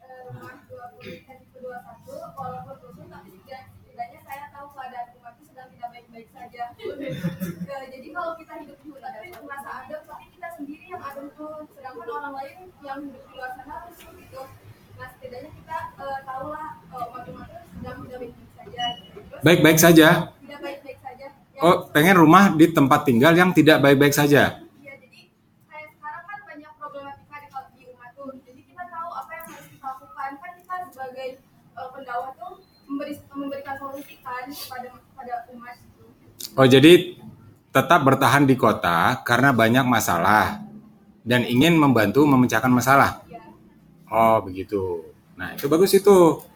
eh, 0.00 0.20
rumah 0.30 0.52
20 0.68 1.26
dan 1.26 1.36
tipe 1.42 1.58
21 1.60 2.38
walaupun 2.38 2.74
rusuh 2.80 3.06
tapi 3.08 3.28
tidak- 3.44 3.68
setidaknya 3.84 4.20
saya 4.24 4.44
tahu 4.50 4.66
keadaan 4.72 5.06
rumah 5.12 5.32
itu 5.34 5.42
sedang 5.50 5.68
tidak 5.72 5.88
baik-baik 5.92 6.23
saja. 6.34 6.62
Eh, 6.74 7.84
Jadi 7.94 8.08
kalau 8.10 8.32
kita 8.34 8.52
hidup 8.60 8.78
di 8.82 8.88
hutan 8.90 9.12
itu 9.22 9.40
merasa 9.40 9.68
adem 9.82 10.00
tapi 10.04 10.24
kita 10.34 10.48
sendiri 10.58 10.84
yang 10.90 11.02
adem 11.02 11.26
tuh 11.32 11.52
sedangkan 11.72 12.08
orang 12.10 12.34
lain 12.34 12.56
yang 12.82 12.98
hidup 13.00 13.22
di 13.24 13.32
luar 13.32 13.50
sana 13.54 13.74
rusuh 13.86 14.12
gitu. 14.18 14.42
Nah 14.94 15.08
setidaknya 15.14 15.50
kita 15.54 15.76
eh, 15.96 16.18
tahulah 16.26 16.66
eh, 16.82 16.98
rumah-rumah 16.98 17.46
itu 17.46 17.58
sedang 17.78 17.96
tidak 18.04 18.18
baik-baik 18.20 18.50
saja. 18.58 18.84
Baik-baik 19.44 19.78
saja. 19.78 20.08
tidak 20.42 20.60
baik-baik 20.60 20.98
saja. 21.00 21.26
Yang 21.54 21.62
Oh, 21.64 21.76
pengen 21.88 22.16
rumah 22.18 22.44
di 22.52 22.66
tempat 22.68 23.00
tinggal 23.06 23.32
yang 23.32 23.54
tidak 23.54 23.78
baik-baik 23.78 24.10
saja. 24.12 24.58
Iya, 24.82 24.92
jadi 24.98 25.20
kayak 25.70 25.88
sekarang 25.94 26.24
kan 26.26 26.38
banyak 26.44 26.72
problematika 26.76 27.36
di, 27.38 27.48
di 27.78 27.84
umat 27.94 28.10
tuh. 28.12 28.34
Jadi 28.42 28.60
kita 28.66 28.84
tahu 28.90 29.10
apa 29.14 29.30
yang 29.32 29.46
harus 29.48 29.66
kita 29.70 29.86
lakukan. 29.86 30.30
Kan 30.34 30.50
kita 30.58 30.74
sebagai 30.90 31.28
uh, 31.72 31.88
pendakwah 31.94 32.30
tuh 32.34 32.52
memberi, 32.84 33.14
memberikan 33.32 33.74
solusi 33.78 34.14
kan 34.20 34.44
kepada 34.50 34.88
kepada 34.92 35.34
umat 35.54 35.76
itu. 35.78 36.04
Oh, 36.54 36.62
jadi 36.70 37.18
tetap 37.74 38.06
bertahan 38.06 38.46
di 38.46 38.54
kota 38.54 39.18
karena 39.26 39.50
banyak 39.50 39.82
masalah 39.82 40.62
dan 41.26 41.42
ingin 41.42 41.74
membantu 41.74 42.22
memecahkan 42.22 42.70
masalah. 42.70 43.26
Ya, 43.26 43.42
Oh, 44.06 44.38
begitu. 44.38 45.02
Nah, 45.34 45.58
itu 45.58 45.66
bagus 45.66 45.90
itu. 45.98 46.46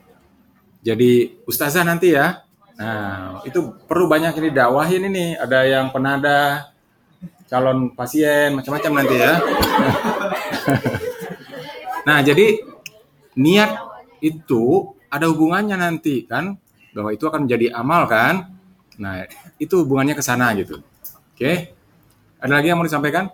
Jadi 0.86 1.42
ustazah 1.50 1.82
nanti 1.82 2.14
ya. 2.14 2.46
Nah, 2.78 3.42
itu 3.42 3.74
perlu 3.90 4.06
banyak 4.06 4.38
ini 4.38 4.48
dakwahin 4.54 5.10
ini. 5.10 5.34
Ada 5.34 5.66
yang 5.66 5.90
penada, 5.90 6.70
calon 7.50 7.90
pasien, 7.98 8.54
macam-macam 8.54 9.02
nanti 9.02 9.16
ya. 9.18 9.34
nah, 12.06 12.22
jadi 12.22 12.62
niat 13.34 13.70
itu 14.22 14.94
ada 15.10 15.26
hubungannya 15.26 15.74
nanti 15.74 16.22
kan 16.22 16.54
bahwa 16.94 17.10
itu 17.10 17.26
akan 17.26 17.50
menjadi 17.50 17.74
amal 17.74 18.06
kan. 18.06 18.54
Nah, 19.02 19.26
itu 19.58 19.74
hubungannya 19.84 20.14
ke 20.14 20.24
sana 20.24 20.54
gitu. 20.54 20.82
Oke. 21.34 21.74
Ada 22.38 22.52
lagi 22.54 22.70
yang 22.70 22.78
mau 22.78 22.86
disampaikan? 22.86 23.30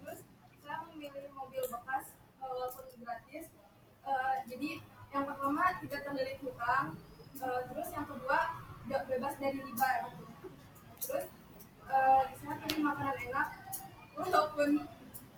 Terus 0.00 0.20
saya 0.64 0.76
memilih 0.88 1.28
mobil 1.36 1.62
bekas 1.68 2.16
walaupun 2.40 2.84
gratis. 3.04 3.46
Jadi 4.48 4.80
yang 5.12 5.24
pertama 5.28 5.62
tidak 5.84 6.00
terlilit 6.08 6.38
hutang. 6.40 6.96
Terus 7.40 7.88
yang 7.92 8.06
kedua 8.08 8.38
tidak 8.84 9.02
bebas 9.06 9.34
dari 9.36 9.58
riba. 9.60 9.90
Terus 11.00 11.26
uh, 11.90 12.22
saya 12.38 12.54
pilih 12.64 12.82
makanan 12.86 13.16
enak 13.28 13.46
walaupun 14.14 14.70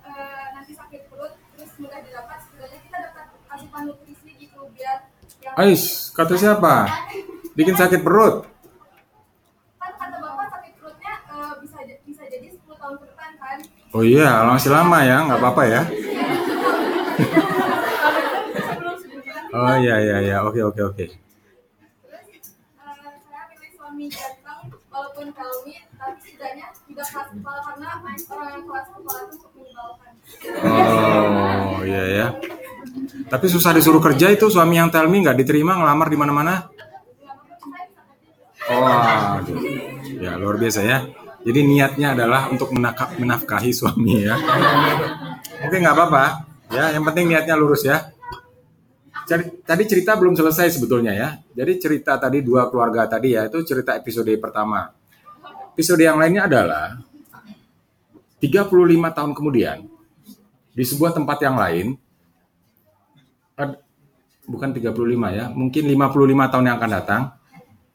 uh, 0.05 0.45
nanti 0.55 0.73
sakit 0.77 1.09
perut 1.09 1.33
terus 1.55 1.70
mudah 1.79 2.01
didapat 2.03 2.39
setidaknya 2.45 2.81
kita 2.85 2.99
dapat 3.11 3.27
asupan 3.53 3.83
nutrisi 3.89 4.31
gitu 4.37 4.61
biar 4.75 4.99
yang 5.43 5.55
Ais, 5.59 6.11
kata 6.14 6.35
siapa? 6.39 6.87
Bikin 7.59 7.77
sakit 7.77 8.01
perut. 8.01 8.47
kan 9.77 9.93
kata 9.99 10.16
bapak 10.23 10.47
sakit 10.55 10.73
perutnya 10.79 11.14
uh, 11.29 11.55
bisa 11.61 11.79
bisa 12.07 12.23
jadi 12.31 12.49
10 12.55 12.62
tahun 12.64 12.97
ke 13.03 13.05
depan 13.12 13.31
kan 13.39 13.59
Oh 13.93 14.01
iya, 14.01 14.49
masih 14.49 14.72
lama 14.72 15.05
ya, 15.05 15.20
nggak 15.28 15.36
apa-apa 15.36 15.62
ya. 15.68 15.82
Oh 19.53 19.76
iya 19.76 20.01
iya 20.01 20.16
iya, 20.24 20.36
oke 20.49 20.64
oke 20.64 20.80
oke. 20.80 21.05
Walaupun 24.93 25.26
tapi 25.36 25.76
setidaknya 26.24 26.66
karena 26.97 27.88
orang 28.01 28.49
yang 28.57 28.64
keras 28.64 28.86
kepala 28.97 29.20
itu. 29.28 29.47
Oh 30.64 31.76
iya 31.84 32.03
ya. 32.09 32.26
Tapi 33.28 33.47
susah 33.53 33.76
disuruh 33.76 34.01
kerja 34.01 34.32
itu 34.32 34.49
suami 34.49 34.80
yang 34.80 34.88
tell 34.88 35.05
me 35.05 35.20
nggak 35.20 35.36
diterima 35.36 35.76
ngelamar 35.76 36.09
di 36.09 36.16
mana-mana. 36.16 36.72
Oh, 38.72 38.88
aduh. 39.36 39.59
ya 40.16 40.40
luar 40.40 40.57
biasa 40.57 40.80
ya. 40.80 41.05
Jadi 41.43 41.61
niatnya 41.66 42.14
adalah 42.14 42.47
untuk 42.49 42.70
menaka- 42.70 43.18
menafkahi 43.18 43.70
suami 43.74 44.22
ya. 44.22 44.38
Oke 45.66 45.76
nggak 45.82 45.95
apa-apa. 45.95 46.24
Ya, 46.72 46.95
yang 46.95 47.05
penting 47.05 47.28
niatnya 47.34 47.59
lurus 47.59 47.82
ya. 47.84 48.11
Tadi 49.66 49.82
cerita 49.86 50.14
belum 50.18 50.34
selesai 50.38 50.78
sebetulnya 50.78 51.12
ya. 51.14 51.28
Jadi 51.53 51.72
cerita 51.82 52.18
tadi 52.18 52.40
dua 52.40 52.70
keluarga 52.70 53.07
tadi 53.11 53.34
ya 53.34 53.47
itu 53.51 53.61
cerita 53.66 53.99
episode 53.99 54.30
pertama. 54.38 54.90
Episode 55.72 56.05
yang 56.05 56.20
lainnya 56.20 56.47
adalah 56.47 57.01
35 58.43 58.68
tahun 59.14 59.32
kemudian 59.32 59.86
di 60.74 60.84
sebuah 60.84 61.14
tempat 61.14 61.38
yang 61.45 61.57
lain 61.57 61.86
bukan 64.43 64.70
35 64.74 65.30
ya, 65.32 65.45
mungkin 65.55 65.82
55 65.86 66.51
tahun 66.53 66.64
yang 66.66 66.76
akan 66.76 66.90
datang 66.90 67.22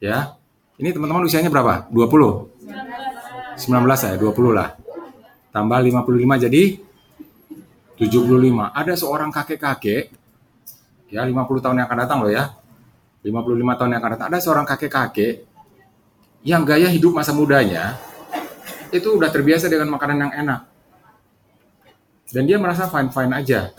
ya. 0.00 0.34
Ini 0.78 0.94
teman-teman 0.94 1.26
usianya 1.26 1.50
berapa? 1.50 1.90
20. 1.90 2.87
19 3.58 3.84
ya, 3.84 4.14
20 4.14 4.54
lah. 4.54 4.78
Tambah 5.50 5.78
55 5.82 6.44
jadi 6.46 6.78
75. 7.98 8.70
Ada 8.70 8.94
seorang 8.94 9.30
kakek-kakek 9.34 10.14
ya 11.10 11.26
50 11.26 11.64
tahun 11.64 11.82
yang 11.82 11.86
akan 11.90 11.98
datang 11.98 12.18
loh 12.22 12.30
ya. 12.30 12.54
55 13.26 13.78
tahun 13.78 13.90
yang 13.90 14.00
akan 14.00 14.10
datang 14.14 14.28
ada 14.30 14.38
seorang 14.38 14.66
kakek-kakek 14.68 15.42
yang 16.46 16.62
gaya 16.62 16.86
hidup 16.86 17.10
masa 17.10 17.34
mudanya 17.34 17.98
itu 18.94 19.10
udah 19.10 19.28
terbiasa 19.28 19.66
dengan 19.66 19.90
makanan 19.90 20.28
yang 20.28 20.32
enak. 20.46 20.60
Dan 22.28 22.44
dia 22.46 22.60
merasa 22.60 22.86
fine-fine 22.86 23.32
aja. 23.34 23.72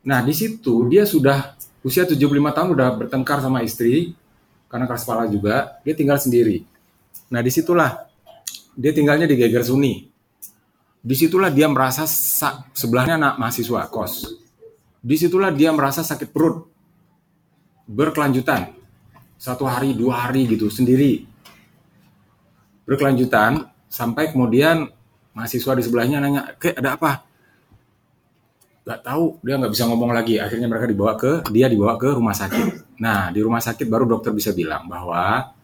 Nah, 0.00 0.24
di 0.24 0.32
situ 0.32 0.88
dia 0.88 1.04
sudah 1.04 1.54
usia 1.84 2.08
75 2.08 2.26
tahun 2.56 2.68
udah 2.72 2.88
bertengkar 3.04 3.38
sama 3.44 3.60
istri 3.60 4.16
karena 4.68 4.88
keras 4.88 5.04
kepala 5.04 5.28
juga, 5.28 5.76
dia 5.84 5.92
tinggal 5.92 6.16
sendiri. 6.16 6.64
Nah, 7.30 7.40
di 7.40 7.50
situlah 7.52 8.10
dia 8.74 8.90
tinggalnya 8.90 9.26
di 9.26 9.36
Geger 9.38 9.62
Suni. 9.62 10.08
Di 11.00 11.14
situlah 11.16 11.48
dia 11.48 11.64
merasa 11.70 12.04
sa- 12.04 12.68
sebelahnya 12.76 13.16
anak 13.16 13.34
mahasiswa 13.40 13.88
kos. 13.88 14.36
Di 15.00 15.16
situlah 15.16 15.48
dia 15.48 15.72
merasa 15.72 16.04
sakit 16.04 16.28
perut 16.28 16.68
berkelanjutan 17.90 18.76
satu 19.40 19.64
hari 19.64 19.96
dua 19.96 20.28
hari 20.28 20.44
gitu 20.46 20.68
sendiri 20.68 21.24
berkelanjutan 22.84 23.70
sampai 23.86 24.34
kemudian 24.34 24.90
mahasiswa 25.30 25.78
di 25.78 25.82
sebelahnya 25.86 26.18
nanya, 26.18 26.42
"Kek, 26.58 26.74
ada 26.74 26.98
apa?" 26.98 27.22
Gak 28.82 29.06
tahu, 29.06 29.38
dia 29.46 29.54
nggak 29.54 29.70
bisa 29.70 29.86
ngomong 29.86 30.10
lagi. 30.10 30.42
Akhirnya 30.42 30.66
mereka 30.66 30.90
dibawa 30.90 31.14
ke 31.14 31.46
dia 31.54 31.70
dibawa 31.70 31.94
ke 31.94 32.10
rumah 32.10 32.34
sakit. 32.34 32.98
Nah, 32.98 33.30
di 33.30 33.38
rumah 33.38 33.62
sakit 33.62 33.86
baru 33.86 34.10
dokter 34.10 34.34
bisa 34.34 34.50
bilang 34.50 34.90
bahwa 34.90 35.54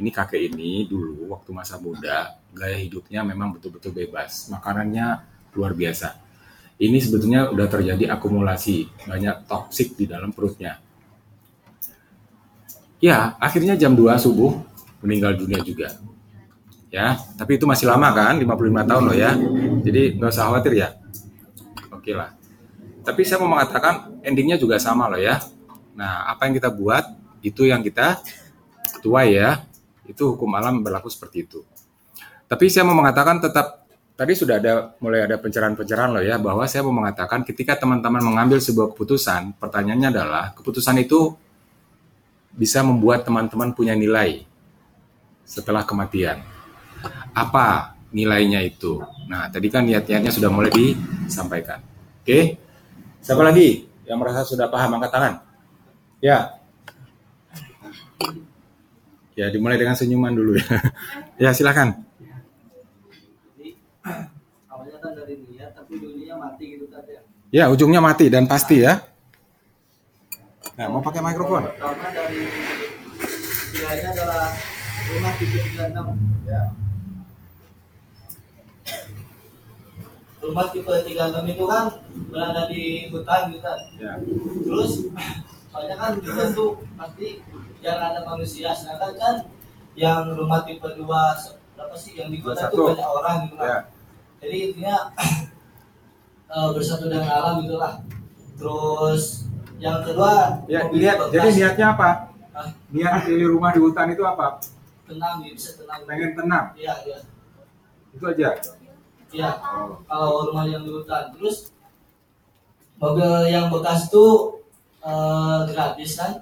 ini 0.00 0.08
kakek 0.08 0.50
ini 0.50 0.88
dulu 0.88 1.36
waktu 1.36 1.52
masa 1.52 1.76
muda 1.76 2.40
gaya 2.56 2.76
hidupnya 2.80 3.20
memang 3.22 3.54
betul-betul 3.54 3.92
bebas. 3.92 4.48
Makanannya 4.48 5.22
luar 5.54 5.76
biasa. 5.76 6.16
Ini 6.80 6.96
sebetulnya 6.96 7.52
udah 7.52 7.68
terjadi 7.68 8.08
akumulasi 8.08 9.04
banyak 9.04 9.44
toksik 9.44 10.00
di 10.00 10.08
dalam 10.08 10.32
perutnya. 10.32 10.80
Ya, 13.00 13.36
akhirnya 13.36 13.76
jam 13.76 13.92
2 13.92 14.16
subuh 14.16 14.60
meninggal 15.04 15.36
dunia 15.36 15.60
juga. 15.60 15.92
Ya, 16.90 17.20
tapi 17.36 17.60
itu 17.60 17.68
masih 17.68 17.86
lama 17.86 18.10
kan, 18.10 18.34
55 18.40 18.88
tahun 18.88 19.02
loh 19.06 19.16
ya. 19.16 19.36
Jadi 19.84 20.16
nggak 20.16 20.32
usah 20.32 20.44
khawatir 20.48 20.72
ya. 20.74 20.88
Oke 21.92 22.16
lah. 22.16 22.32
Tapi 23.04 23.24
saya 23.28 23.40
mau 23.44 23.52
mengatakan 23.52 24.20
endingnya 24.24 24.56
juga 24.56 24.80
sama 24.80 25.08
loh 25.08 25.20
ya. 25.20 25.40
Nah, 25.92 26.32
apa 26.32 26.48
yang 26.48 26.56
kita 26.56 26.72
buat 26.72 27.04
itu 27.44 27.68
yang 27.68 27.84
kita 27.84 28.20
tuai 29.04 29.36
ya. 29.36 29.64
Itu 30.10 30.34
hukum 30.34 30.50
alam 30.58 30.82
berlaku 30.82 31.06
seperti 31.06 31.46
itu. 31.46 31.62
Tapi 32.50 32.66
saya 32.66 32.82
mau 32.82 32.98
mengatakan 32.98 33.38
tetap 33.38 33.86
tadi 34.18 34.34
sudah 34.34 34.58
ada 34.58 34.92
mulai 34.98 35.24
ada 35.24 35.38
pencerahan-pencerahan 35.38 36.10
loh 36.12 36.24
ya 36.26 36.36
bahwa 36.36 36.66
saya 36.66 36.82
mau 36.82 36.92
mengatakan 36.92 37.46
ketika 37.46 37.78
teman-teman 37.78 38.20
mengambil 38.20 38.58
sebuah 38.58 38.90
keputusan, 38.92 39.54
pertanyaannya 39.56 40.08
adalah 40.10 40.44
keputusan 40.58 40.98
itu 40.98 41.38
bisa 42.50 42.82
membuat 42.82 43.22
teman-teman 43.22 43.70
punya 43.70 43.94
nilai 43.94 44.42
setelah 45.46 45.86
kematian. 45.86 46.42
Apa 47.32 47.94
nilainya 48.10 48.60
itu? 48.66 49.00
Nah, 49.30 49.46
tadi 49.48 49.70
kan 49.70 49.86
niat-niatnya 49.86 50.34
sudah 50.34 50.50
mulai 50.50 50.70
disampaikan. 50.74 51.78
Oke? 52.20 52.58
Siapa 53.22 53.40
lagi 53.40 53.86
yang 54.04 54.18
merasa 54.18 54.42
sudah 54.42 54.66
paham 54.66 54.98
angkat 54.98 55.10
tangan? 55.14 55.34
Ya. 56.20 56.59
Ya, 59.40 59.48
dimulai 59.48 59.80
dengan 59.80 59.96
senyuman 59.96 60.36
dulu 60.36 60.60
ya. 60.60 60.68
ya, 61.48 61.50
silakan. 61.56 61.96
Awalnya 64.68 64.98
kan 65.00 65.16
dari 65.16 65.40
niat 65.48 65.72
tapi 65.72 65.96
ujungnya 65.96 66.36
mati 66.36 66.64
gitu 66.76 66.84
tadi 66.92 67.16
ya. 67.16 67.22
Ya, 67.48 67.64
ujungnya 67.72 68.04
mati 68.04 68.28
dan 68.28 68.44
pasti 68.44 68.84
ya. 68.84 69.00
Nah, 70.76 70.92
mau 70.92 71.00
pakai 71.00 71.24
mikrofon? 71.24 71.72
Pertama 71.72 72.04
dari 72.12 72.44
nilainya 73.72 74.08
adalah 74.12 74.52
rumah 75.08 75.32
tipe 75.40 75.56
36 75.56 76.04
Ya. 76.44 76.62
rumah 80.40 80.66
tipe 80.72 80.88
36 80.88 81.52
itu 81.52 81.64
kan 81.64 81.84
berada 82.28 82.62
di 82.68 82.82
hutan 83.12 83.40
gitu 83.52 83.60
kan 83.60 83.78
Ya. 83.96 84.12
terus 84.64 84.92
banyak 85.70 85.96
kan 85.96 86.10
hutan 86.16 86.48
tuh 86.50 86.70
pasti 86.94 87.28
jarang 87.78 88.10
ada 88.10 88.20
manusia 88.24 88.70
sedangkan 88.72 89.12
kan 89.14 89.34
yang 89.94 90.34
rumah 90.34 90.62
tipe 90.62 90.84
2 90.84 90.98
berapa 91.00 91.94
sih 91.94 92.12
yang 92.14 92.28
di 92.28 92.38
kota 92.38 92.66
21. 92.66 92.70
tuh 92.70 92.84
banyak 92.90 93.08
orang 93.08 93.36
gitu 93.40 93.54
kan 93.56 93.66
Ya. 93.66 93.78
jadi 94.40 94.56
intinya 94.66 94.96
eh, 96.52 96.68
bersatu 96.70 97.04
dengan 97.06 97.30
alam 97.30 97.54
gitu 97.62 97.76
lah 97.76 98.02
terus 98.54 99.46
yang 99.76 100.02
kedua 100.02 100.60
Ya, 100.66 100.84
niat, 100.86 101.16
bekas. 101.18 101.32
jadi 101.32 101.48
niatnya 101.56 101.86
apa? 101.90 102.10
Hah? 102.50 102.68
Niat 102.90 103.24
pilih 103.24 103.48
rumah 103.50 103.70
di 103.70 103.80
hutan 103.80 104.10
itu 104.10 104.20
apa? 104.22 104.60
tenang 105.06 105.42
gitu 105.42 105.54
bisa 105.56 105.70
tenang 105.74 106.00
Pengen 106.04 106.30
tenang, 106.34 106.66
iya 106.76 106.94
iya 107.02 107.18
itu 108.10 108.24
aja. 108.24 108.48
iya 109.28 109.50
kalau 110.04 110.46
rumah 110.46 110.66
yang 110.66 110.82
di 110.82 110.90
hutan 110.92 111.30
terus 111.32 111.74
mobil 112.96 113.26
yang 113.44 113.66
bekas 113.68 114.06
itu 114.06 114.26
eh, 115.04 115.58
gratis 115.68 116.10
kan? 116.20 116.32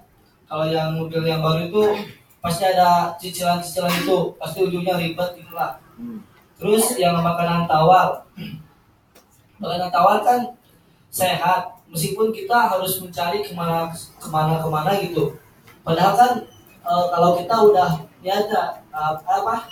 Kalau 0.49 0.67
yang 0.69 0.97
mobil 0.97 1.23
yang 1.29 1.45
baru 1.45 1.69
itu 1.69 1.83
pasti 2.41 2.65
ada 2.65 3.13
cicilan-cicilan 3.21 3.93
itu. 4.05 4.19
Pasti 4.41 4.59
ujungnya 4.65 4.97
ribet 4.97 5.37
gitu 5.39 5.53
lah. 5.55 5.79
Hmm. 5.99 6.23
terus 6.59 6.95
yang 6.99 7.19
makanan 7.23 7.67
tawar. 7.71 8.27
Makanan 9.63 9.91
tawar 9.91 10.23
kan 10.27 10.41
sehat. 11.11 11.79
Meskipun 11.89 12.35
kita 12.35 12.69
harus 12.69 13.01
mencari 13.01 13.43
ke 13.43 13.55
mana 13.55 13.91
ke 13.95 14.29
mana 14.31 14.61
ke 14.63 14.69
mana 14.69 14.91
gitu. 14.99 15.39
Padahal 15.87 16.15
kan 16.19 16.33
eh, 16.83 17.05
kalau 17.15 17.31
kita 17.39 17.55
udah 17.55 17.91
ya 18.23 18.43
ada 18.43 18.83
eh, 18.91 19.15
apa? 19.23 19.67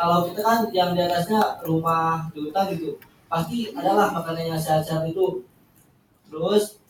Kalau 0.00 0.24
kita 0.28 0.40
kan 0.40 0.58
yang 0.72 0.96
di 0.96 1.04
atasnya 1.04 1.60
rumah 1.60 2.32
di 2.32 2.48
hutan 2.48 2.72
gitu 2.72 2.96
pasti 3.30 3.70
adalah 3.70 4.10
makanan 4.10 4.58
yang 4.58 4.60
sehat-sehat 4.60 5.06
itu. 5.06 5.46
Terus 6.26 6.82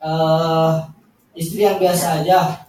eh 0.00 0.72
istri 1.36 1.60
yang 1.64 1.76
biasa 1.76 2.24
aja. 2.24 2.64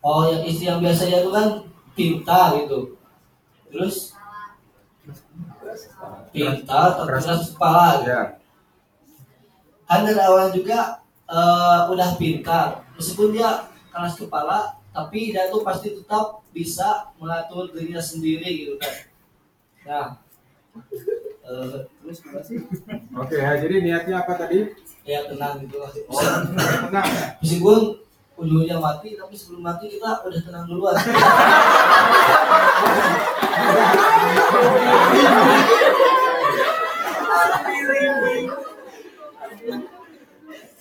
Oh 0.00 0.24
yang 0.24 0.42
istri 0.48 0.64
yang 0.64 0.80
biasa 0.80 1.04
aja 1.04 1.20
itu 1.20 1.30
kan 1.30 1.48
pintar 1.92 2.56
gitu. 2.64 2.96
Terus? 3.68 4.16
Pintar 6.32 6.96
terkeras 6.96 7.52
kepala. 7.52 7.86
Gitu. 8.00 8.08
Ya. 8.08 8.22
kan 9.90 10.06
dari 10.06 10.22
awal 10.22 10.48
juga 10.54 11.04
eh, 11.28 11.80
udah 11.92 12.16
pintar. 12.16 12.88
Meskipun 12.96 13.36
dia 13.36 13.68
keras 13.92 14.16
kepala 14.16 14.80
tapi 14.90 15.30
dia 15.30 15.52
tuh 15.52 15.62
pasti 15.62 15.94
tetap 15.94 16.42
bisa 16.50 17.14
mengatur 17.20 17.70
dirinya 17.70 18.02
sendiri 18.02 18.48
gitu 18.66 18.74
kan. 18.80 18.94
Nah 19.86 20.06
terus 22.00 22.18
gimana 22.22 22.42
sih 22.44 22.56
Oke 23.12 23.36
ya, 23.36 23.50
jadi 23.58 23.74
niatnya 23.82 24.14
apa 24.22 24.32
tadi? 24.36 24.70
ya 25.02 25.24
tenang 25.26 25.64
gitu 25.64 25.80
lah 25.80 25.90
Oh, 26.12 26.20
tenang 26.86 27.06
ya. 27.08 27.26
meskipun 27.40 27.80
ujungnya 28.36 28.76
mati 28.78 29.16
tapi 29.16 29.34
sebelum 29.36 29.62
mati 29.64 29.84
kita 29.90 30.22
udah 30.22 30.40
tenang 30.40 30.64
duluan 30.68 30.96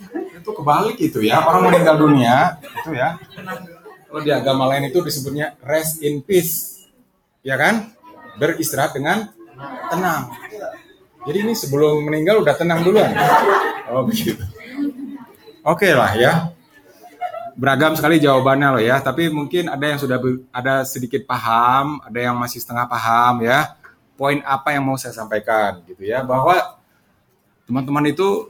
Itu 0.09 0.49
kebalik 0.55 0.97
itu 0.97 1.19
ya, 1.21 1.43
orang 1.43 1.69
meninggal 1.69 1.95
dunia 1.99 2.55
itu 2.63 2.95
ya. 2.95 3.19
Kalau 4.09 4.21
di 4.25 4.31
agama 4.33 4.65
lain 4.71 4.89
itu 4.89 5.03
disebutnya 5.05 5.53
rest 5.61 6.01
in 6.01 6.23
peace. 6.25 6.87
Ya 7.45 7.59
kan? 7.59 7.93
Beristirahat 8.39 8.95
dengan 8.95 9.29
tenang. 9.91 10.31
Jadi 11.29 11.45
ini 11.45 11.53
sebelum 11.53 12.01
meninggal 12.01 12.41
udah 12.41 12.57
tenang 12.57 12.81
duluan. 12.81 13.13
Oh 13.93 14.01
begitu. 14.01 14.41
Oke 15.61 15.93
lah 15.93 16.17
ya. 16.17 16.49
Beragam 17.53 17.93
sekali 17.93 18.17
jawabannya 18.17 18.67
loh 18.73 18.81
ya, 18.81 18.97
tapi 18.97 19.29
mungkin 19.29 19.69
ada 19.69 19.83
yang 19.83 19.99
sudah 20.01 20.17
ada 20.49 20.81
sedikit 20.87 21.21
paham, 21.29 22.01
ada 22.01 22.17
yang 22.17 22.33
masih 22.33 22.57
setengah 22.63 22.89
paham 22.89 23.45
ya. 23.45 23.77
Poin 24.17 24.41
apa 24.41 24.73
yang 24.73 24.81
mau 24.89 24.97
saya 24.97 25.13
sampaikan 25.13 25.85
gitu 25.85 26.01
ya, 26.01 26.25
bahwa 26.25 26.79
teman-teman 27.69 28.09
itu 28.09 28.49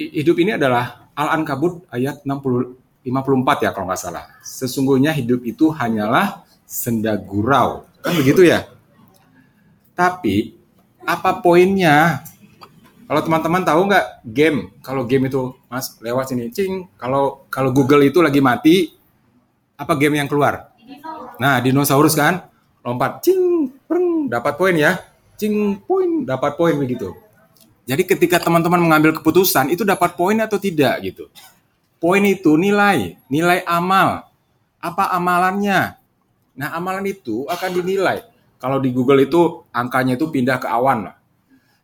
hi- 0.00 0.22
hidup 0.22 0.40
ini 0.40 0.56
adalah 0.56 1.04
Al-Ankabut 1.12 1.84
ayat 1.92 2.24
60 2.24 2.80
54 3.04 3.66
ya 3.66 3.70
kalau 3.74 3.90
nggak 3.90 4.00
salah. 4.00 4.24
Sesungguhnya 4.40 5.10
hidup 5.12 5.42
itu 5.42 5.68
hanyalah 5.74 6.46
senda 6.64 7.18
gurau. 7.18 7.84
Kan 8.00 8.14
begitu 8.16 8.46
ya? 8.46 8.64
Tapi 9.98 10.61
apa 11.06 11.42
poinnya? 11.42 12.22
Kalau 13.06 13.20
teman-teman 13.20 13.62
tahu 13.66 13.80
nggak 13.92 14.06
game? 14.24 14.58
Kalau 14.80 15.04
game 15.04 15.28
itu 15.28 15.52
Mas 15.68 16.00
lewat 16.00 16.32
sini 16.32 16.48
cing. 16.48 16.88
Kalau 16.96 17.44
kalau 17.52 17.68
Google 17.74 18.08
itu 18.08 18.24
lagi 18.24 18.40
mati 18.40 18.94
apa 19.76 19.92
game 19.98 20.16
yang 20.22 20.30
keluar? 20.30 20.72
Nah, 21.36 21.60
dinosaurus 21.60 22.16
kan 22.16 22.48
lompat 22.80 23.20
cing, 23.20 23.68
preng, 23.84 24.32
dapat 24.32 24.54
poin 24.56 24.74
ya. 24.74 24.96
Cing, 25.36 25.82
poin, 25.82 26.22
dapat 26.22 26.54
poin 26.54 26.74
begitu. 26.78 27.12
Jadi 27.82 28.06
ketika 28.06 28.38
teman-teman 28.38 28.78
mengambil 28.78 29.10
keputusan 29.18 29.74
itu 29.74 29.82
dapat 29.82 30.14
poin 30.14 30.38
atau 30.38 30.56
tidak 30.56 31.02
gitu. 31.02 31.26
Poin 31.98 32.22
itu 32.22 32.54
nilai, 32.54 33.18
nilai 33.26 33.62
amal. 33.66 34.26
Apa 34.78 35.14
amalannya? 35.14 35.98
Nah, 36.56 36.68
amalan 36.74 37.06
itu 37.10 37.46
akan 37.46 37.70
dinilai. 37.76 38.31
Kalau 38.62 38.78
di 38.78 38.94
Google 38.94 39.26
itu 39.26 39.66
angkanya 39.74 40.14
itu 40.14 40.30
pindah 40.30 40.62
ke 40.62 40.70
awan 40.70 41.10
lah. 41.10 41.18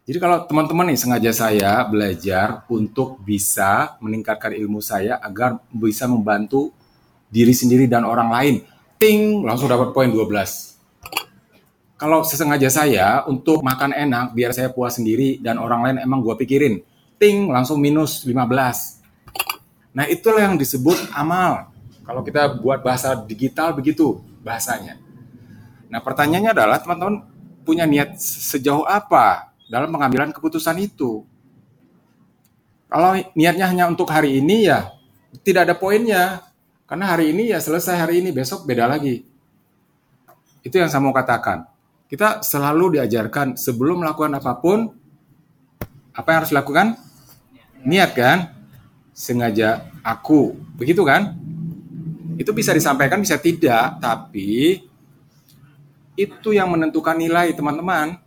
Jadi 0.07 0.23
kalau 0.23 0.47
teman-teman 0.47 0.95
nih 0.95 0.99
sengaja 1.03 1.33
saya 1.35 1.83
belajar 1.83 2.63
untuk 2.71 3.19
bisa 3.27 3.99
meningkatkan 3.99 4.55
ilmu 4.55 4.79
saya 4.79 5.19
agar 5.19 5.59
bisa 5.75 6.07
membantu 6.07 6.71
diri 7.35 7.51
sendiri 7.51 7.91
dan 7.91 8.07
orang 8.07 8.31
lain. 8.31 8.57
Ting, 8.95 9.43
langsung 9.43 9.67
dapat 9.67 9.91
poin 9.91 10.07
12 10.07 10.79
kalau 11.99 12.23
sesengaja 12.23 12.71
saya 12.71 13.27
untuk 13.27 13.59
makan 13.59 13.91
enak 13.91 14.31
biar 14.31 14.55
saya 14.55 14.71
puas 14.71 14.95
sendiri 14.95 15.43
dan 15.43 15.59
orang 15.59 15.83
lain 15.83 15.97
emang 15.99 16.23
gua 16.23 16.39
pikirin. 16.39 16.79
Ting 17.19 17.51
langsung 17.51 17.83
minus 17.83 18.23
15 18.23 18.39
nah 19.99 20.07
itulah 20.07 20.47
yang 20.47 20.55
disebut 20.55 21.11
amal. 21.11 21.75
Kalau 22.07 22.23
kita 22.23 22.55
buat 22.63 22.87
bahasa 22.87 23.19
digital 23.19 23.75
begitu 23.75 24.23
bahasanya 24.47 25.08
nah 25.89 26.01
pertanyaannya 26.05 26.53
adalah 26.53 26.79
teman-teman 26.81 27.25
punya 27.69 27.85
niat 27.85 28.17
sejauh 28.21 28.89
apa 28.89 29.53
dalam 29.69 29.93
pengambilan 29.93 30.33
keputusan 30.33 30.81
itu? 30.81 31.29
Kalau 32.89 33.13
niatnya 33.37 33.69
hanya 33.69 33.85
untuk 33.85 34.09
hari 34.09 34.41
ini 34.41 34.65
ya 34.65 34.97
tidak 35.45 35.69
ada 35.69 35.75
poinnya. 35.77 36.49
Karena 36.89 37.13
hari 37.13 37.37
ini 37.37 37.53
ya 37.53 37.61
selesai 37.61 38.01
hari 38.01 38.25
ini 38.25 38.33
besok 38.33 38.65
beda 38.65 38.89
lagi. 38.89 39.21
Itu 40.65 40.81
yang 40.81 40.89
saya 40.89 41.05
mau 41.05 41.13
katakan. 41.13 41.69
Kita 42.09 42.41
selalu 42.41 42.97
diajarkan 42.97 43.61
sebelum 43.61 44.01
melakukan 44.01 44.33
apa 44.41 44.57
pun 44.57 44.89
apa 46.17 46.29
yang 46.33 46.39
harus 46.41 46.53
dilakukan? 46.57 46.97
Niat 47.85 48.17
kan? 48.17 48.39
Sengaja 49.13 49.85
aku. 50.01 50.57
Begitu 50.81 51.05
kan? 51.05 51.37
Itu 52.41 52.57
bisa 52.57 52.73
disampaikan 52.73 53.21
bisa 53.21 53.37
tidak. 53.37 54.01
Tapi 54.01 54.88
itu 56.19 56.51
yang 56.51 56.75
menentukan 56.75 57.15
nilai 57.15 57.55
teman-teman 57.55 58.19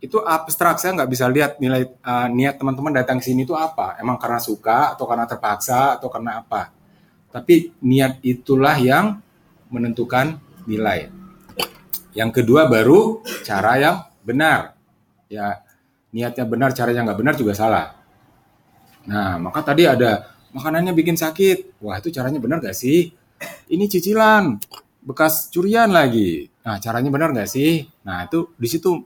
itu 0.00 0.16
abstrak 0.24 0.80
saya 0.80 0.96
nggak 0.96 1.10
bisa 1.12 1.28
lihat 1.28 1.60
nilai 1.60 1.84
uh, 1.84 2.24
niat 2.32 2.56
teman-teman 2.56 2.96
datang 2.96 3.20
ke 3.20 3.28
sini 3.28 3.44
itu 3.44 3.52
apa 3.52 4.00
emang 4.00 4.16
karena 4.16 4.40
suka 4.40 4.96
atau 4.96 5.04
karena 5.04 5.28
terpaksa 5.28 6.00
atau 6.00 6.08
karena 6.08 6.40
apa 6.40 6.72
tapi 7.28 7.76
niat 7.84 8.16
itulah 8.24 8.80
yang 8.80 9.20
menentukan 9.68 10.40
nilai 10.64 11.20
yang 12.10 12.34
kedua 12.34 12.66
baru 12.66 13.22
cara 13.46 13.78
yang 13.78 13.96
benar. 14.26 14.74
Ya 15.30 15.62
niatnya 16.10 16.42
benar, 16.42 16.74
caranya 16.74 17.06
nggak 17.06 17.20
benar 17.22 17.34
juga 17.38 17.54
salah. 17.54 17.94
Nah 19.06 19.38
maka 19.38 19.62
tadi 19.62 19.86
ada 19.86 20.34
makanannya 20.50 20.90
bikin 20.90 21.14
sakit. 21.14 21.78
Wah 21.78 22.02
itu 22.02 22.10
caranya 22.10 22.42
benar 22.42 22.58
gak 22.58 22.74
sih? 22.74 23.14
Ini 23.70 23.84
cicilan 23.86 24.58
bekas 25.06 25.48
curian 25.54 25.94
lagi. 25.94 26.49
Nah 26.66 26.76
caranya 26.78 27.10
benar 27.12 27.32
gak 27.32 27.48
sih? 27.48 27.88
Nah 28.04 28.28
itu 28.28 28.52
di 28.56 28.68
situ 28.68 29.00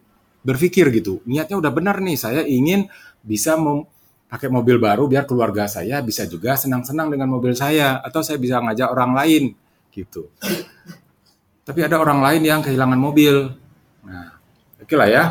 berpikir 0.44 0.90
gitu. 0.92 1.22
Niatnya 1.24 1.56
udah 1.58 1.72
benar 1.72 2.02
nih. 2.02 2.16
Saya 2.18 2.42
ingin 2.44 2.86
bisa 3.24 3.56
mem 3.56 3.86
pakai 4.24 4.50
mobil 4.50 4.82
baru 4.82 5.06
biar 5.06 5.30
keluarga 5.30 5.70
saya 5.70 6.02
bisa 6.02 6.26
juga 6.26 6.58
senang-senang 6.58 7.06
dengan 7.06 7.30
mobil 7.30 7.54
saya 7.54 8.02
atau 8.02 8.18
saya 8.18 8.34
bisa 8.34 8.58
ngajak 8.58 8.90
orang 8.90 9.14
lain 9.14 9.54
gitu 9.94 10.26
tapi 11.64 11.80
ada 11.80 11.96
orang 11.96 12.20
lain 12.20 12.42
yang 12.44 12.60
kehilangan 12.60 13.00
mobil. 13.00 13.56
Nah, 14.04 14.36
oke 14.84 14.94
lah 14.94 15.08
ya. 15.08 15.24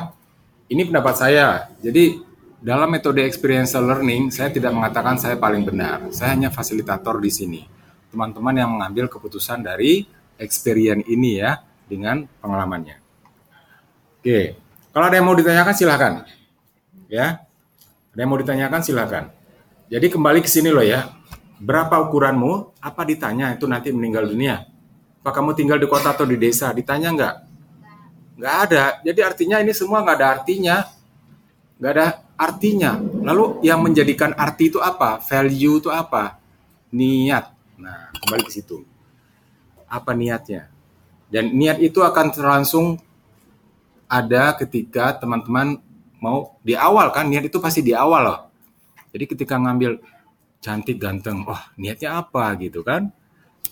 Ini 0.66 0.82
pendapat 0.90 1.14
saya. 1.14 1.70
Jadi 1.78 2.18
dalam 2.58 2.90
metode 2.90 3.22
experiential 3.22 3.86
learning, 3.86 4.34
saya 4.34 4.50
tidak 4.50 4.74
mengatakan 4.74 5.22
saya 5.22 5.38
paling 5.38 5.62
benar. 5.62 6.10
Saya 6.10 6.34
hanya 6.34 6.50
fasilitator 6.50 7.22
di 7.22 7.32
sini. 7.32 7.62
teman-teman 8.14 8.54
yang 8.54 8.70
mengambil 8.70 9.10
keputusan 9.10 9.66
dari 9.66 10.06
experience 10.38 11.02
ini 11.10 11.42
ya 11.42 11.58
dengan 11.88 12.26
pengalamannya. 12.40 12.98
Oke, 14.20 14.56
kalau 14.96 15.06
ada 15.10 15.16
yang 15.20 15.28
mau 15.28 15.36
ditanyakan 15.36 15.74
silahkan. 15.76 16.14
Ya, 17.12 17.44
ada 18.14 18.20
yang 18.20 18.32
mau 18.32 18.40
ditanyakan 18.40 18.82
silahkan. 18.82 19.24
Jadi 19.90 20.10
kembali 20.10 20.42
ke 20.42 20.50
sini 20.50 20.74
loh 20.74 20.82
ya. 20.82 21.12
Berapa 21.62 22.02
ukuranmu? 22.02 22.82
Apa 22.82 23.06
ditanya 23.06 23.54
itu 23.54 23.70
nanti 23.70 23.94
meninggal 23.94 24.26
dunia? 24.26 24.66
Apa 25.24 25.32
kamu 25.32 25.56
tinggal 25.56 25.78
di 25.80 25.88
kota 25.88 26.12
atau 26.12 26.28
di 26.28 26.36
desa? 26.36 26.74
Ditanya 26.74 27.14
nggak? 27.14 27.36
Nggak 28.42 28.56
ada. 28.68 28.84
Jadi 29.06 29.20
artinya 29.22 29.58
ini 29.62 29.72
semua 29.72 30.02
nggak 30.02 30.18
ada 30.18 30.28
artinya. 30.42 30.76
Nggak 31.78 31.92
ada 31.94 32.08
artinya. 32.36 32.92
Lalu 33.00 33.64
yang 33.64 33.80
menjadikan 33.86 34.34
arti 34.34 34.74
itu 34.74 34.82
apa? 34.82 35.22
Value 35.22 35.80
itu 35.80 35.90
apa? 35.94 36.42
Niat. 36.90 37.54
Nah, 37.78 38.10
kembali 38.18 38.44
ke 38.50 38.52
situ. 38.52 38.82
Apa 39.86 40.18
niatnya? 40.18 40.73
Dan 41.34 41.58
niat 41.58 41.82
itu 41.82 42.06
akan 42.06 42.30
langsung 42.46 43.02
ada 44.06 44.54
ketika 44.54 45.18
teman-teman 45.18 45.82
mau 46.22 46.62
di 46.62 46.78
awal 46.78 47.10
kan 47.10 47.26
niat 47.26 47.50
itu 47.50 47.58
pasti 47.58 47.82
di 47.82 47.98
awal 47.98 48.22
loh. 48.22 48.40
Jadi 49.10 49.26
ketika 49.26 49.58
ngambil 49.58 49.98
cantik 50.62 51.02
ganteng, 51.02 51.42
wah 51.42 51.74
niatnya 51.74 52.22
apa 52.22 52.54
gitu 52.62 52.86
kan? 52.86 53.10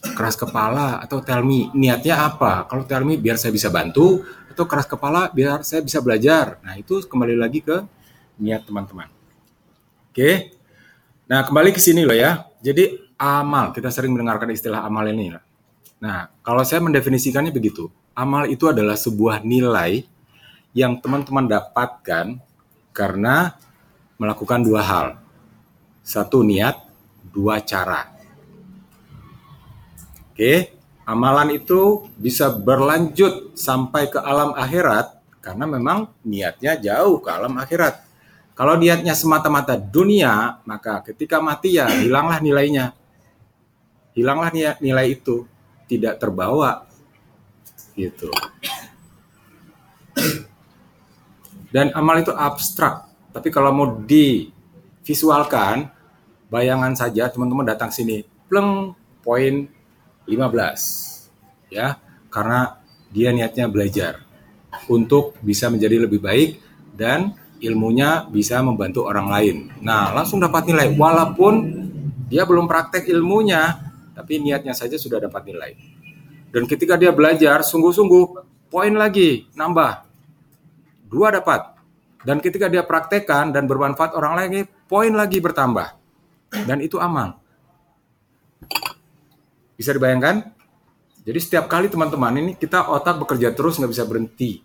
Keras 0.01 0.33
kepala 0.33 0.97
atau 1.05 1.21
tell 1.21 1.45
me 1.45 1.69
niatnya 1.77 2.25
apa? 2.25 2.65
Kalau 2.65 2.89
tell 2.89 3.05
me 3.05 3.21
biar 3.21 3.37
saya 3.37 3.53
bisa 3.53 3.69
bantu 3.69 4.25
atau 4.49 4.65
keras 4.65 4.89
kepala 4.89 5.29
biar 5.29 5.61
saya 5.61 5.85
bisa 5.85 6.01
belajar. 6.01 6.57
Nah 6.65 6.73
itu 6.81 7.05
kembali 7.05 7.37
lagi 7.37 7.61
ke 7.61 7.77
niat 8.41 8.65
teman-teman. 8.65 9.05
Oke. 10.09 10.57
Nah 11.29 11.45
kembali 11.45 11.69
ke 11.69 11.77
sini 11.77 12.09
loh 12.09 12.17
ya. 12.17 12.41
Jadi 12.57 13.13
amal 13.21 13.69
kita 13.69 13.93
sering 13.93 14.17
mendengarkan 14.17 14.49
istilah 14.49 14.81
amal 14.81 15.05
ini. 15.05 15.50
Nah 16.01 16.33
kalau 16.41 16.65
saya 16.65 16.81
mendefinisikannya 16.81 17.53
begitu, 17.53 17.93
amal 18.17 18.49
itu 18.49 18.65
adalah 18.65 18.97
sebuah 18.97 19.45
nilai 19.45 20.01
yang 20.73 20.97
teman-teman 20.97 21.45
dapatkan 21.45 22.41
karena 22.89 23.53
melakukan 24.17 24.65
dua 24.65 24.81
hal. 24.81 25.07
Satu 26.01 26.41
niat, 26.41 26.81
dua 27.29 27.61
cara. 27.61 28.09
Oke, 30.33 30.73
amalan 31.05 31.53
itu 31.53 32.09
bisa 32.17 32.49
berlanjut 32.49 33.53
sampai 33.53 34.09
ke 34.09 34.17
alam 34.17 34.57
akhirat 34.57 35.21
karena 35.37 35.69
memang 35.69 36.09
niatnya 36.25 36.81
jauh 36.81 37.21
ke 37.21 37.29
alam 37.29 37.53
akhirat. 37.61 38.01
Kalau 38.57 38.73
niatnya 38.77 39.13
semata-mata 39.13 39.77
dunia, 39.77 40.61
maka 40.65 41.01
ketika 41.05 41.37
mati 41.37 41.77
ya 41.77 41.89
hilanglah 41.89 42.41
nilainya. 42.41 42.93
Hilanglah 44.11 44.51
nilai 44.81 45.07
itu, 45.13 45.47
tidak 45.91 46.15
terbawa. 46.23 46.87
Gitu. 47.91 48.31
Dan 51.67 51.91
amal 51.91 52.23
itu 52.23 52.31
abstrak. 52.31 53.11
Tapi 53.35 53.51
kalau 53.51 53.75
mau 53.75 53.87
divisualkan, 54.07 55.91
bayangan 56.47 56.95
saja 56.95 57.27
teman-teman 57.27 57.67
datang 57.67 57.91
sini. 57.91 58.23
Pleng, 58.47 58.95
poin 59.19 59.67
15. 60.27 61.27
Ya, 61.71 61.99
karena 62.31 62.79
dia 63.11 63.35
niatnya 63.35 63.67
belajar 63.67 64.23
untuk 64.87 65.35
bisa 65.43 65.67
menjadi 65.67 66.07
lebih 66.07 66.23
baik 66.23 66.59
dan 66.95 67.35
ilmunya 67.63 68.27
bisa 68.27 68.59
membantu 68.63 69.07
orang 69.07 69.27
lain. 69.31 69.57
Nah, 69.79 70.11
langsung 70.11 70.43
dapat 70.43 70.67
nilai 70.67 70.91
walaupun 70.95 71.53
dia 72.27 72.43
belum 72.43 72.67
praktek 72.67 73.07
ilmunya, 73.11 73.90
tapi 74.11 74.39
niatnya 74.43 74.75
saja 74.75 74.95
sudah 74.99 75.23
dapat 75.23 75.47
nilai. 75.47 75.71
Dan 76.51 76.67
ketika 76.67 76.99
dia 76.99 77.15
belajar 77.15 77.63
sungguh-sungguh, 77.63 78.25
poin 78.67 78.91
lagi 78.91 79.47
nambah. 79.55 80.03
Dua 81.07 81.31
dapat. 81.31 81.75
Dan 82.21 82.37
ketika 82.43 82.69
dia 82.69 82.85
praktekkan 82.85 83.49
dan 83.49 83.65
bermanfaat 83.65 84.13
orang 84.13 84.33
lain, 84.37 84.67
poin 84.85 85.11
lagi 85.15 85.41
bertambah. 85.41 85.95
Dan 86.67 86.83
itu 86.83 86.99
amal. 86.99 87.39
Bisa 89.79 89.95
dibayangkan? 89.95 90.53
Jadi 91.21 91.39
setiap 91.39 91.65
kali 91.69 91.89
teman-teman 91.89 92.33
ini 92.37 92.51
kita 92.57 92.89
otak 92.89 93.21
bekerja 93.21 93.53
terus 93.53 93.77
nggak 93.77 93.91
bisa 93.93 94.05
berhenti. 94.05 94.61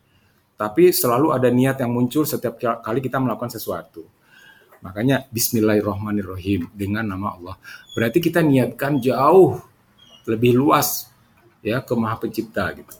Tapi 0.56 0.88
selalu 0.88 1.36
ada 1.36 1.52
niat 1.52 1.76
yang 1.84 1.92
muncul 1.92 2.24
setiap 2.24 2.56
kali 2.60 3.04
kita 3.04 3.20
melakukan 3.20 3.52
sesuatu. 3.52 4.08
Makanya 4.84 5.28
Bismillahirrahmanirrahim 5.32 6.72
dengan 6.74 7.06
nama 7.06 7.36
Allah. 7.36 7.56
Berarti 7.96 8.18
kita 8.20 8.42
niatkan 8.42 8.98
jauh 9.00 9.60
lebih 10.26 10.56
luas 10.58 11.08
ya 11.62 11.80
ke 11.80 11.92
Maha 11.96 12.20
Pencipta 12.20 12.72
gitu. 12.74 12.94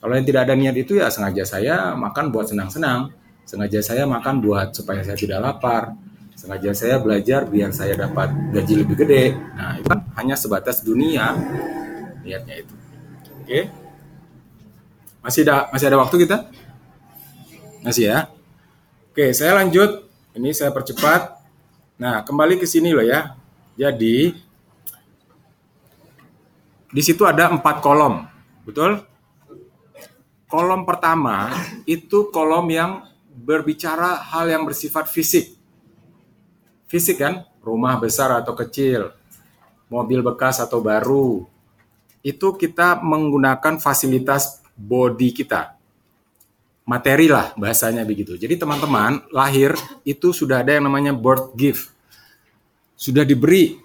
Kalau 0.00 0.12
yang 0.12 0.26
tidak 0.26 0.50
ada 0.50 0.54
niat 0.56 0.76
itu 0.76 1.00
ya 1.00 1.08
sengaja 1.08 1.44
saya 1.48 1.96
makan 1.96 2.28
buat 2.28 2.50
senang-senang 2.50 3.24
Sengaja 3.44 3.84
saya 3.84 4.08
makan 4.08 4.40
buat 4.40 4.72
supaya 4.72 5.04
saya 5.04 5.16
tidak 5.20 5.44
lapar. 5.44 5.92
Sengaja 6.34 6.72
saya 6.72 6.96
belajar 6.98 7.44
biar 7.46 7.70
saya 7.70 7.94
dapat 7.94 8.32
gaji 8.50 8.74
lebih 8.82 8.96
gede. 9.04 9.36
Nah, 9.36 9.78
itu 9.78 9.86
kan 9.86 10.00
hanya 10.16 10.34
sebatas 10.34 10.80
dunia 10.80 11.36
niatnya 12.24 12.64
itu. 12.64 12.74
Oke. 13.44 13.60
Masih 15.20 15.44
ada 15.44 15.68
masih 15.70 15.86
ada 15.92 15.98
waktu 16.00 16.16
kita? 16.24 16.36
Masih 17.84 18.04
ya. 18.08 18.18
Oke, 19.12 19.36
saya 19.36 19.60
lanjut. 19.60 20.03
Ini 20.34 20.50
saya 20.50 20.74
percepat. 20.74 21.38
Nah, 21.94 22.26
kembali 22.26 22.58
ke 22.58 22.66
sini 22.66 22.90
loh 22.90 23.06
ya. 23.06 23.38
Jadi 23.78 24.34
di 26.90 27.02
situ 27.02 27.22
ada 27.22 27.54
empat 27.54 27.78
kolom, 27.78 28.26
betul? 28.66 29.02
Kolom 30.50 30.82
pertama 30.82 31.54
itu 31.86 32.30
kolom 32.34 32.66
yang 32.66 33.06
berbicara 33.30 34.18
hal 34.30 34.50
yang 34.50 34.66
bersifat 34.66 35.06
fisik. 35.06 35.54
Fisik 36.90 37.22
kan, 37.22 37.46
rumah 37.62 37.98
besar 37.98 38.30
atau 38.34 38.54
kecil, 38.58 39.14
mobil 39.86 40.18
bekas 40.22 40.58
atau 40.58 40.82
baru. 40.82 41.46
Itu 42.26 42.58
kita 42.58 43.02
menggunakan 43.02 43.78
fasilitas 43.78 44.62
body 44.74 45.30
kita. 45.30 45.73
Materi 46.84 47.32
lah 47.32 47.56
bahasanya 47.56 48.04
begitu. 48.04 48.36
Jadi 48.36 48.60
teman-teman 48.60 49.24
lahir 49.32 49.72
itu 50.04 50.36
sudah 50.36 50.60
ada 50.60 50.76
yang 50.76 50.84
namanya 50.84 51.16
birth 51.16 51.56
gift. 51.56 51.88
Sudah 52.92 53.24
diberi 53.24 53.80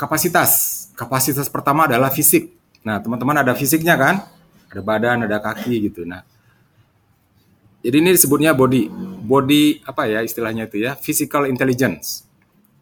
kapasitas. 0.00 0.88
Kapasitas 0.96 1.52
pertama 1.52 1.84
adalah 1.84 2.08
fisik. 2.08 2.56
Nah, 2.80 2.96
teman-teman 3.04 3.44
ada 3.44 3.52
fisiknya 3.52 4.00
kan? 4.00 4.24
Ada 4.72 4.80
badan, 4.80 5.28
ada 5.28 5.36
kaki 5.44 5.92
gitu. 5.92 6.08
Nah, 6.08 6.24
jadi 7.86 8.02
ini 8.02 8.18
disebutnya 8.18 8.50
body, 8.50 8.90
body 9.22 9.86
apa 9.86 10.10
ya 10.10 10.18
istilahnya 10.26 10.66
itu 10.66 10.82
ya, 10.82 10.98
physical 10.98 11.46
intelligence. 11.46 12.26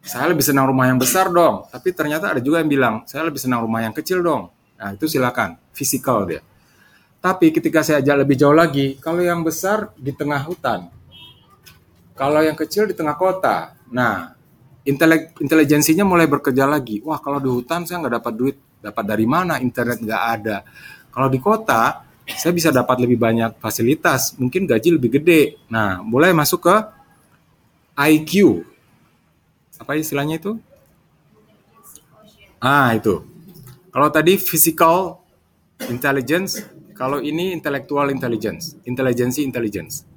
Saya 0.01 0.33
lebih 0.33 0.41
senang 0.41 0.65
rumah 0.65 0.89
yang 0.89 0.97
besar 0.97 1.29
dong, 1.29 1.69
tapi 1.69 1.93
ternyata 1.93 2.33
ada 2.33 2.41
juga 2.41 2.57
yang 2.57 2.69
bilang 2.69 2.95
saya 3.05 3.25
lebih 3.25 3.37
senang 3.37 3.61
rumah 3.61 3.85
yang 3.85 3.93
kecil 3.93 4.25
dong. 4.25 4.49
Nah 4.77 4.97
itu 4.97 5.05
silakan, 5.05 5.61
physical 5.77 6.25
dia. 6.25 6.41
Tapi 7.25 7.49
ketika 7.49 7.81
saya 7.81 8.05
ajak 8.05 8.21
lebih 8.21 8.37
jauh 8.37 8.53
lagi, 8.53 9.01
kalau 9.01 9.25
yang 9.25 9.41
besar 9.41 9.89
di 9.97 10.13
tengah 10.13 10.45
hutan, 10.45 10.93
kalau 12.13 12.45
yang 12.45 12.53
kecil 12.53 12.85
di 12.85 12.93
tengah 12.93 13.17
kota, 13.17 13.73
nah 13.89 14.37
intelijensinya 15.41 16.05
mulai 16.05 16.29
bekerja 16.29 16.69
lagi. 16.69 17.01
Wah 17.01 17.17
kalau 17.17 17.41
di 17.41 17.49
hutan 17.49 17.81
saya 17.89 18.05
nggak 18.05 18.21
dapat 18.21 18.33
duit, 18.37 18.57
dapat 18.77 19.03
dari 19.09 19.25
mana? 19.25 19.57
Internet 19.57 20.05
nggak 20.05 20.23
ada. 20.37 20.61
Kalau 21.09 21.25
di 21.25 21.41
kota 21.41 22.05
saya 22.29 22.53
bisa 22.53 22.69
dapat 22.69 23.01
lebih 23.01 23.17
banyak 23.17 23.57
fasilitas, 23.57 24.37
mungkin 24.37 24.69
gaji 24.69 24.93
lebih 24.93 25.17
gede. 25.17 25.57
Nah, 25.65 26.05
mulai 26.05 26.29
masuk 26.29 26.69
ke 26.69 26.75
IQ. 28.05 28.61
Apa 29.81 29.97
istilahnya 29.97 30.37
itu? 30.37 30.61
Ah, 32.61 32.93
itu. 32.93 33.25
Kalau 33.89 34.13
tadi 34.13 34.37
physical 34.37 35.17
intelligence, 35.89 36.74
kalau 36.95 37.19
ini 37.19 37.51
intellectual 37.51 38.07
intelligence, 38.09 38.79
intelijensi 38.87 39.43
intelligence. 39.43 40.07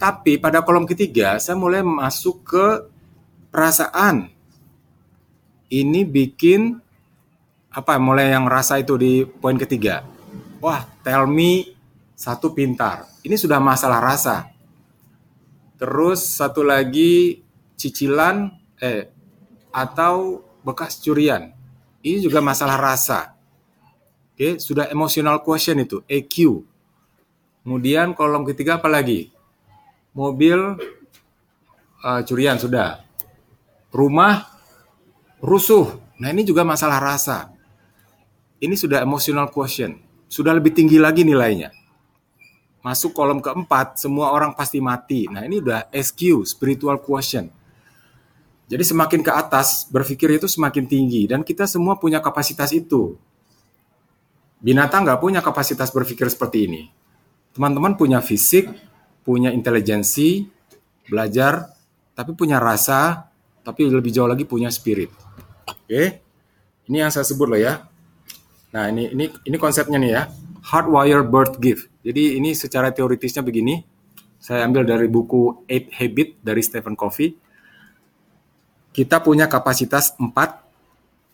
Tapi 0.00 0.40
pada 0.40 0.64
kolom 0.64 0.88
ketiga, 0.88 1.36
saya 1.36 1.58
mulai 1.58 1.84
masuk 1.84 2.46
ke 2.46 2.66
perasaan. 3.52 4.32
Ini 5.70 6.00
bikin 6.08 6.78
apa 7.70 8.00
mulai 8.00 8.32
yang 8.32 8.48
rasa 8.48 8.80
itu 8.80 8.96
di 8.96 9.22
poin 9.22 9.54
ketiga 9.54 10.02
wah 10.60 10.84
tell 11.02 11.26
me 11.26 11.72
satu 12.14 12.52
pintar. 12.52 13.08
Ini 13.24 13.34
sudah 13.34 13.58
masalah 13.58 13.98
rasa. 13.98 14.52
Terus 15.80 16.20
satu 16.20 16.60
lagi 16.60 17.40
cicilan 17.80 18.52
eh 18.76 19.08
atau 19.72 20.44
bekas 20.60 21.00
curian. 21.00 21.56
Ini 22.04 22.20
juga 22.20 22.44
masalah 22.44 22.76
rasa. 22.76 23.39
Oke, 24.40 24.56
sudah 24.56 24.88
emotional 24.88 25.44
quotient 25.44 25.84
itu, 25.84 26.00
EQ. 26.08 26.64
Kemudian 27.60 28.16
kolom 28.16 28.48
ketiga 28.48 28.80
apa 28.80 28.88
lagi? 28.88 29.28
Mobil 30.16 30.56
uh, 32.00 32.20
curian 32.24 32.56
sudah. 32.56 33.04
Rumah 33.92 34.48
rusuh. 35.44 35.92
Nah, 36.16 36.32
ini 36.32 36.48
juga 36.48 36.64
masalah 36.64 36.96
rasa. 37.04 37.52
ini 38.64 38.80
sudah 38.80 39.04
emotional 39.04 39.52
quotient, 39.52 40.00
sudah 40.24 40.56
lebih 40.56 40.72
tinggi 40.72 40.96
lagi 40.96 41.20
nilainya. 41.20 41.68
Masuk 42.80 43.12
kolom 43.12 43.44
keempat, 43.44 44.00
semua 44.00 44.32
orang 44.32 44.56
pasti 44.56 44.80
mati. 44.80 45.28
Nah 45.28 45.44
ini 45.44 45.60
udah 45.60 45.92
SQ, 45.92 46.48
spiritual 46.48 46.96
quotient. 47.04 47.52
Jadi 48.72 48.84
semakin 48.88 49.20
ke 49.20 49.32
atas, 49.36 49.84
berpikir 49.92 50.32
itu 50.32 50.48
semakin 50.48 50.88
tinggi. 50.88 51.28
Dan 51.28 51.44
kita 51.44 51.68
semua 51.68 52.00
punya 52.00 52.24
kapasitas 52.24 52.72
itu. 52.72 53.20
Binatang 54.60 55.08
nggak 55.08 55.20
punya 55.24 55.40
kapasitas 55.40 55.88
berpikir 55.88 56.28
seperti 56.28 56.68
ini. 56.68 56.82
Teman-teman 57.56 57.96
punya 57.96 58.20
fisik, 58.20 58.68
punya 59.24 59.48
intelijensi, 59.48 60.44
belajar, 61.08 61.72
tapi 62.12 62.36
punya 62.36 62.60
rasa, 62.60 63.32
tapi 63.64 63.88
lebih 63.88 64.12
jauh 64.12 64.28
lagi 64.28 64.44
punya 64.44 64.68
spirit. 64.68 65.08
Oke, 65.64 66.20
ini 66.86 66.96
yang 67.00 67.08
saya 67.08 67.24
sebut 67.24 67.48
loh 67.48 67.56
ya. 67.56 67.88
Nah 68.76 68.86
ini 68.92 69.10
ini 69.10 69.32
ini 69.48 69.56
konsepnya 69.56 69.96
nih 69.96 70.12
ya, 70.12 70.22
hardwire 70.60 71.24
birth 71.24 71.56
gift. 71.56 71.88
Jadi 72.04 72.36
ini 72.36 72.52
secara 72.52 72.92
teoritisnya 72.92 73.40
begini. 73.40 73.80
Saya 74.40 74.64
ambil 74.64 74.88
dari 74.88 75.04
buku 75.04 75.68
Eight 75.68 75.92
Habit 75.92 76.40
dari 76.40 76.64
Stephen 76.64 76.96
Covey. 76.96 77.36
Kita 78.90 79.20
punya 79.20 79.44
kapasitas 79.44 80.16
empat, 80.16 80.64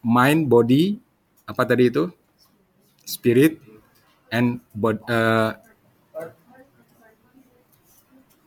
mind, 0.03 0.51
body, 0.51 0.99
apa 1.47 1.63
tadi 1.63 1.87
itu? 1.87 2.11
Spirit, 3.07 3.63
and 4.35 4.59
bod, 4.75 4.99
uh, 5.07 5.55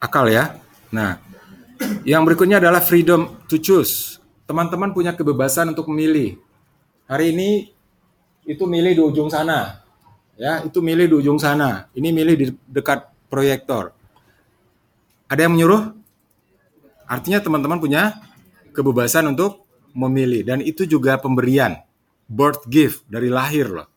akal 0.03 0.27
ya. 0.27 0.59
Nah, 0.91 1.17
yang 2.03 2.27
berikutnya 2.27 2.59
adalah 2.59 2.83
freedom 2.83 3.39
to 3.47 3.55
choose. 3.55 4.19
Teman-teman 4.43 4.91
punya 4.91 5.15
kebebasan 5.15 5.71
untuk 5.71 5.87
memilih. 5.87 6.35
Hari 7.07 7.31
ini 7.31 7.71
itu 8.43 8.67
milih 8.67 8.91
di 8.97 9.01
ujung 9.01 9.31
sana. 9.31 9.79
Ya, 10.35 10.63
itu 10.67 10.83
milih 10.83 11.05
di 11.07 11.15
ujung 11.23 11.39
sana. 11.39 11.87
Ini 11.95 12.09
milih 12.11 12.35
di 12.35 12.45
dekat 12.67 13.07
proyektor. 13.31 13.95
Ada 15.29 15.45
yang 15.45 15.53
menyuruh? 15.53 15.93
Artinya 17.05 17.39
teman-teman 17.41 17.77
punya 17.77 18.17
kebebasan 18.73 19.29
untuk 19.33 19.65
memilih 19.93 20.45
dan 20.45 20.61
itu 20.61 20.85
juga 20.85 21.17
pemberian 21.17 21.81
birth 22.29 22.65
gift 22.69 23.05
dari 23.09 23.29
lahir 23.29 23.69
loh. 23.69 23.87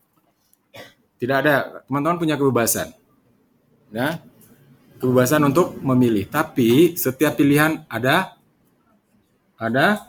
Tidak 1.23 1.37
ada 1.39 1.87
teman-teman 1.87 2.19
punya 2.19 2.35
kebebasan. 2.35 2.91
Ya, 3.95 4.19
kebebasan 4.99 5.39
untuk 5.47 5.79
memilih. 5.79 6.27
Tapi 6.27 6.99
setiap 6.99 7.39
pilihan 7.39 7.87
ada 7.87 8.35
ada 9.55 10.03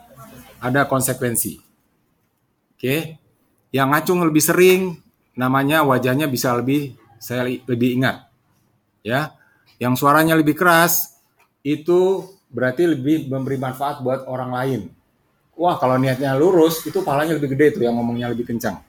ada 0.59 0.81
konsekuensi. 0.83 1.63
Oke. 2.75 3.15
Yang 3.71 3.87
ngacung 3.95 4.27
lebih 4.27 4.43
sering 4.43 4.81
namanya 5.39 5.87
wajahnya 5.87 6.27
bisa 6.27 6.51
lebih 6.51 6.99
saya 7.15 7.47
lebih 7.47 7.95
ingat. 7.95 8.27
Ya. 8.99 9.39
Yang 9.79 10.03
suaranya 10.03 10.35
lebih 10.35 10.59
keras 10.59 11.15
itu 11.63 12.27
berarti 12.51 12.91
lebih 12.91 13.31
memberi 13.31 13.55
manfaat 13.55 14.03
buat 14.03 14.27
orang 14.27 14.51
lain. 14.51 14.81
Wah, 15.55 15.79
kalau 15.79 15.95
niatnya 15.95 16.35
lurus 16.35 16.83
itu 16.83 16.99
palanya 17.07 17.39
lebih 17.39 17.55
gede 17.55 17.79
tuh 17.79 17.87
yang 17.87 17.95
ngomongnya 17.95 18.27
lebih 18.35 18.43
kencang. 18.51 18.83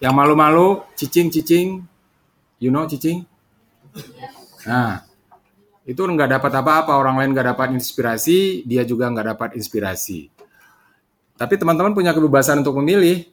Yang 0.00 0.14
malu-malu, 0.16 0.80
cicing-cicing, 0.96 1.84
you 2.56 2.72
know 2.72 2.88
cicing? 2.88 3.28
Nah, 4.64 5.04
itu 5.84 6.00
nggak 6.00 6.40
dapat 6.40 6.52
apa-apa, 6.56 6.96
orang 6.96 7.20
lain 7.20 7.36
nggak 7.36 7.52
dapat 7.52 7.68
inspirasi, 7.76 8.64
dia 8.64 8.80
juga 8.88 9.12
nggak 9.12 9.36
dapat 9.36 9.50
inspirasi. 9.60 10.32
Tapi 11.36 11.54
teman-teman 11.60 11.92
punya 11.92 12.16
kebebasan 12.16 12.64
untuk 12.64 12.80
memilih. 12.80 13.28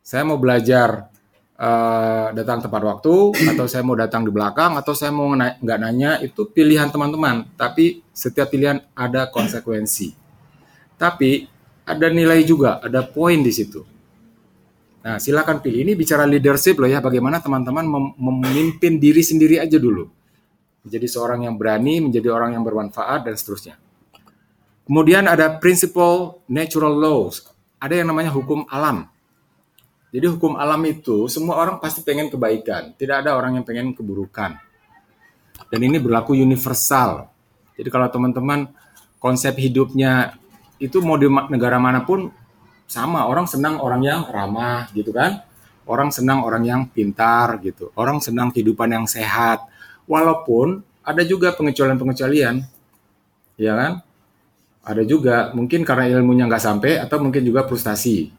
Saya 0.00 0.24
mau 0.24 0.40
belajar 0.40 1.12
uh, 1.58 2.32
datang 2.32 2.64
tepat 2.64 2.82
waktu, 2.84 3.14
atau 3.52 3.66
saya 3.68 3.84
mau 3.84 3.96
datang 3.96 4.24
di 4.24 4.32
belakang, 4.32 4.72
atau 4.76 4.96
saya 4.96 5.12
mau 5.12 5.28
nggak 5.36 5.78
nanya, 5.84 6.16
itu 6.24 6.48
pilihan 6.48 6.88
teman-teman. 6.88 7.44
Tapi 7.60 8.00
setiap 8.12 8.48
pilihan 8.48 8.80
ada 8.96 9.28
konsekuensi. 9.28 10.16
Tapi 10.96 11.44
ada 11.84 12.08
nilai 12.08 12.40
juga, 12.40 12.80
ada 12.80 13.04
poin 13.04 13.40
di 13.40 13.52
situ. 13.52 13.95
Nah, 15.06 15.22
silakan 15.22 15.62
pilih. 15.62 15.86
Ini 15.86 15.94
bicara 15.94 16.26
leadership 16.26 16.82
loh 16.82 16.90
ya, 16.90 16.98
bagaimana 16.98 17.38
teman-teman 17.38 17.86
mem 17.86 18.04
memimpin 18.18 18.98
diri 18.98 19.22
sendiri 19.22 19.62
aja 19.62 19.78
dulu 19.78 20.10
menjadi 20.82 21.06
seorang 21.06 21.46
yang 21.46 21.54
berani, 21.54 22.02
menjadi 22.02 22.34
orang 22.34 22.58
yang 22.58 22.66
bermanfaat, 22.66 23.22
dan 23.22 23.38
seterusnya. 23.38 23.78
Kemudian 24.86 25.30
ada 25.30 25.62
principle 25.62 26.42
natural 26.50 26.94
laws. 26.94 27.46
Ada 27.78 28.02
yang 28.02 28.10
namanya 28.10 28.34
hukum 28.34 28.66
alam. 28.66 29.06
Jadi 30.10 30.26
hukum 30.26 30.58
alam 30.58 30.78
itu 30.86 31.26
semua 31.30 31.58
orang 31.58 31.82
pasti 31.82 32.02
pengen 32.02 32.26
kebaikan. 32.26 32.94
Tidak 32.94 33.26
ada 33.26 33.38
orang 33.38 33.58
yang 33.58 33.64
pengen 33.66 33.94
keburukan. 33.94 34.58
Dan 35.70 35.80
ini 35.82 35.98
berlaku 35.98 36.34
universal. 36.38 37.30
Jadi 37.74 37.88
kalau 37.90 38.06
teman-teman 38.10 38.70
konsep 39.18 39.54
hidupnya 39.58 40.38
itu 40.78 41.02
mau 41.02 41.18
di 41.18 41.26
negara 41.30 41.82
mana 41.82 42.06
pun 42.06 42.30
sama. 42.86 43.26
Orang 43.26 43.50
senang 43.50 43.82
orang 43.82 44.02
yang 44.02 44.20
ramah 44.30 44.88
gitu 44.94 45.10
kan. 45.10 45.42
Orang 45.86 46.10
senang 46.10 46.42
orang 46.42 46.66
yang 46.66 46.82
pintar 46.90 47.62
gitu. 47.62 47.94
Orang 47.94 48.18
senang 48.18 48.50
kehidupan 48.50 48.90
yang 48.90 49.06
sehat 49.06 49.62
Walaupun 50.06 50.86
ada 51.02 51.22
juga 51.26 51.50
pengecualian-pengecualian, 51.58 52.62
ya 53.58 53.72
kan? 53.74 53.92
Ada 54.86 55.02
juga 55.02 55.50
mungkin 55.50 55.82
karena 55.82 56.06
ilmunya 56.14 56.46
nggak 56.46 56.62
sampai 56.62 57.02
atau 57.02 57.18
mungkin 57.18 57.42
juga 57.42 57.66
frustasi. 57.66 58.30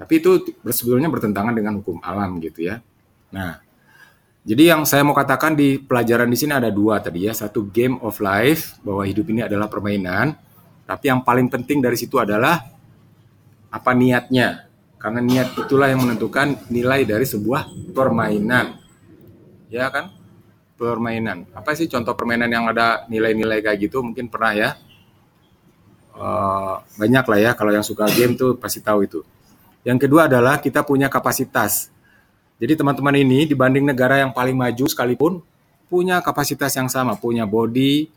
Tapi 0.00 0.12
itu 0.16 0.56
sebetulnya 0.64 1.12
bertentangan 1.12 1.52
dengan 1.52 1.76
hukum 1.76 2.00
alam 2.00 2.40
gitu 2.40 2.72
ya. 2.72 2.80
Nah, 3.28 3.60
jadi 4.48 4.72
yang 4.72 4.88
saya 4.88 5.04
mau 5.04 5.12
katakan 5.12 5.52
di 5.52 5.76
pelajaran 5.76 6.24
di 6.24 6.40
sini 6.40 6.56
ada 6.56 6.72
dua 6.72 7.04
tadi 7.04 7.28
ya. 7.28 7.36
Satu 7.36 7.68
game 7.68 8.00
of 8.00 8.16
life 8.24 8.80
bahwa 8.80 9.04
hidup 9.04 9.28
ini 9.28 9.44
adalah 9.44 9.68
permainan. 9.68 10.40
Tapi 10.88 11.04
yang 11.12 11.20
paling 11.20 11.52
penting 11.52 11.84
dari 11.84 12.00
situ 12.00 12.16
adalah 12.16 12.64
apa 13.68 13.90
niatnya. 13.92 14.68
Karena 14.98 15.22
niat 15.22 15.54
itulah 15.54 15.86
yang 15.86 16.02
menentukan 16.02 16.58
nilai 16.68 17.06
dari 17.06 17.22
sebuah 17.22 17.94
permainan. 17.94 18.82
Ya 19.70 19.86
kan? 19.92 20.18
permainan. 20.78 21.50
Apa 21.50 21.74
sih 21.74 21.90
contoh 21.90 22.14
permainan 22.14 22.46
yang 22.46 22.70
ada 22.70 23.04
nilai-nilai 23.10 23.58
kayak 23.60 23.90
gitu? 23.90 24.00
Mungkin 24.00 24.30
pernah 24.30 24.54
ya. 24.54 24.70
Uh, 26.14 26.82
banyak 26.98 27.26
lah 27.26 27.38
ya 27.38 27.50
kalau 27.58 27.74
yang 27.74 27.82
suka 27.82 28.06
game 28.14 28.38
tuh 28.38 28.54
pasti 28.54 28.78
tahu 28.78 29.02
itu. 29.04 29.20
Yang 29.82 30.06
kedua 30.06 30.30
adalah 30.30 30.62
kita 30.62 30.86
punya 30.86 31.10
kapasitas. 31.10 31.90
Jadi 32.58 32.78
teman-teman 32.78 33.14
ini 33.18 33.46
dibanding 33.46 33.86
negara 33.86 34.22
yang 34.22 34.30
paling 34.30 34.54
maju 34.54 34.86
sekalipun 34.86 35.42
punya 35.90 36.18
kapasitas 36.22 36.74
yang 36.74 36.90
sama, 36.90 37.14
punya 37.14 37.46
body, 37.46 38.10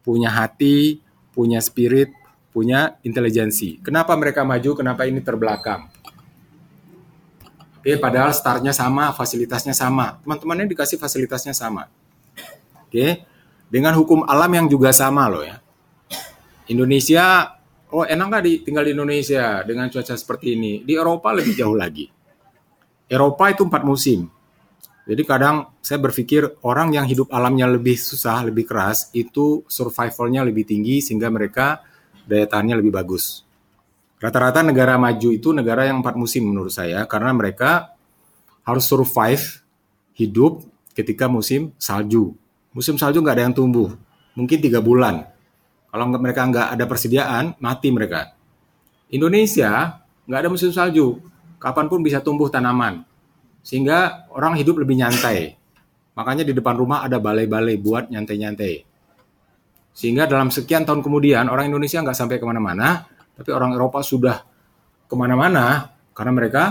punya 0.00 0.32
hati, 0.32 1.00
punya 1.36 1.60
spirit, 1.60 2.12
punya 2.52 3.00
intelijensi. 3.00 3.80
Kenapa 3.80 4.12
mereka 4.14 4.44
maju? 4.44 4.76
Kenapa 4.76 5.08
ini 5.08 5.24
terbelakang? 5.24 5.88
Oke, 7.82 7.98
padahal 7.98 8.30
startnya 8.30 8.70
sama, 8.70 9.10
fasilitasnya 9.10 9.74
sama. 9.74 10.22
Teman-temannya 10.22 10.70
dikasih 10.70 11.02
fasilitasnya 11.02 11.50
sama. 11.50 11.90
Oke. 12.86 13.26
Dengan 13.72 13.96
hukum 13.98 14.22
alam 14.28 14.52
yang 14.52 14.66
juga 14.68 14.92
sama 14.92 15.26
loh 15.26 15.42
ya. 15.42 15.58
Indonesia, 16.70 17.56
oh 17.90 18.06
enak 18.06 18.26
nggak 18.28 18.44
di, 18.44 18.52
tinggal 18.62 18.84
di 18.86 18.92
Indonesia 18.94 19.64
dengan 19.66 19.90
cuaca 19.90 20.14
seperti 20.14 20.54
ini. 20.54 20.72
Di 20.86 20.94
Eropa 20.94 21.34
lebih 21.34 21.58
jauh 21.58 21.74
lagi. 21.74 22.06
Eropa 23.10 23.50
itu 23.50 23.66
empat 23.66 23.82
musim. 23.82 24.28
Jadi 25.02 25.22
kadang 25.26 25.74
saya 25.82 25.98
berpikir 25.98 26.62
orang 26.62 26.94
yang 26.94 27.02
hidup 27.10 27.34
alamnya 27.34 27.66
lebih 27.66 27.98
susah, 27.98 28.46
lebih 28.46 28.62
keras, 28.62 29.10
itu 29.10 29.66
survivalnya 29.66 30.46
lebih 30.46 30.62
tinggi 30.62 31.02
sehingga 31.02 31.26
mereka 31.26 31.82
daya 32.28 32.46
tahannya 32.46 32.78
lebih 32.78 32.92
bagus. 32.94 33.46
Rata-rata 34.22 34.62
negara 34.62 34.94
maju 34.98 35.28
itu 35.34 35.50
negara 35.50 35.86
yang 35.86 36.04
empat 36.04 36.14
musim 36.14 36.46
menurut 36.46 36.70
saya 36.70 37.02
karena 37.10 37.34
mereka 37.34 37.94
harus 38.62 38.86
survive 38.86 39.62
hidup 40.14 40.62
ketika 40.94 41.26
musim 41.26 41.74
salju 41.80 42.38
musim 42.72 42.96
salju 42.96 43.20
nggak 43.20 43.36
ada 43.36 43.44
yang 43.48 43.56
tumbuh, 43.56 43.92
mungkin 44.32 44.58
tiga 44.58 44.80
bulan. 44.80 45.28
Kalau 45.92 46.08
mereka 46.08 46.48
nggak 46.48 46.68
ada 46.72 46.84
persediaan, 46.88 47.44
mati 47.60 47.92
mereka. 47.92 48.32
Indonesia 49.12 50.00
nggak 50.24 50.40
ada 50.40 50.48
musim 50.48 50.72
salju, 50.72 51.20
kapan 51.60 51.86
pun 51.92 52.00
bisa 52.00 52.24
tumbuh 52.24 52.48
tanaman, 52.48 53.04
sehingga 53.60 54.24
orang 54.32 54.56
hidup 54.56 54.80
lebih 54.80 54.96
nyantai. 55.04 55.60
Makanya 56.16 56.48
di 56.48 56.56
depan 56.56 56.76
rumah 56.80 57.04
ada 57.04 57.20
balai-balai 57.20 57.76
buat 57.76 58.08
nyantai-nyantai. 58.08 58.88
Sehingga 59.92 60.24
dalam 60.24 60.48
sekian 60.48 60.88
tahun 60.88 61.04
kemudian 61.04 61.52
orang 61.52 61.68
Indonesia 61.68 62.00
nggak 62.00 62.16
sampai 62.16 62.40
ke 62.40 62.44
mana-mana, 62.48 63.04
tapi 63.36 63.52
orang 63.52 63.76
Eropa 63.76 64.00
sudah 64.00 64.40
ke 65.08 65.14
mana-mana 65.14 65.92
karena 66.16 66.32
mereka 66.32 66.64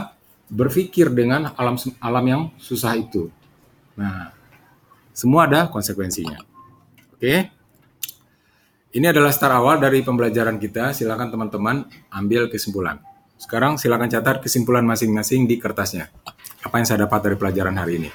berpikir 0.49 1.13
dengan 1.13 1.53
alam 1.55 1.77
alam 2.01 2.25
yang 2.25 2.41
susah 2.57 2.97
itu. 2.97 3.29
Nah, 3.95 4.33
semua 5.13 5.45
ada 5.45 5.69
konsekuensinya. 5.69 6.41
Oke. 7.15 7.53
Ini 8.91 9.07
adalah 9.07 9.31
start 9.31 9.55
awal 9.55 9.79
dari 9.79 10.03
pembelajaran 10.03 10.59
kita. 10.59 10.91
Silakan 10.91 11.31
teman-teman 11.31 11.87
ambil 12.11 12.51
kesimpulan. 12.51 12.99
Sekarang 13.39 13.79
silakan 13.79 14.11
catat 14.11 14.43
kesimpulan 14.43 14.83
masing-masing 14.83 15.47
di 15.47 15.55
kertasnya. 15.57 16.11
apa 16.61 16.77
yang 16.77 16.85
saya 16.85 17.09
dapat 17.09 17.25
dari 17.25 17.35
pelajaran 17.41 17.73
hari 17.73 17.97
ini. 17.97 18.09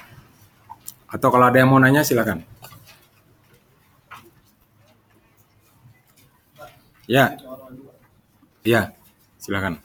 Atau 1.11 1.27
kalau 1.27 1.51
ada 1.51 1.59
yang 1.59 1.67
mau 1.67 1.83
nanya 1.83 1.99
silakan. 2.07 2.47
Ya. 7.07 7.37
Ya, 8.67 8.91
silakan. 9.39 9.79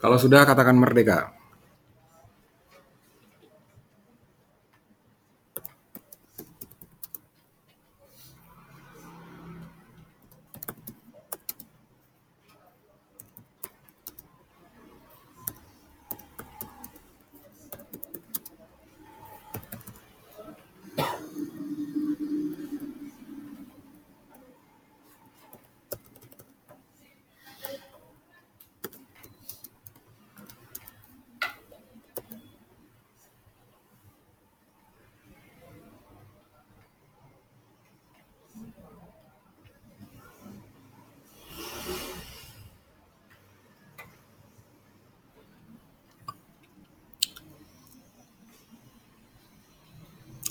Kalau 0.00 0.16
sudah 0.16 0.48
katakan 0.48 0.80
merdeka. 0.80 1.39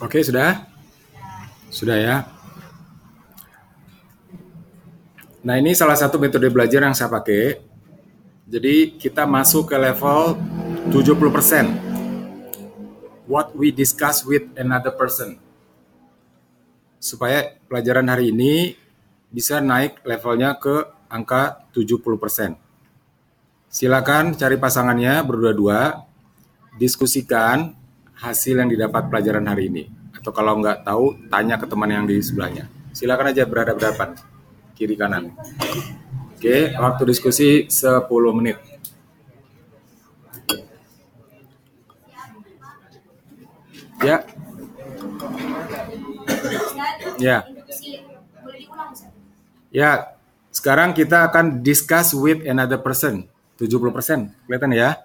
Oke, 0.09 0.25
sudah? 0.25 0.65
Sudah 1.69 1.93
ya. 1.93 2.25
Nah, 5.45 5.61
ini 5.61 5.77
salah 5.77 5.93
satu 5.93 6.17
metode 6.17 6.49
belajar 6.49 6.81
yang 6.81 6.97
saya 6.97 7.13
pakai. 7.13 7.61
Jadi, 8.49 8.97
kita 8.97 9.29
masuk 9.29 9.69
ke 9.69 9.77
level 9.77 10.33
70%. 10.89 11.69
What 13.29 13.53
we 13.53 13.69
discuss 13.69 14.25
with 14.25 14.49
another 14.57 14.89
person. 14.97 15.37
Supaya 16.97 17.61
pelajaran 17.69 18.09
hari 18.09 18.33
ini 18.33 18.73
bisa 19.29 19.61
naik 19.61 20.01
levelnya 20.09 20.57
ke 20.57 20.89
angka 21.05 21.69
70%. 21.69 22.57
Silakan 23.69 24.33
cari 24.33 24.57
pasangannya 24.57 25.21
berdua-dua, 25.21 26.01
diskusikan 26.81 27.77
hasil 28.17 28.57
yang 28.57 28.73
didapat 28.73 29.05
pelajaran 29.05 29.45
hari 29.45 29.69
ini. 29.69 29.98
Atau 30.19 30.31
kalau 30.35 30.59
nggak 30.59 30.83
tahu, 30.83 31.15
tanya 31.31 31.55
ke 31.55 31.65
teman 31.65 31.89
yang 31.89 32.05
di 32.05 32.19
sebelahnya. 32.19 32.67
Silakan 32.91 33.31
aja 33.31 33.47
berhadapan 33.47 34.19
kiri 34.75 34.99
kanan. 34.99 35.31
Oke, 36.35 36.75
waktu 36.75 37.03
diskusi 37.07 37.67
10 37.67 38.07
menit. 38.35 38.59
Ya, 43.99 44.23
Ya. 47.19 47.43
Ya. 49.69 49.91
Sekarang 50.49 50.95
kita 50.95 51.29
akan 51.29 51.61
discuss 51.61 52.15
with 52.15 52.41
another 52.47 52.79
person. 52.81 53.27
70%, 53.59 54.31
kelihatan 54.47 54.71
ya? 54.71 55.03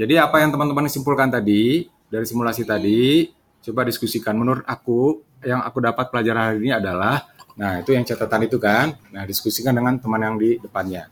Jadi 0.00 0.16
apa 0.16 0.40
yang 0.40 0.48
teman-teman 0.48 0.88
simpulkan 0.88 1.28
tadi 1.28 1.92
dari 2.08 2.24
simulasi 2.24 2.64
tadi, 2.64 3.28
coba 3.66 3.82
diskusikan. 3.82 4.38
Menurut 4.38 4.62
aku, 4.62 5.26
yang 5.42 5.58
aku 5.66 5.82
dapat 5.82 6.06
pelajaran 6.14 6.54
hari 6.54 6.58
ini 6.62 6.70
adalah, 6.70 7.26
nah 7.58 7.82
itu 7.82 7.90
yang 7.90 8.06
catatan 8.06 8.46
itu 8.46 8.62
kan. 8.62 8.94
Nah 9.10 9.26
diskusikan 9.26 9.74
dengan 9.74 9.98
teman 9.98 10.22
yang 10.22 10.36
di 10.38 10.62
depannya. 10.62 11.10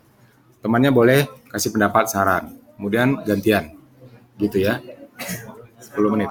Temannya 0.62 0.94
boleh 0.94 1.20
kasih 1.50 1.74
pendapat, 1.74 2.06
saran. 2.06 2.54
Kemudian 2.78 3.20
gantian, 3.26 3.74
gitu 4.38 4.62
ya. 4.62 4.78
10 5.82 6.14
menit. 6.14 6.30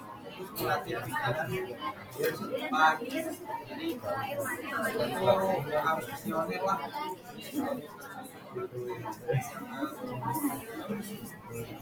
harus 5.85 6.05
visioner 6.09 6.61
lah. 6.61 6.79
嗯。 11.51 11.81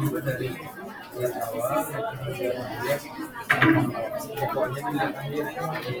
Juga 0.00 0.20
dari 0.20 0.48
yang 1.16 1.32
awal 1.40 1.84
pokoknya 4.36 4.80
dan 4.92 5.12
dari 5.16 6.00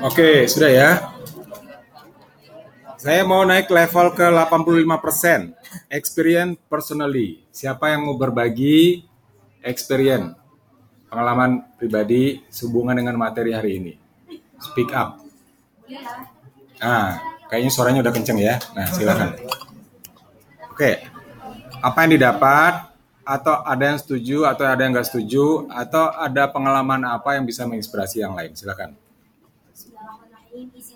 Oke, 0.00 0.48
sudah 0.50 0.70
ya. 0.70 0.90
Saya 3.00 3.24
mau 3.24 3.44
naik 3.48 3.70
level 3.72 4.12
ke 4.12 4.26
85%. 4.28 5.56
Experience 5.88 6.56
personally. 6.68 7.46
Siapa 7.48 7.94
yang 7.94 8.04
mau 8.08 8.16
berbagi 8.18 9.09
experience 9.60 10.36
pengalaman 11.10 11.66
pribadi 11.74 12.44
sehubungan 12.48 12.94
dengan 12.96 13.16
materi 13.18 13.52
hari 13.52 13.80
ini? 13.80 13.92
Speak 14.60 14.92
up. 14.92 15.20
Boleh 15.84 16.00
lah. 16.04 16.22
Ah, 16.80 17.20
kayaknya 17.48 17.70
suaranya 17.72 18.00
udah 18.00 18.14
kenceng 18.14 18.38
ya. 18.40 18.56
Nah, 18.72 18.88
silakan. 18.88 19.36
Oke. 20.72 21.04
Apa 21.80 22.04
yang 22.04 22.12
didapat 22.16 22.92
atau 23.24 23.60
ada 23.64 23.84
yang 23.94 23.98
setuju 24.00 24.48
atau 24.48 24.64
ada 24.64 24.80
yang 24.80 24.92
nggak 24.96 25.08
setuju 25.08 25.68
atau 25.68 26.12
ada 26.12 26.48
pengalaman 26.48 27.04
apa 27.08 27.36
yang 27.36 27.44
bisa 27.44 27.64
menginspirasi 27.68 28.20
yang 28.24 28.36
lain? 28.36 28.52
Silakan. 28.56 28.96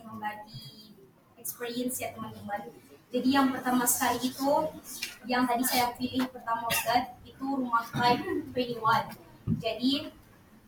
Membagi 0.05 0.93
experience 1.41 2.01
ya 2.01 2.13
teman-teman. 2.17 2.69
Jadi 3.13 3.29
yang 3.31 3.53
pertama 3.53 3.85
sekali 3.87 4.29
itu 4.29 4.51
yang 5.29 5.45
tadi 5.47 5.65
saya 5.65 5.93
pilih 5.97 6.27
pertama 6.29 6.67
Ustaz 6.69 7.15
itu 7.45 7.61
rumah 7.61 7.85
type 7.93 8.25
21. 8.57 9.61
Jadi 9.61 10.09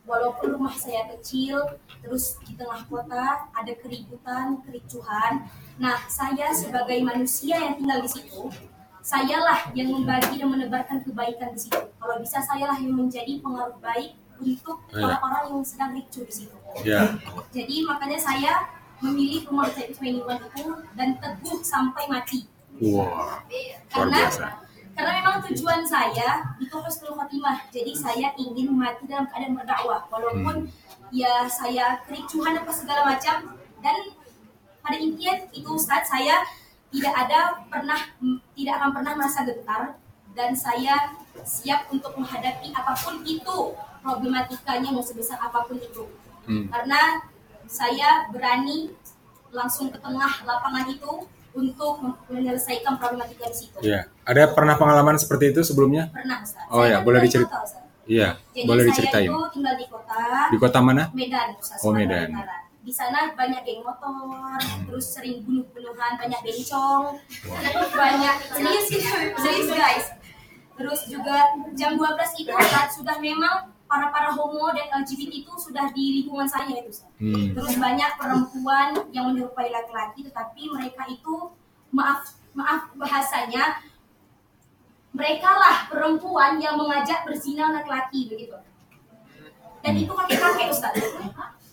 walaupun 0.05 0.61
rumah 0.61 0.77
saya 0.77 1.09
kecil 1.17 1.81
terus 2.05 2.37
di 2.45 2.53
tengah 2.53 2.85
kota 2.85 3.49
ada 3.49 3.73
keributan, 3.81 4.61
kericuhan. 4.69 5.49
Nah, 5.81 6.05
saya 6.07 6.53
sebagai 6.53 7.01
manusia 7.01 7.57
yang 7.57 7.81
tinggal 7.81 8.05
di 8.05 8.11
situ 8.13 8.53
sayalah 9.01 9.71
yang 9.73 9.89
membagi 9.95 10.37
dan 10.37 10.51
menebarkan 10.53 11.01
kebaikan 11.07 11.57
di 11.57 11.61
situ. 11.65 11.81
Kalau 11.97 12.21
bisa 12.21 12.43
sayalah 12.45 12.77
yang 12.77 12.93
menjadi 12.93 13.39
pengaruh 13.41 13.79
baik 13.81 14.19
untuk 14.37 14.85
Ya. 14.93 15.09
orang-orang 15.09 15.57
yang 15.57 15.63
sedang 15.65 15.91
ricu 15.97 16.21
di 16.29 16.35
situ. 16.45 16.57
Ya. 16.85 17.17
Jadi 17.57 17.87
makanya 17.89 18.21
saya 18.21 18.53
memilih 19.01 19.49
rumah 19.49 19.73
21 19.73 20.45
itu 20.53 20.75
dan 20.93 21.17
teguh 21.23 21.59
sampai 21.65 22.05
mati. 22.11 22.45
Wow. 22.77 23.09
Luar 23.09 23.41
Karena 23.89 24.19
biasa. 24.29 24.66
Karena 24.97 25.13
memang 25.21 25.45
tujuan 25.45 25.85
saya 25.85 26.57
itu 26.57 26.73
husnul 26.73 27.15
khotimah. 27.15 27.69
Jadi 27.69 27.93
saya 27.93 28.33
ingin 28.41 28.73
mati 28.73 29.05
dalam 29.05 29.29
keadaan 29.29 29.55
berdakwah 29.55 30.09
walaupun 30.09 30.73
ya 31.13 31.45
saya 31.47 32.01
kericuhan 32.09 32.57
apa 32.57 32.73
segala 32.73 33.05
macam 33.05 33.61
dan 33.85 33.97
pada 34.81 34.97
intinya 34.97 35.47
itu 35.53 35.69
Ustaz 35.69 36.09
saya 36.09 36.43
tidak 36.89 37.15
ada 37.15 37.61
pernah 37.69 38.01
tidak 38.57 38.75
akan 38.81 38.91
pernah 38.97 39.13
merasa 39.15 39.45
gentar 39.45 40.01
dan 40.33 40.57
saya 40.57 41.15
siap 41.45 41.93
untuk 41.93 42.17
menghadapi 42.17 42.73
apa 42.73 42.97
pun 42.97 43.21
itu 43.23 43.77
problematikanya 44.01 44.91
mau 44.91 45.05
sebesar 45.05 45.37
apa 45.39 45.69
pun 45.69 45.77
itu 45.77 46.09
Hmm. 46.47 46.71
karena 46.71 47.27
saya 47.67 48.31
berani 48.31 48.95
langsung 49.51 49.91
ke 49.91 49.99
tengah 49.99 50.47
lapangan 50.47 50.87
itu 50.87 51.27
untuk 51.57 51.93
menyelesaikan 52.29 52.95
problematika 52.95 53.49
di 53.49 53.57
situ. 53.57 53.77
Ya. 53.81 54.13
Ada 54.23 54.53
pernah 54.53 54.77
pengalaman 54.77 55.17
seperti 55.17 55.51
itu 55.51 55.65
sebelumnya? 55.65 56.13
Pernah, 56.13 56.45
Ustaz. 56.45 56.69
Oh 56.69 56.81
Saya 56.81 56.93
ya, 56.93 56.99
boleh 57.01 57.19
dari 57.19 57.27
dicerit- 57.27 57.49
kota, 57.49 57.61
Ustaz. 57.65 57.83
Iya. 58.07 58.29
Jadi 58.53 58.67
Boleh 58.67 58.83
saya 58.83 58.91
diceritain. 58.93 59.27
itu 59.27 59.41
tinggal 59.51 59.75
di 59.75 59.87
kota 59.89 60.21
Di 60.47 60.59
kota 60.61 60.79
mana? 60.79 61.03
Medan, 61.11 61.49
Ustaz. 61.57 61.81
Oh, 61.81 61.91
Medan. 61.91 62.29
Utara. 62.31 62.57
Di 62.79 62.93
sana 62.95 63.35
banyak 63.35 63.61
geng 63.61 63.83
motor, 63.83 64.55
terus 64.87 65.07
sering 65.11 65.43
bunuh-bunuhan, 65.43 66.15
banyak 66.15 66.39
bencong, 66.39 67.19
terus 67.43 67.91
banyak 67.99 68.35
serius 68.47 68.87
serius 69.43 69.69
guys. 69.69 70.07
Terus 70.77 71.01
juga 71.09 71.51
jam 71.73 71.99
12 71.99 72.07
itu 72.39 72.53
saat 72.53 72.87
sudah 72.89 73.19
memang 73.19 73.75
para 73.87 74.11
para 74.11 74.35
homo 74.35 74.71
dan 74.75 74.91
LGBT 75.03 75.47
itu 75.47 75.53
sudah 75.59 75.91
di 75.95 76.23
lingkungan 76.23 76.47
saya 76.47 76.75
itu. 76.75 76.91
Ustaz. 76.91 77.11
Hmm. 77.19 77.55
Terus 77.55 77.75
banyak 77.79 78.11
perempuan 78.19 78.89
yang 79.15 79.31
menyerupai 79.33 79.71
laki-laki, 79.71 80.27
tetapi 80.27 80.63
mereka 80.75 81.07
itu 81.07 81.55
maaf 81.95 82.35
maaf 82.53 82.91
bahasanya 82.99 83.79
mereka 85.17 85.49
lah 85.49 85.77
perempuan 85.89 86.61
yang 86.61 86.77
mengajak 86.77 87.25
berzina 87.25 87.73
laki-laki 87.73 88.29
begitu. 88.29 88.59
Dan 89.81 89.93
itu 89.97 90.13
kakek-kakek 90.13 90.69
Ustaz. 90.75 90.93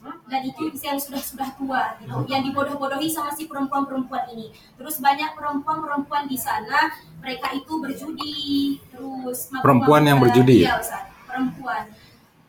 Dan 0.04 0.42
itu 0.44 0.68
yang 0.84 1.00
sudah-sudah 1.00 1.56
tua 1.56 1.96
gitu, 2.04 2.28
yang 2.28 2.44
dibodoh-bodohi 2.44 3.08
sama 3.08 3.32
si 3.32 3.48
perempuan-perempuan 3.48 4.28
ini. 4.36 4.52
Terus 4.76 5.00
banyak 5.00 5.32
perempuan-perempuan 5.32 6.28
di 6.28 6.36
sana, 6.36 6.92
mereka 7.24 7.56
itu 7.56 7.80
berjudi, 7.80 8.80
terus. 8.92 9.48
Perempuan 9.64 10.04
yang 10.04 10.20
berjudi? 10.20 10.68
Iya, 10.68 10.84
Ustaz, 10.84 11.08
perempuan. 11.24 11.88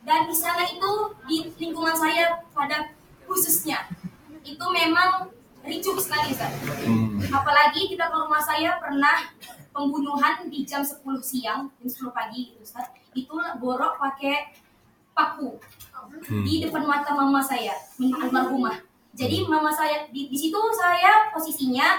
Dan 0.05 0.29
di 0.29 0.37
sana 0.37 0.63
itu 0.65 0.91
di 1.25 1.37
lingkungan 1.57 1.97
saya 1.97 2.45
pada 2.53 2.93
khususnya 3.25 3.89
itu 4.45 4.67
memang 4.69 5.33
ricuh 5.65 5.97
sekali 5.97 6.37
Ustaz. 6.37 6.53
Hmm. 6.85 7.17
Apalagi 7.33 7.89
di 7.89 7.97
belakang 7.97 8.29
rumah 8.29 8.45
saya 8.45 8.77
pernah 8.77 9.33
pembunuhan 9.73 10.45
di 10.47 10.63
jam 10.63 10.85
10 10.85 11.01
siang, 11.19 11.73
jam 11.81 11.89
10 11.89 12.13
pagi 12.13 12.53
gitu 12.53 12.61
Ustaz. 12.61 12.93
Itu 13.17 13.33
borok 13.59 13.97
pakai 13.97 14.53
paku 15.13 15.57
Hmm. 16.05 16.45
di 16.45 16.61
depan 16.61 16.85
mata 16.85 17.17
mama 17.17 17.41
saya, 17.41 17.73
almarhumah. 17.97 18.77
Jadi 19.17 19.49
mama 19.49 19.73
saya 19.73 20.05
di, 20.13 20.29
di 20.29 20.37
situ 20.37 20.61
saya 20.77 21.33
posisinya 21.33 21.97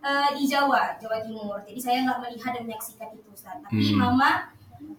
eh, 0.00 0.28
di 0.34 0.48
Jawa, 0.48 0.96
Jawa 0.96 1.20
Timur. 1.20 1.60
Jadi 1.60 1.76
saya 1.76 2.00
nggak 2.00 2.18
melihat 2.24 2.56
dan 2.56 2.64
menyaksikan 2.64 3.12
itu 3.12 3.28
Ustaz. 3.28 3.60
Tapi 3.60 3.92
Hmm. 3.92 4.00
mama 4.00 4.48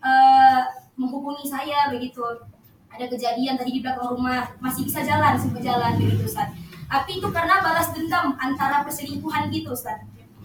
eh, 0.03 0.61
menghubungi 0.97 1.45
saya 1.47 1.89
begitu. 1.89 2.21
Ada 2.93 3.09
kejadian 3.09 3.57
tadi 3.57 3.73
di 3.73 3.81
belakang 3.81 4.13
rumah, 4.13 4.53
masih 4.61 4.85
bisa 4.85 5.01
jalan, 5.01 5.33
sempat 5.33 5.65
jalan 5.65 5.97
begitu 5.97 6.29
Ustaz. 6.29 6.53
Tapi 6.85 7.17
itu 7.17 7.27
karena 7.33 7.57
balas 7.65 7.89
dendam 7.89 8.37
antara 8.37 8.85
perselingkuhan 8.85 9.49
gitu 9.49 9.73
Ustaz. 9.73 9.97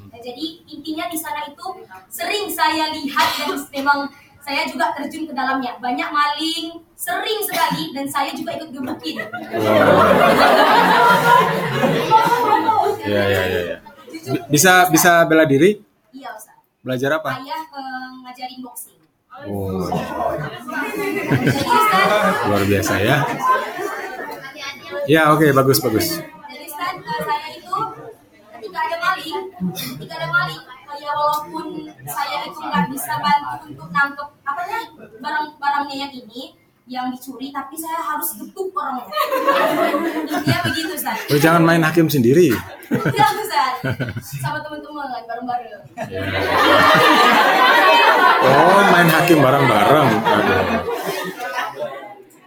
Nah, 0.09 0.21
jadi 0.25 0.65
intinya 0.65 1.13
di 1.13 1.19
sana 1.21 1.45
itu 1.45 1.67
sering 2.09 2.49
saya 2.49 2.89
lihat 2.97 3.29
dan 3.37 3.53
memang 3.69 4.09
saya 4.41 4.65
juga 4.65 4.97
terjun 4.97 5.29
ke 5.29 5.37
dalamnya. 5.37 5.77
Banyak 5.77 6.09
maling, 6.09 6.81
sering 6.97 7.45
sekali 7.45 7.93
dan 7.93 8.09
saya 8.09 8.33
juga 8.33 8.57
ikut 8.57 8.73
gebukin. 8.73 9.29
Ya, 13.09 13.25
ya, 13.25 13.43
ya, 13.45 13.61
ya. 13.73 13.77
Bisa 14.49 14.89
bisa 14.89 15.25
bela 15.29 15.45
diri? 15.45 15.81
Iya 16.17 16.33
Ustaz. 16.33 16.57
Belajar 16.81 17.21
apa? 17.21 17.41
Ayah 17.41 17.63
eh, 17.69 18.09
ngajarin 18.25 18.61
boxing. 18.65 18.98
Ustaz, 21.39 22.35
luar 22.49 22.63
biasa 22.67 22.95
ya. 22.99 23.17
Ya, 25.09 25.23
oke, 25.33 25.47
bagus, 25.55 25.79
bagus. 25.79 26.07
Jadi 26.19 26.65
Ustaz, 26.67 26.95
eh, 26.99 27.21
saya 27.23 27.49
itu 27.55 27.77
ketika 28.59 28.79
ada 28.83 28.97
maling, 28.99 29.43
ketika 29.99 30.15
ada 30.19 30.29
maling, 30.29 30.63
ya 30.99 31.13
walaupun 31.15 31.67
saya 32.05 32.37
itu 32.45 32.59
nggak 32.59 32.85
bisa 32.91 33.15
bantu 33.23 33.71
untuk 33.71 33.89
nangkep 33.95 34.29
apa 34.45 34.63
ya 34.67 34.81
barangnya 35.63 35.95
yang 35.95 36.13
ini 36.13 36.59
yang 36.89 37.13
dicuri 37.13 37.53
tapi 37.53 37.77
saya 37.77 38.01
harus 38.01 38.33
tutup 38.41 38.73
orangnya 38.73 39.05
intinya 40.25 40.59
begitu 40.65 40.93
Ustaz 40.97 41.17
Oh, 41.29 41.37
jangan 41.37 41.63
main 41.63 41.85
hakim 41.85 42.09
sendiri. 42.09 42.49
Iya 42.89 43.27
Ustaz 43.37 43.73
sama 44.41 44.59
teman-teman 44.65 45.07
bareng-bareng 45.29 45.85
Oh, 48.39 48.81
main 48.89 49.09
hakim 49.13 49.39
bareng-bareng. 49.45 50.09
Aduh. 50.25 50.99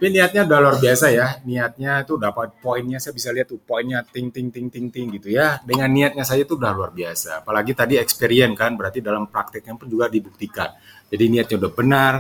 Tapi 0.02 0.18
niatnya 0.18 0.50
udah 0.50 0.60
luar 0.66 0.78
biasa 0.82 1.14
ya. 1.14 1.38
Niatnya 1.46 2.02
itu 2.02 2.18
dapat 2.18 2.58
poinnya 2.58 2.98
saya 2.98 3.14
bisa 3.14 3.30
lihat 3.30 3.54
tuh 3.54 3.62
poinnya 3.62 4.02
ting 4.02 4.34
ting 4.34 4.50
ting 4.50 4.74
ting 4.74 4.90
ting 4.90 5.14
gitu 5.14 5.30
ya. 5.30 5.62
Dengan 5.62 5.94
niatnya 5.94 6.26
saya 6.26 6.42
itu 6.42 6.58
udah 6.58 6.74
luar 6.74 6.90
biasa. 6.90 7.46
Apalagi 7.46 7.78
tadi 7.78 8.02
experience 8.02 8.58
kan 8.58 8.74
berarti 8.74 8.98
dalam 8.98 9.30
prakteknya 9.30 9.78
pun 9.78 9.86
juga 9.86 10.10
dibuktikan. 10.10 10.74
Jadi 11.06 11.24
niatnya 11.30 11.56
udah 11.62 11.72
benar, 11.78 12.14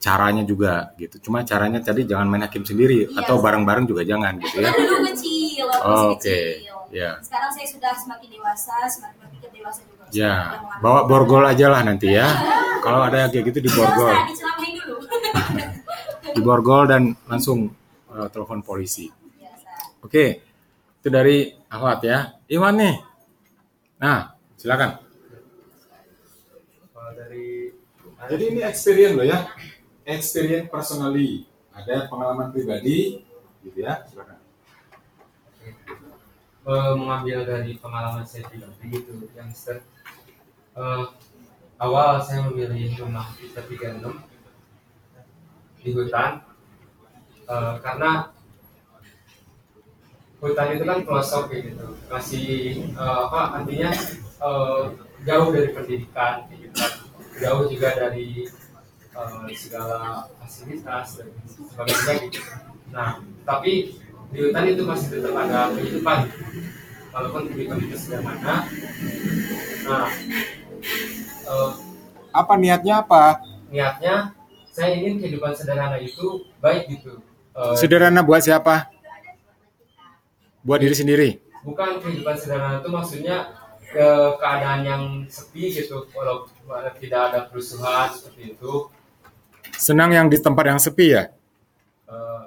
caranya 0.00 0.40
juga 0.42 0.96
gitu. 0.96 1.20
Cuma 1.20 1.44
caranya 1.44 1.76
tadi 1.78 2.08
jangan 2.08 2.24
main 2.24 2.40
hakim 2.40 2.64
sendiri 2.64 3.04
Iya. 3.06 3.20
atau 3.20 3.36
bareng-bareng 3.38 3.84
juga 3.84 4.00
jangan 4.02 4.40
gitu 4.40 4.56
ya. 4.58 4.72
dulu 4.72 4.96
kecil 5.12 5.66
Oh, 5.80 6.16
Oke, 6.16 6.24
kecil 6.24 6.96
ya. 6.96 7.20
sekarang 7.20 7.50
saya 7.52 7.66
sudah 7.68 7.92
semakin 7.94 8.28
dewasa 8.32 8.74
semakin 8.88 9.16
berpikir 9.22 9.50
dewasa 9.54 9.80
juga. 9.84 10.04
Ya, 10.10 10.34
bawa 10.80 11.04
borgol 11.04 11.44
aja 11.44 11.68
lah 11.68 11.84
nanti 11.84 12.10
ya. 12.10 12.24
Kalau 12.84 13.04
ada 13.04 13.22
yang 13.22 13.30
kayak 13.30 13.44
gitu 13.52 13.60
di 13.60 13.70
borgol. 13.70 14.08
Ustaz, 14.08 14.24
diceramahin 14.32 14.72
dulu 14.80 14.94
di 16.36 16.40
borgol 16.40 16.82
dan 16.88 17.02
langsung 17.28 17.68
uh, 18.08 18.26
telepon 18.32 18.64
polisi. 18.64 19.04
Iya. 19.36 19.52
Oke, 20.00 20.24
itu 20.96 21.08
dari 21.12 21.52
Ahwat 21.68 22.00
ya. 22.02 22.40
Iwan 22.48 22.74
nih. 22.80 22.96
Nah, 24.00 24.32
silakan. 24.56 24.96
Dari 27.10 27.68
Jadi 28.30 28.44
ini 28.48 28.60
experience 28.64 29.12
loh 29.12 29.26
ya. 29.28 29.38
Experience 30.10 30.66
personally. 30.68 31.46
Ada 31.70 32.10
pengalaman 32.10 32.50
pribadi 32.50 33.22
gitu 33.62 33.78
ya. 33.86 34.02
Silakan. 34.10 34.38
eh, 36.60 36.92
mengambil 36.94 37.38
dari 37.48 37.72
pengalaman 37.80 38.24
saya 38.28 38.44
pribadi 38.46 38.84
gitu 38.92 39.26
yang 39.32 39.48
step 39.54 39.80
eh, 40.76 41.04
awal 41.80 42.20
saya 42.20 42.44
memilih 42.50 43.00
rumah 43.00 43.32
kita 43.40 43.64
36 43.64 44.12
di 45.80 45.88
hutan 45.96 46.44
eh, 47.48 47.74
karena 47.80 48.10
hutan 50.40 50.68
itu 50.76 50.84
kan 50.84 50.98
pelosok 51.04 51.44
gitu 51.52 51.96
masih 52.12 52.48
eh, 52.92 53.18
apa 53.24 53.40
artinya 53.60 53.90
eh, 54.40 54.82
jauh 55.24 55.48
dari 55.52 55.70
pendidikan 55.72 56.44
gitu 56.52 56.68
kan. 56.76 56.92
jauh 57.40 57.64
juga 57.72 57.88
dari 57.96 58.44
eh, 59.10 59.54
segala 59.54 59.98
fasilitas 60.36 61.18
dan 61.18 61.28
sebagainya 61.48 62.14
gitu 62.28 62.40
nah 62.90 63.18
tapi 63.42 63.94
di 64.30 64.38
hutan 64.38 64.64
itu 64.66 64.82
masih 64.82 65.08
tetap 65.14 65.34
ada 65.36 65.70
kehidupan 65.74 66.18
walaupun 67.10 67.42
kehidupan 67.48 67.78
itu 67.82 67.96
sederhana 67.96 68.66
nah 69.84 70.06
eh, 71.46 71.70
Apa 72.30 72.54
niatnya 72.54 73.02
apa? 73.02 73.42
niatnya 73.66 74.34
saya 74.70 74.94
ingin 74.96 75.18
kehidupan 75.18 75.50
sederhana 75.50 75.98
itu 75.98 76.46
baik 76.58 76.86
gitu 76.90 77.18
Eh, 77.50 77.74
Sederhana 77.74 78.22
buat 78.22 78.38
siapa? 78.38 78.86
Buat 80.62 80.80
diri 80.80 80.94
sendiri. 80.94 81.28
bukan 81.60 81.98
kehidupan 81.98 82.32
sederhana 82.32 82.78
itu 82.78 82.88
maksudnya 82.88 83.36
ke 83.84 84.06
keadaan 84.38 84.80
yang 84.80 85.02
sepi 85.26 85.68
gitu 85.68 86.06
walau 86.14 86.46
tidak 86.96 87.20
ada 87.28 87.40
kerusuhan 87.50 88.06
seperti 88.08 88.54
itu 88.54 88.86
Senang 89.80 90.12
yang 90.12 90.28
di 90.28 90.36
tempat 90.36 90.64
yang 90.68 90.76
sepi 90.76 91.06
ya? 91.10 91.32
Eh, 92.04 92.42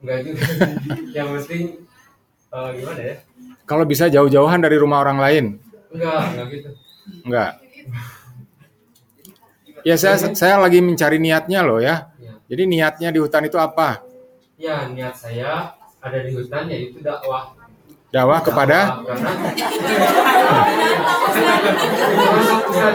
enggak 0.00 0.18
juga 0.24 0.42
yang 1.20 1.28
penting 1.36 1.64
eh, 2.48 2.68
gimana 2.74 3.00
ya 3.04 3.14
Kalau 3.68 3.84
bisa 3.84 4.08
jauh-jauhan 4.08 4.58
dari 4.58 4.74
rumah 4.74 4.98
orang 4.98 5.18
lain. 5.20 5.44
enggak 5.92 6.20
enggak 6.32 6.46
gitu 6.50 6.70
Enggak. 7.26 7.50
Ya 9.80 9.94
saya 9.96 10.16
saya 10.32 10.56
lagi 10.56 10.80
mencari 10.80 11.16
niatnya 11.16 11.60
loh 11.60 11.80
ya. 11.80 12.08
ya 12.16 12.32
Jadi 12.48 12.62
niatnya 12.66 13.08
di 13.10 13.18
hutan 13.18 13.44
itu 13.44 13.56
apa? 13.56 14.00
ya 14.56 14.84
niat 14.88 15.16
saya 15.16 15.72
ada 16.00 16.18
di 16.20 16.36
hutan 16.36 16.68
yaitu 16.68 17.00
dakwah 17.00 17.56
Dakwah 18.10 18.42
kepada 18.42 18.78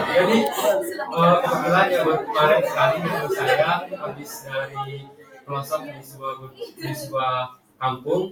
jadi 0.06 0.36
eh, 0.36 1.36
kebetulan 1.40 1.86
ya 1.88 2.00
kemarin 2.04 2.60
sekali 2.64 2.96
gitu 3.00 3.26
saya 3.32 3.70
habis 3.88 4.30
dari 4.44 5.08
pelosok 5.46 5.80
di 5.88 6.02
sebuah 6.02 6.32
di 6.76 6.92
sebuah 6.92 7.32
kampung 7.80 8.22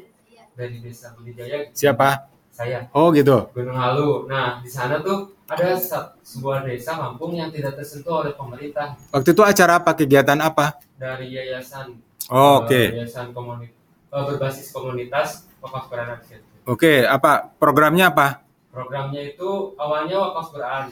dari 0.54 0.76
desa 0.84 1.14
Budijaya 1.16 1.70
siapa? 1.72 2.28
saya 2.54 2.86
Oh 2.94 3.10
gitu. 3.10 3.50
Gunung 3.50 3.74
Halu. 3.74 4.30
Nah 4.30 4.62
di 4.62 4.70
sana 4.70 5.02
tuh 5.02 5.34
ada 5.50 5.74
sebuah 6.22 6.62
desa 6.62 6.94
kampung 6.94 7.34
yang 7.34 7.50
tidak 7.50 7.74
tersentuh 7.74 8.22
oleh 8.22 8.32
pemerintah 8.38 8.94
Waktu 9.10 9.34
itu 9.34 9.42
acara 9.42 9.82
apa? 9.82 9.90
Kegiatan 9.98 10.38
apa? 10.38 10.78
dari 10.94 11.34
yayasan 11.34 11.98
Oh, 12.30 12.62
eh, 12.64 12.64
Oke. 12.64 12.82
yayasan 12.94 13.34
komunitas 13.34 13.74
berbasis 14.08 14.68
komunitas 14.70 15.44
wakaf 15.60 15.90
beranak. 15.90 16.22
Oke, 16.64 17.04
apa 17.04 17.52
programnya 17.54 18.08
apa? 18.08 18.40
Programnya 18.72 19.20
itu 19.22 19.76
awalnya 19.76 20.16
wakaf 20.18 20.46
Quran, 20.50 20.84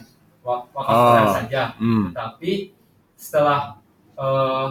wa- 0.45 0.65
wakaf 0.71 0.93
Oh. 0.93 1.05
Quran 1.09 1.27
saja. 1.35 1.63
Hmm. 1.81 2.07
Tapi 2.13 2.77
setelah 3.17 3.81
eh, 4.13 4.67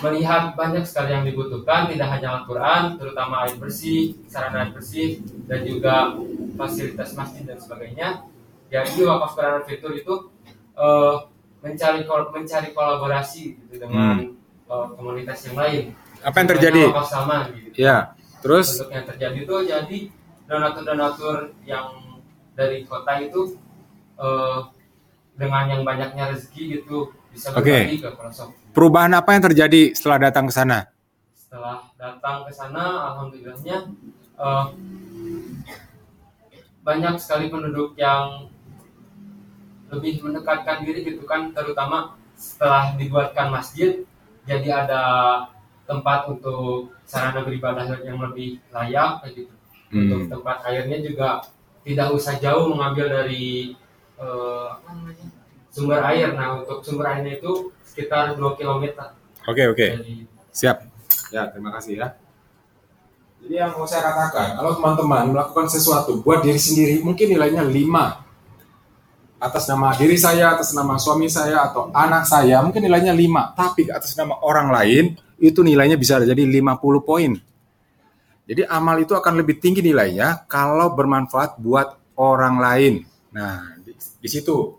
melihat 0.00 0.54
banyak 0.54 0.86
sekali 0.86 1.10
yang 1.10 1.26
dibutuhkan, 1.26 1.90
tidak 1.90 2.08
hanya 2.08 2.40
Al-Quran, 2.40 2.96
terutama 2.96 3.44
air 3.44 3.58
bersih, 3.58 4.14
sarana 4.26 4.64
air 4.64 4.70
bersih, 4.70 5.18
dan 5.44 5.66
juga 5.66 6.14
fasilitas 6.54 7.12
masjid 7.12 7.42
dan 7.44 7.58
sebagainya. 7.58 8.08
Jadi 8.70 9.02
wakaf 9.02 9.34
Quran 9.34 9.62
fitur 9.66 9.92
itu 9.92 10.14
eh, 10.78 11.14
mencari 11.60 12.06
kol- 12.06 12.30
mencari 12.30 12.70
kolaborasi 12.70 13.58
gitu 13.58 13.74
dengan 13.76 14.22
eh, 14.64 14.86
komunitas 14.94 15.50
yang 15.50 15.58
lain. 15.58 15.82
Hmm. 15.90 16.26
Apa 16.30 16.36
yang 16.38 16.48
terjadi? 16.48 16.82
Sama 17.04 17.36
gitu 17.50 17.74
Ya. 17.76 18.14
Terus 18.38 18.78
untuk 18.78 18.94
yang 18.94 19.04
terjadi 19.04 19.38
itu 19.42 19.56
jadi 19.66 19.98
donatur-donatur 20.44 21.56
yang 21.64 22.20
dari 22.54 22.84
kota 22.86 23.18
itu 23.18 23.56
eh, 24.20 24.58
dengan 25.34 25.64
yang 25.66 25.82
banyaknya 25.82 26.30
rezeki 26.30 26.80
gitu 26.80 27.10
bisa 27.34 27.50
berbagi 27.50 27.98
ke 27.98 28.10
pelosok. 28.14 28.54
perubahan 28.70 29.10
apa 29.18 29.34
yang 29.34 29.42
terjadi 29.50 29.90
setelah 29.90 30.30
datang 30.30 30.46
ke 30.46 30.54
sana? 30.54 30.86
Setelah 31.34 31.90
datang 31.98 32.46
ke 32.46 32.52
sana, 32.54 32.84
alhamdulillahnya 33.14 33.76
eh, 34.38 34.66
banyak 36.84 37.14
sekali 37.16 37.48
penduduk 37.48 37.96
yang 37.96 38.52
lebih 39.90 40.20
mendekatkan 40.22 40.84
diri 40.84 41.06
gitu 41.06 41.24
kan, 41.24 41.54
terutama 41.54 42.18
setelah 42.34 42.92
dibuatkan 42.98 43.48
masjid, 43.50 44.02
jadi 44.44 44.84
ada 44.84 45.02
tempat 45.86 46.26
untuk 46.28 46.90
sarana 47.06 47.44
beribadah 47.44 47.86
yang 48.02 48.18
lebih 48.18 48.58
layak 48.72 49.22
kayak 49.22 49.48
gitu. 49.88 49.96
Untuk 49.98 50.20
Hmm. 50.24 50.32
tempat 50.40 50.56
airnya 50.68 50.98
juga 51.02 51.28
tidak 51.84 52.08
usah 52.16 52.40
jauh 52.40 52.72
mengambil 52.72 53.10
dari 53.12 53.76
namanya 54.88 55.26
sumber 55.68 56.00
air. 56.06 56.32
Nah 56.32 56.62
untuk 56.62 56.80
sumber 56.86 57.10
airnya 57.12 57.36
itu 57.36 57.74
sekitar 57.84 58.38
2 58.38 58.56
km 58.56 59.12
Oke, 59.44 59.68
oke. 59.68 59.86
dari 60.00 60.24
Siap. 60.54 60.76
Ya, 61.34 61.50
terima 61.50 61.74
kasih 61.74 61.98
ya. 61.98 62.14
Jadi 63.42 63.54
yang 63.60 63.74
mau 63.76 63.84
saya 63.84 64.06
katakan, 64.06 64.56
kalau 64.56 64.72
teman-teman 64.78 65.34
melakukan 65.34 65.66
sesuatu 65.68 66.22
buat 66.22 66.40
diri 66.40 66.56
sendiri, 66.56 67.02
mungkin 67.02 67.26
nilainya 67.28 67.60
5. 67.66 68.22
Atas 69.36 69.68
nama 69.68 69.92
diri 69.98 70.16
saya, 70.16 70.56
atas 70.56 70.72
nama 70.72 70.96
suami 70.96 71.28
saya, 71.28 71.68
atau 71.68 71.92
anak 71.92 72.24
saya, 72.24 72.64
mungkin 72.64 72.80
nilainya 72.80 73.12
5. 73.12 73.52
Tapi 73.52 73.90
atas 73.92 74.16
nama 74.16 74.38
orang 74.40 74.72
lain, 74.72 75.04
itu 75.36 75.60
nilainya 75.60 76.00
bisa 76.00 76.22
jadi 76.22 76.40
50 76.46 77.04
poin. 77.04 77.36
Jadi 78.44 78.62
amal 78.68 79.00
itu 79.00 79.16
akan 79.16 79.40
lebih 79.40 79.56
tinggi 79.56 79.80
nilainya 79.80 80.44
kalau 80.44 80.92
bermanfaat 80.92 81.56
buat 81.56 81.96
orang 82.20 82.60
lain. 82.60 82.94
Nah, 83.32 83.80
di, 83.80 83.96
di 83.96 84.28
situ. 84.28 84.76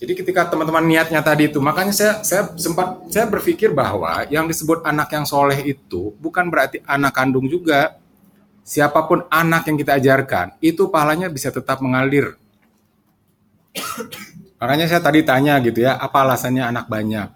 Jadi 0.00 0.16
ketika 0.16 0.48
teman-teman 0.48 0.80
niatnya 0.88 1.20
tadi 1.20 1.52
itu, 1.52 1.60
makanya 1.60 1.92
saya 1.92 2.24
saya 2.24 2.48
sempat 2.56 3.04
saya 3.12 3.28
berpikir 3.28 3.68
bahwa 3.76 4.24
yang 4.32 4.48
disebut 4.48 4.80
anak 4.80 5.12
yang 5.12 5.28
soleh 5.28 5.60
itu 5.60 6.16
bukan 6.16 6.48
berarti 6.48 6.80
anak 6.88 7.12
kandung 7.12 7.44
juga. 7.44 8.00
Siapa 8.64 9.04
pun 9.04 9.26
anak 9.28 9.66
yang 9.66 9.76
kita 9.76 9.98
ajarkan, 9.98 10.54
itu 10.62 10.88
pahalanya 10.88 11.26
bisa 11.26 11.50
tetap 11.50 11.82
mengalir. 11.82 12.38
Makanya 14.62 14.86
saya 14.86 15.00
tadi 15.02 15.26
tanya 15.26 15.58
gitu 15.58 15.82
ya, 15.82 15.98
apa 15.98 16.22
alasannya 16.22 16.64
anak 16.68 16.86
banyak? 16.86 17.28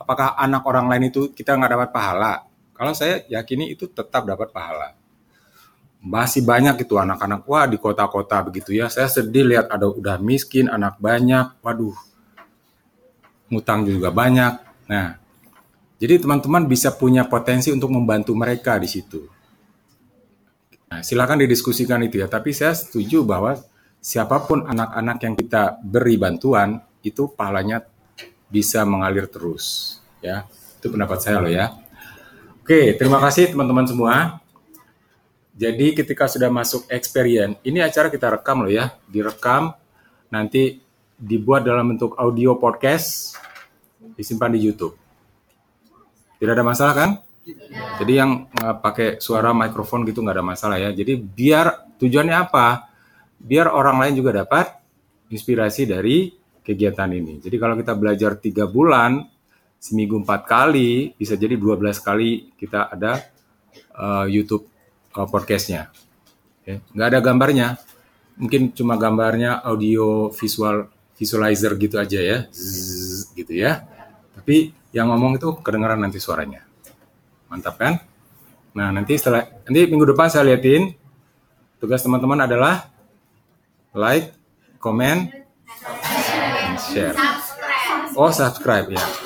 Apakah 0.00 0.34
anak 0.34 0.66
orang 0.66 0.90
lain 0.90 1.14
itu 1.14 1.30
kita 1.30 1.54
nggak 1.54 1.72
dapat 1.78 1.90
pahala? 1.94 2.42
Kalau 2.76 2.92
saya 2.92 3.24
yakini 3.32 3.72
itu 3.72 3.88
tetap 3.88 4.28
dapat 4.28 4.52
pahala. 4.52 4.92
Masih 6.04 6.44
banyak 6.44 6.86
itu 6.86 6.94
anak-anak, 7.00 7.48
wah 7.48 7.66
di 7.66 7.80
kota-kota 7.80 8.44
begitu 8.44 8.76
ya. 8.76 8.86
Saya 8.92 9.08
sedih 9.08 9.48
lihat 9.48 9.72
ada 9.72 9.88
udah 9.88 10.20
miskin, 10.20 10.68
anak 10.68 11.00
banyak, 11.00 11.56
waduh. 11.64 11.96
Ngutang 13.48 13.88
juga 13.88 14.12
banyak. 14.12 14.52
Nah, 14.86 15.18
jadi 15.96 16.20
teman-teman 16.20 16.68
bisa 16.68 16.92
punya 16.92 17.24
potensi 17.24 17.72
untuk 17.72 17.88
membantu 17.88 18.36
mereka 18.36 18.76
di 18.76 18.86
situ. 18.86 19.24
Nah, 20.92 21.00
silakan 21.00 21.42
didiskusikan 21.42 22.04
itu 22.04 22.20
ya. 22.22 22.28
Tapi 22.28 22.52
saya 22.52 22.76
setuju 22.76 23.24
bahwa 23.26 23.56
siapa 23.98 24.44
pun 24.44 24.68
anak-anak 24.68 25.18
yang 25.24 25.34
kita 25.34 25.80
beri 25.82 26.14
bantuan 26.20 26.78
itu 27.02 27.32
pahalanya 27.32 27.82
bisa 28.46 28.86
mengalir 28.86 29.26
terus. 29.26 29.98
Ya, 30.22 30.46
itu 30.78 30.86
pendapat 30.92 31.18
saya 31.18 31.42
loh 31.42 31.50
ya. 31.50 31.74
Oke, 32.66 32.98
terima 32.98 33.22
kasih 33.22 33.54
teman-teman 33.54 33.86
semua. 33.86 34.42
Jadi 35.54 35.94
ketika 35.94 36.26
sudah 36.26 36.50
masuk 36.50 36.82
experience, 36.90 37.62
ini 37.62 37.78
acara 37.78 38.10
kita 38.10 38.26
rekam 38.26 38.66
loh 38.66 38.72
ya, 38.74 38.90
direkam, 39.06 39.70
nanti 40.34 40.82
dibuat 41.14 41.62
dalam 41.62 41.94
bentuk 41.94 42.18
audio 42.18 42.58
podcast, 42.58 43.38
disimpan 44.18 44.50
di 44.58 44.66
YouTube. 44.66 44.98
Tidak 46.42 46.50
ada 46.50 46.66
masalah 46.66 46.94
kan? 46.98 47.10
Jadi 48.02 48.12
yang 48.18 48.50
nggak 48.50 48.82
pakai 48.82 49.08
suara 49.22 49.54
mikrofon 49.54 50.02
gitu 50.02 50.26
nggak 50.26 50.34
ada 50.34 50.42
masalah 50.42 50.82
ya. 50.82 50.90
Jadi 50.90 51.22
biar 51.22 51.94
tujuannya 52.02 52.34
apa? 52.34 52.90
Biar 53.38 53.70
orang 53.70 54.02
lain 54.02 54.18
juga 54.18 54.42
dapat 54.42 54.74
inspirasi 55.30 55.86
dari 55.86 56.34
kegiatan 56.66 57.14
ini. 57.14 57.38
Jadi 57.38 57.62
kalau 57.62 57.78
kita 57.78 57.94
belajar 57.94 58.34
tiga 58.42 58.66
bulan, 58.66 59.22
seminggu 59.78 60.18
empat 60.20 60.48
kali, 60.48 61.14
bisa 61.14 61.38
jadi 61.38 61.54
12 61.54 61.80
kali 62.02 62.54
kita 62.56 62.90
ada 62.90 63.22
uh, 63.96 64.26
YouTube 64.26 64.66
uh, 65.14 65.28
podcastnya. 65.28 65.92
Ya, 66.66 66.82
nggak 66.92 67.08
ada 67.14 67.18
gambarnya, 67.22 67.68
mungkin 68.34 68.74
cuma 68.74 68.98
gambarnya 68.98 69.62
audio 69.62 70.34
visual 70.34 70.90
visualizer 71.16 71.72
gitu 71.78 71.96
aja 71.96 72.20
ya, 72.20 72.38
Zzz, 72.50 73.32
gitu 73.38 73.52
ya. 73.54 73.86
Tapi 74.36 74.74
yang 74.92 75.08
ngomong 75.12 75.40
itu 75.40 75.48
kedengaran 75.62 76.02
nanti 76.02 76.20
suaranya. 76.20 76.66
Mantap 77.48 77.78
kan? 77.78 78.02
Nah, 78.76 78.92
nanti 78.92 79.16
setelah 79.16 79.48
nanti 79.64 79.88
minggu 79.88 80.12
depan 80.12 80.28
saya 80.28 80.52
liatin 80.52 80.92
tugas 81.80 82.04
teman-teman 82.04 82.44
adalah 82.44 82.92
like, 83.96 84.36
comment, 84.76 85.32
share. 86.92 87.16
Oh, 88.16 88.28
subscribe 88.32 88.92
ya. 88.92 89.25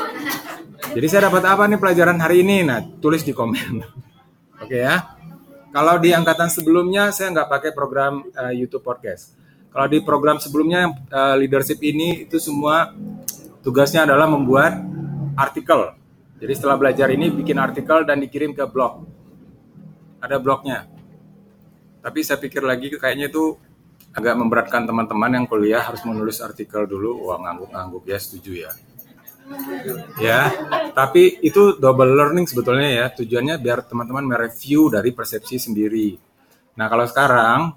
Jadi 0.90 1.06
saya 1.06 1.30
dapat 1.30 1.46
apa 1.46 1.70
nih 1.70 1.78
pelajaran 1.78 2.18
hari 2.18 2.42
ini? 2.42 2.66
Nah, 2.66 2.82
tulis 2.82 3.22
di 3.22 3.30
komen. 3.30 3.78
Oke 4.62 4.74
ya. 4.74 5.14
Kalau 5.70 6.02
di 6.02 6.10
angkatan 6.10 6.50
sebelumnya 6.50 7.14
saya 7.14 7.30
nggak 7.30 7.46
pakai 7.46 7.70
program 7.70 8.26
uh, 8.34 8.50
YouTube 8.50 8.82
podcast. 8.82 9.38
Kalau 9.70 9.86
di 9.86 10.02
program 10.02 10.42
sebelumnya 10.42 10.90
uh, 11.14 11.38
leadership 11.38 11.78
ini 11.78 12.26
itu 12.26 12.42
semua 12.42 12.90
tugasnya 13.62 14.02
adalah 14.02 14.26
membuat 14.26 14.82
artikel. 15.38 15.94
Jadi 16.42 16.52
setelah 16.58 16.74
belajar 16.74 17.06
ini 17.14 17.30
bikin 17.30 17.54
artikel 17.62 18.02
dan 18.02 18.18
dikirim 18.18 18.50
ke 18.50 18.66
blog. 18.66 19.06
Ada 20.18 20.42
blognya. 20.42 20.90
Tapi 22.02 22.18
saya 22.26 22.42
pikir 22.42 22.66
lagi 22.66 22.90
kayaknya 22.90 23.30
itu 23.30 23.54
agak 24.10 24.34
memberatkan 24.34 24.90
teman-teman 24.90 25.38
yang 25.38 25.46
kuliah 25.46 25.86
harus 25.86 26.02
menulis 26.02 26.42
artikel 26.42 26.82
dulu. 26.90 27.30
Wah 27.30 27.38
ngangguk-ngangguk 27.38 28.10
ya 28.10 28.18
setuju 28.18 28.66
ya. 28.66 28.74
Ya, 30.20 30.52
tapi 30.94 31.40
itu 31.43 31.77
double 31.78 32.14
learning 32.14 32.47
sebetulnya 32.47 32.89
ya. 32.89 33.06
Tujuannya 33.10 33.59
biar 33.59 33.86
teman-teman 33.86 34.24
mereview 34.27 34.90
dari 34.90 35.10
persepsi 35.10 35.59
sendiri. 35.59 36.14
Nah 36.78 36.86
kalau 36.86 37.05
sekarang 37.09 37.74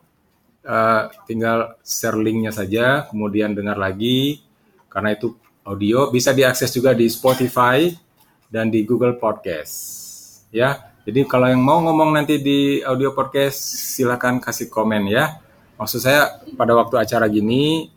uh, 0.64 1.04
tinggal 1.26 1.78
share 1.82 2.18
linknya 2.20 2.54
saja, 2.54 3.10
kemudian 3.10 3.58
dengar 3.58 3.76
lagi. 3.80 4.44
Karena 4.92 5.18
itu 5.18 5.34
audio 5.66 6.14
bisa 6.14 6.36
diakses 6.36 6.70
juga 6.70 6.94
di 6.94 7.10
Spotify 7.10 7.90
dan 8.52 8.70
di 8.70 8.86
Google 8.86 9.18
Podcast. 9.18 9.74
Ya, 10.54 10.94
jadi 11.04 11.26
kalau 11.26 11.50
yang 11.50 11.66
mau 11.66 11.82
ngomong 11.82 12.14
nanti 12.14 12.38
di 12.38 12.80
audio 12.86 13.12
podcast 13.12 13.58
silakan 13.98 14.38
kasih 14.38 14.70
komen 14.70 15.10
ya. 15.10 15.42
Maksud 15.76 16.00
saya 16.00 16.40
pada 16.54 16.78
waktu 16.78 17.02
acara 17.02 17.26
gini 17.26 17.90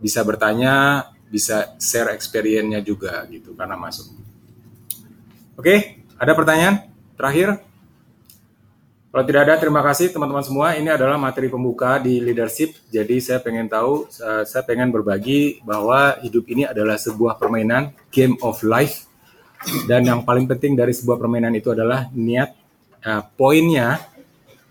bisa 0.00 0.24
bertanya, 0.24 1.04
bisa 1.30 1.78
share 1.78 2.10
experience-nya 2.10 2.82
juga 2.82 3.22
gitu 3.30 3.54
karena 3.54 3.78
masuk. 3.78 4.10
Oke, 5.54 6.02
ada 6.18 6.32
pertanyaan 6.34 6.90
terakhir? 7.14 7.62
Kalau 9.10 9.24
tidak 9.26 9.42
ada, 9.50 9.54
terima 9.58 9.82
kasih 9.82 10.14
teman-teman 10.14 10.46
semua. 10.46 10.78
Ini 10.78 10.94
adalah 10.94 11.18
materi 11.18 11.50
pembuka 11.50 11.98
di 11.98 12.22
leadership. 12.22 12.78
Jadi 12.94 13.18
saya 13.18 13.42
pengen 13.42 13.66
tahu, 13.66 14.06
eh, 14.06 14.46
saya 14.46 14.62
pengen 14.62 14.94
berbagi 14.94 15.58
bahwa 15.66 16.14
hidup 16.22 16.46
ini 16.46 16.62
adalah 16.62 16.94
sebuah 16.94 17.34
permainan, 17.34 17.90
game 18.14 18.38
of 18.38 18.62
life. 18.62 19.10
Dan 19.90 20.06
yang 20.06 20.22
paling 20.22 20.46
penting 20.46 20.78
dari 20.78 20.94
sebuah 20.94 21.18
permainan 21.18 21.52
itu 21.52 21.68
adalah 21.74 22.08
niat, 22.16 22.56
uh, 23.04 23.20
poinnya, 23.36 24.00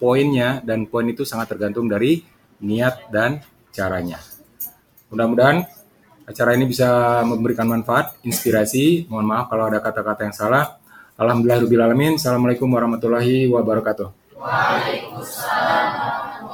poinnya 0.02 0.66
dan 0.66 0.90
poin 0.90 1.06
itu 1.06 1.22
sangat 1.22 1.54
tergantung 1.54 1.86
dari 1.86 2.26
niat 2.66 3.14
dan 3.14 3.38
caranya. 3.70 4.18
Mudah-mudahan 5.14 5.62
acara 6.30 6.54
ini 6.54 6.70
bisa 6.70 7.20
memberikan 7.26 7.66
manfaat, 7.66 8.14
inspirasi. 8.22 9.10
Mohon 9.10 9.26
maaf 9.34 9.50
kalau 9.50 9.66
ada 9.66 9.82
kata-kata 9.82 10.30
yang 10.30 10.36
salah. 10.38 10.78
Alhamdulillahirobbilalamin. 11.18 12.22
Assalamualaikum 12.22 12.70
warahmatullahi 12.70 13.50
wabarakatuh. 13.50 14.38
Waalaikumsalam. 14.38 16.29